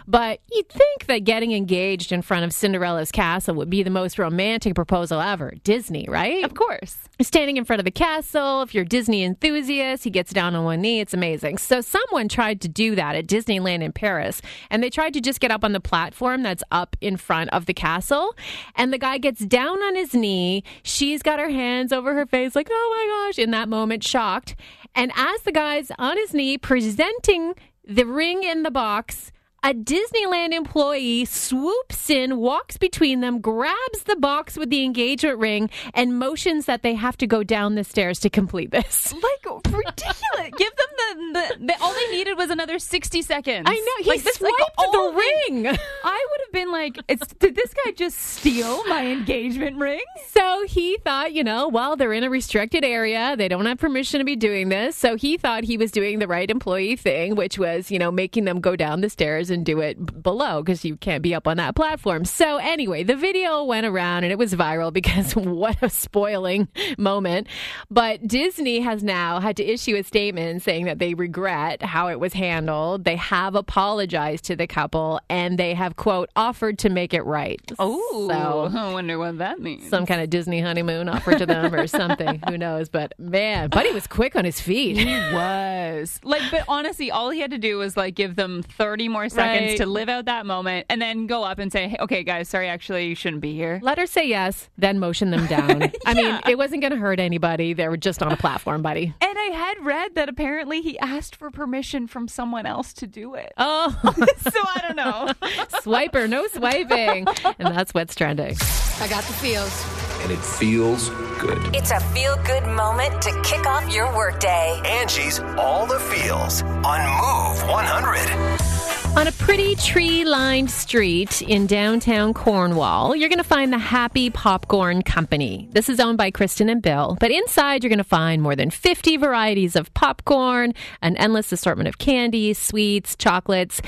but 0.07 0.39
you'd 0.51 0.69
think 0.69 1.07
that 1.07 1.25
getting 1.25 1.51
engaged 1.51 2.13
in 2.13 2.21
front 2.21 2.45
of 2.45 2.53
Cinderella's 2.53 3.11
castle 3.11 3.55
would 3.55 3.69
be 3.69 3.83
the 3.83 3.89
most 3.89 4.17
romantic 4.17 4.73
proposal 4.73 5.19
ever. 5.19 5.53
Disney, 5.63 6.05
right? 6.07 6.45
Of 6.45 6.53
course. 6.53 6.97
standing 7.21 7.57
in 7.57 7.65
front 7.65 7.79
of 7.79 7.85
the 7.85 7.91
castle. 7.91 8.61
If 8.61 8.73
you're 8.73 8.85
Disney 8.85 9.23
enthusiast, 9.43 10.03
he 10.03 10.09
gets 10.09 10.31
down 10.31 10.55
on 10.55 10.63
one 10.63 10.81
knee. 10.81 10.99
It's 10.99 11.13
amazing. 11.13 11.57
So 11.57 11.81
someone 11.81 12.27
tried 12.27 12.61
to 12.61 12.67
do 12.67 12.95
that 12.95 13.15
at 13.15 13.27
Disneyland 13.27 13.81
in 13.81 13.91
Paris, 13.91 14.41
and 14.69 14.83
they 14.83 14.89
tried 14.89 15.13
to 15.13 15.21
just 15.21 15.39
get 15.39 15.51
up 15.51 15.63
on 15.63 15.71
the 15.71 15.79
platform 15.79 16.43
that's 16.43 16.63
up 16.71 16.95
in 17.01 17.17
front 17.17 17.49
of 17.51 17.65
the 17.65 17.73
castle. 17.73 18.35
And 18.75 18.93
the 18.93 18.97
guy 18.97 19.17
gets 19.17 19.43
down 19.45 19.81
on 19.81 19.95
his 19.95 20.13
knee. 20.13 20.63
She's 20.83 21.21
got 21.21 21.39
her 21.39 21.49
hands 21.49 21.91
over 21.91 22.13
her 22.13 22.25
face, 22.25 22.55
like, 22.55 22.67
oh 22.69 22.95
my 22.95 23.27
gosh, 23.27 23.39
in 23.39 23.51
that 23.51 23.69
moment, 23.69 24.03
shocked. 24.03 24.55
And 24.95 25.11
as 25.15 25.41
the 25.41 25.51
guy's 25.51 25.91
on 25.97 26.17
his 26.17 26.33
knee 26.33 26.57
presenting 26.57 27.55
the 27.85 28.05
ring 28.05 28.43
in 28.43 28.63
the 28.63 28.71
box, 28.71 29.31
a 29.63 29.73
Disneyland 29.73 30.53
employee 30.53 31.25
swoops 31.25 32.09
in, 32.09 32.37
walks 32.37 32.77
between 32.77 33.21
them, 33.21 33.39
grabs 33.39 34.03
the 34.05 34.15
box 34.15 34.57
with 34.57 34.71
the 34.71 34.83
engagement 34.83 35.37
ring, 35.37 35.69
and 35.93 36.17
motions 36.17 36.65
that 36.65 36.81
they 36.81 36.95
have 36.95 37.15
to 37.17 37.27
go 37.27 37.43
down 37.43 37.75
the 37.75 37.83
stairs 37.83 38.19
to 38.21 38.29
complete 38.29 38.71
this. 38.71 39.13
Like 39.43 39.63
ridiculous. 39.71 40.51
Give 40.57 40.71
them 40.75 40.87
the, 40.97 41.33
the, 41.33 41.65
the 41.67 41.81
all 41.81 41.93
they 41.93 42.11
needed 42.11 42.37
was 42.37 42.49
another 42.49 42.79
sixty 42.79 43.21
seconds. 43.21 43.65
I 43.69 43.75
know 43.75 44.03
he 44.03 44.09
like, 44.09 44.23
this, 44.23 44.35
swiped 44.35 44.59
like, 44.59 44.91
the 44.91 45.13
ring. 45.15 45.67
I 46.03 46.27
would 46.29 46.41
have 46.45 46.51
been 46.51 46.71
like, 46.71 46.99
it's, 47.07 47.33
did 47.35 47.55
this 47.55 47.73
guy 47.73 47.91
just 47.91 48.17
steal 48.17 48.85
my 48.87 49.05
engagement 49.05 49.77
ring? 49.77 50.01
So 50.27 50.65
he 50.67 50.97
thought, 50.97 51.33
you 51.33 51.43
know, 51.43 51.67
well, 51.67 51.95
they're 51.95 52.13
in 52.13 52.23
a 52.23 52.29
restricted 52.29 52.83
area. 52.83 53.35
They 53.37 53.47
don't 53.47 53.65
have 53.65 53.77
permission 53.77 54.19
to 54.19 54.25
be 54.25 54.35
doing 54.35 54.69
this. 54.69 54.95
So 54.95 55.15
he 55.15 55.37
thought 55.37 55.63
he 55.63 55.77
was 55.77 55.91
doing 55.91 56.19
the 56.19 56.27
right 56.27 56.49
employee 56.49 56.95
thing, 56.95 57.35
which 57.35 57.57
was, 57.57 57.91
you 57.91 57.99
know, 57.99 58.11
making 58.11 58.45
them 58.45 58.59
go 58.59 58.75
down 58.75 59.01
the 59.01 59.09
stairs 59.09 59.50
and 59.51 59.65
do 59.65 59.79
it 59.81 60.23
below 60.23 60.61
because 60.61 60.83
you 60.85 60.95
can't 60.97 61.21
be 61.21 61.35
up 61.35 61.47
on 61.47 61.57
that 61.57 61.75
platform. 61.75 62.25
So 62.25 62.57
anyway, 62.57 63.03
the 63.03 63.15
video 63.15 63.63
went 63.63 63.85
around 63.85 64.23
and 64.23 64.31
it 64.31 64.37
was 64.37 64.53
viral 64.55 64.91
because 65.01 65.35
what 65.35 65.77
a 65.83 65.89
spoiling 65.89 66.67
moment. 66.97 67.47
But 67.89 68.27
Disney 68.27 68.79
has 68.79 69.03
now 69.03 69.39
had 69.39 69.57
to 69.57 69.63
issue 69.63 69.95
a 69.95 70.03
statement 70.03 70.61
saying 70.63 70.85
that 70.85 70.99
they 70.99 71.13
regret 71.13 71.81
how 71.83 72.07
it 72.07 72.19
was 72.19 72.33
handled. 72.33 73.03
They 73.05 73.17
have 73.17 73.55
apologized 73.55 74.45
to 74.45 74.55
the 74.55 74.67
couple 74.67 75.19
and 75.29 75.57
they 75.57 75.73
have, 75.73 75.95
quote, 75.95 76.29
offered 76.35 76.79
to 76.79 76.89
make 76.89 77.13
it 77.13 77.23
right. 77.23 77.59
Oh, 77.79 78.27
So 78.29 78.77
I 78.79 78.91
wonder 78.93 79.17
what 79.19 79.37
that 79.39 79.59
means. 79.59 79.89
some 79.89 80.05
kind 80.05 80.21
of 80.21 80.29
Disney 80.29 80.61
honeymoon 80.61 81.09
offered 81.09 81.37
to 81.39 81.45
them 81.45 81.73
or 81.73 81.87
something. 81.87 82.41
Who 82.49 82.57
knows? 82.57 82.89
But 82.89 83.13
man, 83.19 83.69
Buddy 83.69 83.91
was 83.91 84.07
quick 84.07 84.35
on 84.35 84.45
his 84.45 84.61
feet. 84.61 84.97
He 84.97 85.05
was 85.33 86.19
like, 86.23 86.41
but 86.51 86.63
honestly, 86.67 87.11
all 87.11 87.29
he 87.29 87.39
had 87.39 87.51
to 87.51 87.57
do 87.57 87.77
was 87.77 87.97
like 87.97 88.15
give 88.15 88.35
them 88.35 88.63
30 88.63 89.07
more 89.09 89.27
seconds 89.29 89.40
Right. 89.41 89.77
to 89.77 89.85
live 89.85 90.09
out 90.09 90.25
that 90.25 90.45
moment 90.45 90.85
and 90.89 91.01
then 91.01 91.27
go 91.27 91.43
up 91.43 91.59
and 91.59 91.71
say, 91.71 91.87
hey, 91.89 91.97
okay, 91.99 92.23
guys, 92.23 92.49
sorry, 92.49 92.67
actually, 92.67 93.07
you 93.07 93.15
shouldn't 93.15 93.41
be 93.41 93.53
here. 93.53 93.79
Let 93.81 93.97
her 93.97 94.05
say 94.05 94.27
yes, 94.27 94.69
then 94.77 94.99
motion 94.99 95.31
them 95.31 95.45
down. 95.47 95.91
I 96.05 96.13
mean, 96.13 96.39
it 96.47 96.57
wasn't 96.57 96.81
going 96.81 96.91
to 96.91 96.97
hurt 96.97 97.19
anybody. 97.19 97.73
They 97.73 97.87
were 97.87 97.97
just 97.97 98.21
on 98.21 98.31
a 98.31 98.37
platform, 98.37 98.81
buddy. 98.81 99.13
And 99.21 99.37
I 99.37 99.49
had 99.53 99.85
read 99.85 100.15
that 100.15 100.29
apparently 100.29 100.81
he 100.81 100.97
asked 100.99 101.35
for 101.35 101.49
permission 101.51 102.07
from 102.07 102.27
someone 102.27 102.65
else 102.65 102.93
to 102.93 103.07
do 103.07 103.35
it. 103.35 103.53
Oh, 103.57 103.89
so 104.37 104.59
I 104.75 104.83
don't 104.87 104.95
know. 104.95 105.31
swiper, 105.81 106.29
no 106.29 106.47
swiping. 106.47 107.25
And 107.59 107.75
that's 107.75 107.93
what's 107.93 108.15
trending. 108.15 108.55
I 108.99 109.07
got 109.07 109.23
the 109.23 109.33
feels. 109.33 109.85
And 110.21 110.31
it 110.31 110.39
feels 110.39 111.09
good. 111.39 111.75
It's 111.75 111.89
a 111.89 111.99
feel 111.99 112.35
good 112.45 112.63
moment 112.67 113.21
to 113.23 113.41
kick 113.41 113.65
off 113.65 113.91
your 113.91 114.15
workday. 114.15 114.79
Angie's 114.85 115.39
All 115.57 115.87
the 115.87 115.99
Feels 115.99 116.61
on 116.61 116.99
Move 117.01 117.67
100. 117.67 119.10
On 119.17 119.27
a 119.27 119.31
pretty 119.33 119.75
tree 119.75 120.23
lined 120.23 120.71
street 120.71 121.41
in 121.41 121.67
downtown 121.67 122.33
Cornwall, 122.33 123.13
you're 123.13 123.27
going 123.27 123.39
to 123.39 123.43
find 123.43 123.73
the 123.73 123.77
Happy 123.77 124.29
Popcorn 124.29 125.01
Company. 125.01 125.67
This 125.73 125.89
is 125.89 125.99
owned 125.99 126.17
by 126.17 126.31
Kristen 126.31 126.69
and 126.69 126.81
Bill, 126.81 127.17
but 127.19 127.29
inside 127.29 127.83
you're 127.83 127.89
going 127.89 127.97
to 127.97 128.05
find 128.05 128.41
more 128.41 128.55
than 128.55 128.69
50 128.69 129.17
varieties 129.17 129.75
of 129.75 129.93
popcorn, 129.93 130.73
an 131.01 131.17
endless 131.17 131.51
assortment 131.51 131.89
of 131.89 131.97
candies, 131.97 132.57
sweets, 132.57 133.17
chocolates, 133.17 133.81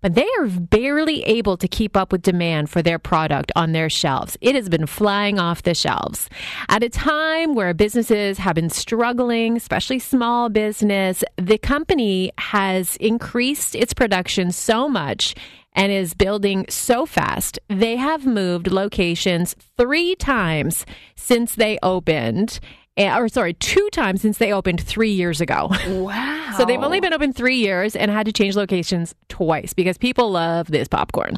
but 0.00 0.14
they 0.14 0.26
are 0.38 0.46
barely 0.46 1.24
able 1.24 1.58
to 1.58 1.68
keep 1.68 1.94
up 1.94 2.10
with 2.10 2.22
demand 2.22 2.70
for 2.70 2.80
their 2.80 2.98
product 2.98 3.52
on 3.54 3.72
their 3.72 3.90
shelves. 3.90 4.38
It 4.40 4.54
has 4.54 4.70
been 4.70 4.86
flying 4.86 5.38
off 5.38 5.62
the 5.62 5.74
shelves. 5.74 6.30
At 6.70 6.82
a 6.82 6.88
time 6.88 7.54
where 7.54 7.74
businesses 7.74 8.38
have 8.38 8.54
been 8.54 8.70
struggling, 8.70 9.58
especially 9.58 9.98
small 9.98 10.48
business, 10.48 11.22
the 11.36 11.58
company 11.58 12.32
has 12.38 12.96
increased 12.96 13.74
its 13.74 13.92
production 13.92 14.50
so 14.50 14.69
much 14.88 15.34
and 15.72 15.92
is 15.92 16.14
building 16.14 16.66
so 16.68 17.06
fast. 17.06 17.58
They 17.68 17.96
have 17.96 18.26
moved 18.26 18.70
locations 18.70 19.54
three 19.76 20.14
times 20.16 20.84
since 21.16 21.54
they 21.54 21.78
opened. 21.82 22.58
eh, 22.96 23.16
Or 23.16 23.28
sorry, 23.28 23.54
two 23.54 23.88
times 23.92 24.20
since 24.22 24.38
they 24.38 24.52
opened 24.52 24.80
three 24.80 25.12
years 25.12 25.40
ago. 25.40 25.68
Wow. 25.88 26.36
So 26.56 26.64
they've 26.64 26.82
only 26.82 26.98
been 27.00 27.14
open 27.14 27.32
three 27.32 27.56
years 27.58 27.94
and 27.94 28.10
had 28.10 28.26
to 28.26 28.32
change 28.32 28.56
locations 28.56 29.14
twice 29.28 29.72
because 29.72 29.96
people 29.96 30.32
love 30.32 30.66
this 30.66 30.88
popcorn. 30.88 31.36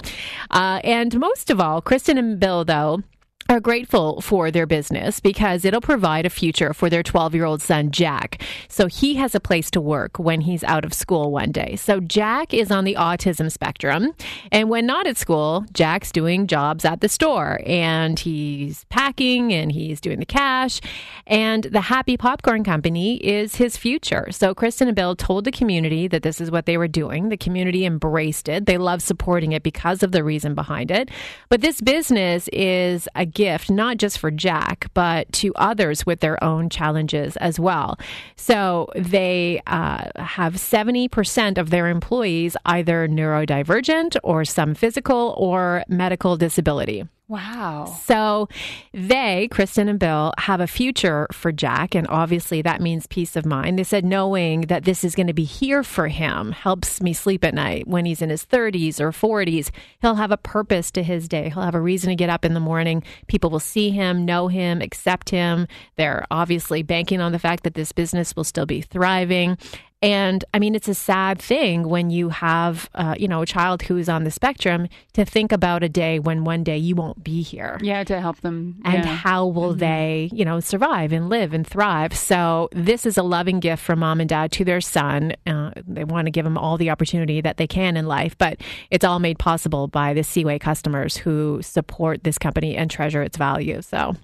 Uh, 0.51 0.81
and 0.83 1.17
most 1.21 1.51
of 1.51 1.61
all, 1.61 1.83
Kristen 1.83 2.17
and 2.17 2.41
Bill, 2.41 2.65
though, 2.65 3.03
are 3.49 3.61
grateful 3.61 4.21
for 4.21 4.51
their 4.51 4.67
business 4.67 5.21
because 5.21 5.65
it'll 5.65 5.81
provide 5.81 6.27
a 6.27 6.31
future 6.31 6.73
for 6.73 6.89
their 6.89 7.03
12 7.03 7.35
year 7.35 7.45
old 7.45 7.61
son, 7.61 7.91
Jack. 7.91 8.43
So 8.69 8.87
he 8.87 9.15
has 9.17 9.35
a 9.35 9.41
place 9.41 9.71
to 9.73 9.81
work 9.81 10.19
when 10.19 10.43
he's 10.43 10.65
out 10.65 10.85
of 10.85 10.95
school 10.95 11.31
one 11.31 11.53
day. 11.53 11.77
So 11.77 12.01
Jack 12.01 12.55
is 12.55 12.71
on 12.71 12.85
the 12.85 12.95
autism 12.95 13.51
spectrum. 13.51 14.13
And 14.51 14.69
when 14.69 14.87
not 14.87 15.07
at 15.07 15.17
school, 15.17 15.65
Jack's 15.73 16.13
doing 16.13 16.47
jobs 16.47 16.85
at 16.85 17.01
the 17.01 17.09
store 17.09 17.61
and 17.67 18.19
he's 18.19 18.85
packing 18.85 19.53
and 19.53 19.73
he's 19.73 20.01
doing 20.01 20.19
the 20.19 20.27
cash. 20.27 20.81
And 21.27 21.65
the 21.65 21.81
Happy 21.81 22.17
Popcorn 22.17 22.65
Company 22.65 23.17
is 23.17 23.57
his 23.57 23.77
future. 23.77 24.29
So 24.31 24.55
Kristen 24.55 24.89
and 24.89 24.97
Bill 24.97 25.17
told 25.17 25.45
the 25.45 25.53
community 25.53 26.09
that 26.09 26.23
this 26.23 26.41
is 26.41 26.51
what 26.51 26.67
they 26.67 26.79
were 26.79 26.89
doing. 26.89 27.29
The 27.29 27.37
community 27.37 27.85
embraced 27.85 28.49
it. 28.49 28.67
They 28.67 28.79
love 28.79 29.03
supporting 29.03 29.53
it 29.53 29.63
because 29.63 30.03
of 30.03 30.13
the 30.13 30.25
reason 30.25 30.55
behind 30.55 30.91
it. 30.91 31.11
But 31.49 31.61
this 31.61 31.81
business 31.81 32.49
is 32.53 33.09
a 33.15 33.27
gift, 33.33 33.71
not 33.71 33.97
just 33.97 34.19
for 34.19 34.31
Jack, 34.31 34.89
but 34.95 35.31
to 35.35 35.53
others 35.55 36.07
with 36.07 36.21
their 36.21 36.43
own 36.43 36.69
challenges 36.69 37.37
as 37.39 37.59
well. 37.59 37.99
So 38.37 38.91
they 38.95 39.63
uh, 39.67 40.11
have 40.17 40.55
70% 40.55 41.59
of 41.59 41.71
their 41.71 41.89
employees 41.89 42.57
either 42.65 43.09
neurodivergent 43.09 44.17
or 44.23 44.45
some 44.45 44.75
physical 44.75 45.35
or 45.37 45.85
medical 45.89 46.37
disability. 46.37 47.05
Wow. 47.33 47.99
So 48.05 48.51
they, 48.93 49.49
Kristen 49.51 49.89
and 49.89 49.99
Bill, 49.99 50.35
have 50.37 50.61
a 50.61 50.67
future 50.67 51.27
for 51.33 51.51
Jack. 51.51 51.95
And 51.95 52.07
obviously 52.09 52.61
that 52.61 52.83
means 52.83 53.07
peace 53.07 53.37
of 53.37 53.47
mind. 53.47 53.79
They 53.79 53.85
said 53.85 54.05
knowing 54.05 54.63
that 54.63 54.85
this 54.85 55.03
is 55.03 55.15
going 55.15 55.29
to 55.29 55.33
be 55.33 55.45
here 55.45 55.83
for 55.83 56.09
him 56.09 56.53
helps 56.53 57.01
me 57.01 57.15
sleep 57.15 57.43
at 57.43 57.55
night. 57.55 57.89
When 57.89 58.05
he's 58.05 58.21
in 58.21 58.29
his 58.29 58.45
30s 58.45 59.01
or 59.01 59.13
40s, 59.13 59.71
he'll 60.03 60.17
have 60.17 60.31
a 60.31 60.37
purpose 60.37 60.91
to 60.91 61.03
his 61.03 61.27
day. 61.27 61.49
He'll 61.49 61.63
have 61.63 61.75
a 61.75 61.81
reason 61.81 62.11
to 62.11 62.17
get 62.17 62.29
up 62.29 62.45
in 62.45 62.53
the 62.53 62.61
morning. 62.61 63.03
People 63.29 63.49
will 63.49 63.61
see 63.61 63.89
him, 63.89 64.27
know 64.27 64.49
him, 64.49 64.83
accept 64.83 65.31
him. 65.31 65.69
They're 65.97 66.27
obviously 66.31 66.83
banking 66.83 67.23
on 67.23 67.33
the 67.33 67.39
fact 67.39 67.65
that 67.65 67.73
this 67.73 67.93
business 67.93 68.37
will 68.37 68.45
still 68.45 68.67
be 68.67 68.83
thriving. 68.83 69.57
And 70.03 70.45
I 70.53 70.59
mean, 70.59 70.75
it's 70.75 70.89
a 70.89 70.95
sad 70.95 71.41
thing 71.41 71.89
when 71.89 72.11
you 72.11 72.29
have, 72.31 72.91
uh, 72.95 73.15
you 73.17 73.29
know, 73.29 73.43
a 73.43 73.47
child 73.47 73.83
who 73.83 73.97
is 73.97 74.09
on 74.09 74.25
the 74.25 74.33
spectrum 74.33 74.89
to 75.13 75.25
think 75.25 75.53
about 75.53 75.85
a 75.85 75.89
day 75.89 76.19
when 76.19 76.43
one 76.43 76.65
day 76.65 76.77
you 76.77 76.97
won't 76.97 77.23
be 77.23 77.41
here. 77.43 77.79
Yeah, 77.81 78.03
to 78.05 78.21
help 78.21 78.41
them. 78.41 78.81
And 78.85 78.95
yeah. 78.95 79.03
Mm-hmm. 79.03 79.15
how 79.15 79.47
will 79.47 79.75
they, 79.75 80.29
you 80.33 80.45
know, 80.45 80.59
survive 80.59 81.13
and 81.13 81.29
live 81.29 81.55
and 81.55 81.65
thrive? 81.65 82.17
So 82.17 82.69
this 82.73 83.07
is 83.07 83.17
a 83.17 83.23
loving 83.23 83.61
gift 83.61 83.83
from 83.83 84.01
mom 84.01 84.21
and 84.21 84.29
dad 84.29 84.51
to 84.53 84.65
their 84.65 84.81
son. 84.81 85.35
Uh, 85.47 85.71
they 85.87 86.05
want 86.05 86.27
to 86.27 86.33
give 86.33 86.45
him 86.45 86.59
all 86.59 86.77
the 86.77 86.91
opportunity 86.91 87.41
that 87.41 87.57
they 87.57 87.69
can 87.69 87.97
in 87.97 88.07
life, 88.07 88.37
but 88.37 88.61
it's 88.91 89.05
all 89.05 89.21
made 89.21 89.39
possible 89.39 89.87
by 89.87 90.15
the 90.15 90.25
Seaway 90.25 90.59
customers 90.59 91.17
who 91.17 91.61
support 91.63 92.25
this 92.25 92.39
company 92.39 92.77
and 92.77 92.91
treasure 92.91 93.23
its 93.23 93.37
value. 93.37 93.81
So. 93.83 94.17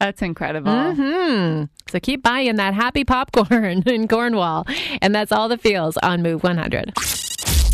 That's 0.00 0.22
incredible. 0.22 0.72
hmm 0.94 1.64
So 1.88 2.00
keep 2.00 2.22
buying 2.22 2.56
that 2.56 2.74
happy 2.74 3.04
popcorn 3.04 3.82
in 3.86 4.08
Cornwall. 4.08 4.66
And 5.00 5.14
that's 5.14 5.32
all 5.32 5.48
the 5.48 5.58
feels 5.58 5.96
on 5.98 6.22
Move 6.22 6.42
100. 6.42 6.92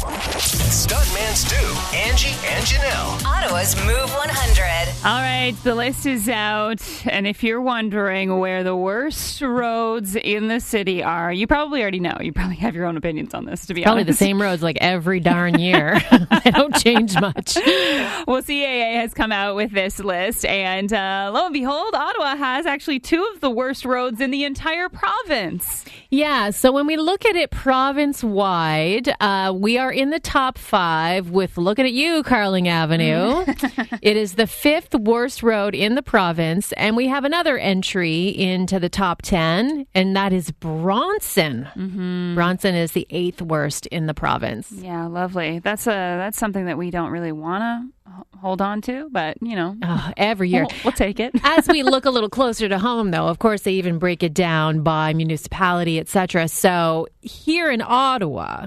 Stuntman 0.01 1.19
and 1.29 1.37
Stu, 1.37 1.57
Angie 1.93 2.29
and 2.47 2.65
Janelle. 2.65 3.25
Ottawa's 3.27 3.75
Move 3.85 4.11
100. 4.15 5.05
All 5.05 5.21
right, 5.21 5.55
the 5.65 5.75
list 5.75 6.07
is 6.07 6.29
out. 6.29 6.81
And 7.07 7.27
if 7.27 7.43
you're 7.43 7.61
wondering 7.61 8.39
where 8.39 8.63
the 8.63 8.77
worst 8.77 9.41
roads 9.43 10.15
in 10.15 10.47
the 10.47 10.61
city 10.61 11.03
are, 11.03 11.33
you 11.33 11.49
probably 11.49 11.83
already 11.83 11.99
know. 11.99 12.17
You 12.21 12.33
probably 12.33 12.57
have 12.57 12.77
your 12.77 12.87
own 12.87 12.97
opinions 12.97 13.35
on 13.35 13.45
this, 13.47 13.67
to 13.67 13.75
be 13.75 13.83
Probably 13.83 14.03
honest. 14.03 14.19
the 14.21 14.25
same 14.25 14.41
roads 14.41 14.63
like 14.63 14.79
every 14.81 15.19
darn 15.19 15.59
year. 15.59 16.01
they 16.45 16.53
don't 16.53 16.77
change 16.77 17.15
much. 17.21 17.57
Well, 17.57 18.41
CAA 18.43 18.95
has 19.01 19.13
come 19.13 19.33
out 19.33 19.57
with 19.57 19.73
this 19.73 19.99
list, 19.99 20.45
and 20.45 20.93
uh, 20.93 21.31
lo 21.35 21.47
and 21.47 21.53
behold, 21.53 21.93
Ottawa 21.95 22.37
has 22.37 22.67
actually 22.67 23.01
two 23.01 23.29
of 23.35 23.41
the 23.41 23.51
worst 23.51 23.85
roads 23.85 24.21
in 24.21 24.31
the 24.31 24.45
entire 24.45 24.89
province. 24.89 25.85
Yeah, 26.13 26.51
so 26.51 26.73
when 26.73 26.87
we 26.87 26.97
look 26.97 27.25
at 27.25 27.37
it 27.37 27.51
province 27.51 28.23
wide, 28.23 29.13
uh, 29.21 29.53
we 29.57 29.79
are 29.79 29.93
in 29.93 30.11
the 30.11 30.21
top 30.21 30.59
five 30.59 31.31
with 31.31 31.57
looking 31.81 31.97
at 31.97 31.99
you, 31.99 32.23
Carling 32.23 32.69
Avenue. 32.69 33.45
it 34.03 34.17
is 34.17 34.35
the 34.35 34.47
fifth 34.47 34.95
worst 34.95 35.43
road 35.43 35.75
in 35.75 35.95
the 35.95 36.03
province, 36.03 36.73
and 36.73 36.95
we 36.95 37.09
have 37.09 37.25
another 37.25 37.57
entry 37.57 38.29
into 38.29 38.79
the 38.79 38.91
top 38.91 39.23
10, 39.23 39.87
and 39.95 40.15
that 40.17 40.33
is 40.33 40.51
Bronson. 40.51 41.67
Mm-hmm. 41.75 42.35
Bronson 42.35 42.75
is 42.75 42.93
the 42.93 43.07
eighth 43.09 43.41
worst 43.41 43.87
in 43.87 44.07
the 44.07 44.13
province. 44.15 44.71
Yeah, 44.71 45.07
lovely. 45.07 45.59
That's 45.61 45.87
a 45.87 45.91
that's 45.91 46.39
something 46.39 46.67
that 46.67 46.77
we 46.77 46.91
don't 46.91 47.11
really 47.11 47.33
want 47.33 47.63
to 47.63 48.13
hold 48.39 48.61
on 48.61 48.83
to, 48.83 49.09
but 49.11 49.39
you 49.41 49.57
know, 49.57 49.77
Oh, 49.83 50.13
every 50.19 50.51
year. 50.51 50.67
we'll, 50.69 50.79
we'll 50.85 50.93
take 50.93 51.19
it. 51.19 51.33
As 51.45 51.67
we 51.69 51.83
look 51.83 52.05
a 52.05 52.11
little 52.17 52.29
closer 52.29 52.69
to 52.69 52.79
home, 52.79 53.11
though, 53.11 53.27
of 53.29 53.39
course, 53.39 53.63
they 53.63 53.73
even 53.73 53.99
break 53.99 54.23
it 54.23 54.35
down 54.35 54.83
by 54.83 55.15
municipality, 55.15 55.99
etc. 55.99 56.49
So 56.49 57.07
here 57.23 57.71
in 57.71 57.81
Ottawa, 57.81 58.67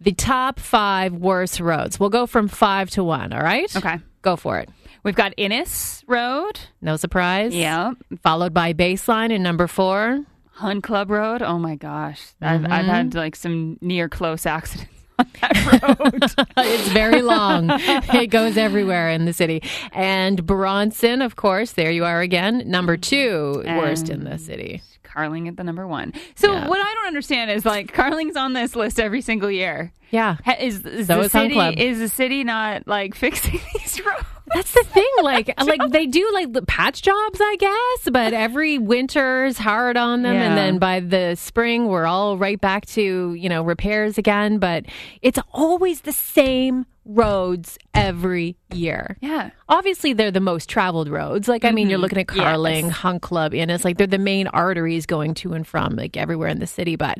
the 0.00 0.12
top 0.12 0.58
five 0.60 1.12
worst 1.14 1.60
roads. 1.60 1.98
We'll 1.98 2.10
go 2.10 2.26
from 2.26 2.48
five 2.48 2.90
to 2.90 3.04
one. 3.04 3.32
All 3.32 3.40
right. 3.42 3.74
Okay. 3.76 3.98
Go 4.22 4.36
for 4.36 4.58
it. 4.58 4.68
We've 5.02 5.14
got 5.14 5.34
Innis 5.36 6.02
Road, 6.06 6.58
No 6.80 6.96
surprise. 6.96 7.54
Yeah. 7.54 7.92
Followed 8.22 8.54
by 8.54 8.72
Baseline 8.72 9.30
in 9.30 9.42
number 9.42 9.66
four. 9.66 10.24
Hunt 10.52 10.82
Club 10.84 11.10
Road. 11.10 11.42
Oh 11.42 11.58
my 11.58 11.74
gosh, 11.74 12.22
I've, 12.40 12.64
I've 12.64 12.70
Mm-hmm. 12.70 12.88
had 12.90 13.14
like 13.14 13.36
some 13.36 13.76
near 13.82 14.08
close 14.08 14.46
accidents 14.46 14.90
on 15.18 15.26
that 15.40 15.82
road. 15.98 16.46
it's 16.58 16.88
very 16.88 17.22
long. 17.22 17.66
it 17.70 18.28
goes 18.30 18.56
everywhere 18.56 19.10
in 19.10 19.24
the 19.26 19.32
city. 19.32 19.62
And 19.92 20.46
Bronson, 20.46 21.22
of 21.22 21.36
course, 21.36 21.72
there 21.72 21.90
you 21.90 22.04
are 22.04 22.20
again. 22.20 22.62
Number 22.70 22.96
two 22.96 23.62
worst 23.66 24.08
in 24.08 24.24
the 24.24 24.38
city. 24.38 24.80
Carling 25.14 25.46
at 25.48 25.56
the 25.56 25.62
number 25.64 25.86
one. 25.86 26.12
So 26.34 26.52
Yeah. 26.52 26.68
what 26.68 26.80
I 26.80 26.94
don't 26.94 27.06
understand 27.06 27.50
is 27.52 27.64
like 27.64 27.92
Carling's 27.92 28.36
on 28.36 28.52
this 28.52 28.74
list 28.74 28.98
every 28.98 29.20
single 29.20 29.50
year. 29.50 29.92
Yeah. 30.10 30.36
Is, 30.60 30.84
is 30.84 31.06
So 31.06 31.22
the 31.22 31.28
city 31.28 31.58
is 31.58 31.98
the 32.00 32.08
city 32.08 32.42
not 32.44 32.86
like 32.88 33.14
fixing 33.24 33.60
these 33.74 34.00
roads? 34.04 34.24
That's 34.54 34.72
the 34.72 34.84
thing. 34.84 35.08
Like, 35.22 35.52
like 35.64 35.90
they 35.90 36.06
do 36.06 36.28
like 36.34 36.48
patch 36.66 37.02
jobs, 37.02 37.40
I 37.40 37.56
guess. 37.58 38.10
But 38.12 38.32
every 38.32 38.78
winter 38.78 39.44
is 39.46 39.56
hard 39.58 39.96
on 39.96 40.22
them, 40.22 40.34
Yeah. 40.34 40.48
and 40.48 40.58
then 40.58 40.78
by 40.78 41.00
the 41.00 41.34
spring, 41.36 41.86
we're 41.88 42.06
all 42.06 42.36
right 42.36 42.60
back 42.60 42.86
to 42.86 43.34
you 43.34 43.48
know 43.48 43.62
repairs 43.62 44.18
again. 44.18 44.58
But 44.58 44.84
it's 45.22 45.38
always 45.52 46.02
the 46.02 46.12
same 46.12 46.86
roads 47.04 47.78
every 47.92 48.56
year. 48.72 49.16
Yeah. 49.20 49.50
Obviously, 49.68 50.12
they're 50.12 50.30
the 50.30 50.40
most 50.40 50.68
traveled 50.68 51.08
roads. 51.08 51.48
Like, 51.48 51.64
I 51.64 51.70
mean, 51.70 51.88
you're 51.90 51.98
looking 51.98 52.18
at 52.18 52.26
Yes. 52.34 52.42
Carling, 52.42 52.90
Hunt 52.90 53.22
Club, 53.22 53.54
Innis. 53.54 53.84
Like, 53.84 53.98
they're 53.98 54.06
the 54.06 54.18
main 54.18 54.46
arteries 54.48 55.06
going 55.06 55.34
to 55.34 55.52
and 55.52 55.66
from 55.66 55.96
like 55.96 56.16
everywhere 56.16 56.48
in 56.48 56.60
the 56.60 56.66
city. 56.66 56.96
But 56.96 57.18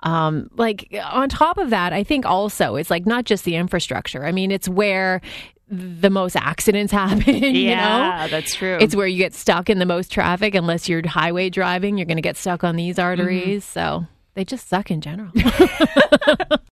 um, 0.00 0.50
like 0.54 0.94
on 1.04 1.28
top 1.28 1.58
of 1.58 1.70
that, 1.70 1.92
I 1.92 2.04
think 2.04 2.26
also 2.26 2.76
it's 2.76 2.90
like 2.90 3.06
not 3.06 3.24
just 3.24 3.44
the 3.44 3.56
infrastructure. 3.56 4.24
I 4.24 4.32
mean, 4.32 4.50
it's 4.50 4.68
where 4.68 5.20
the 5.68 6.10
most 6.10 6.36
accidents 6.36 6.92
happen. 7.02 7.34
you 7.34 7.48
Yeah, 7.70 8.24
know? 8.24 8.28
that's 8.28 8.54
true. 8.54 8.76
It's 8.80 8.94
where 8.94 9.06
you 9.06 9.16
get 9.18 9.34
stuck 9.34 9.70
in 9.70 9.78
the 9.78 9.86
most 9.86 10.12
traffic. 10.12 10.54
Unless 10.54 10.88
you're 10.88 11.06
highway 11.08 11.48
driving, 11.50 11.96
you're 11.98 12.06
going 12.06 12.18
to 12.18 12.22
get 12.22 12.36
stuck 12.36 12.62
on 12.64 12.76
these 12.76 12.98
arteries. 12.98 13.64
So 13.64 14.06
they 14.34 14.44
just 14.44 14.68
suck 14.68 14.90
in 14.90 15.00
general. 15.00 15.30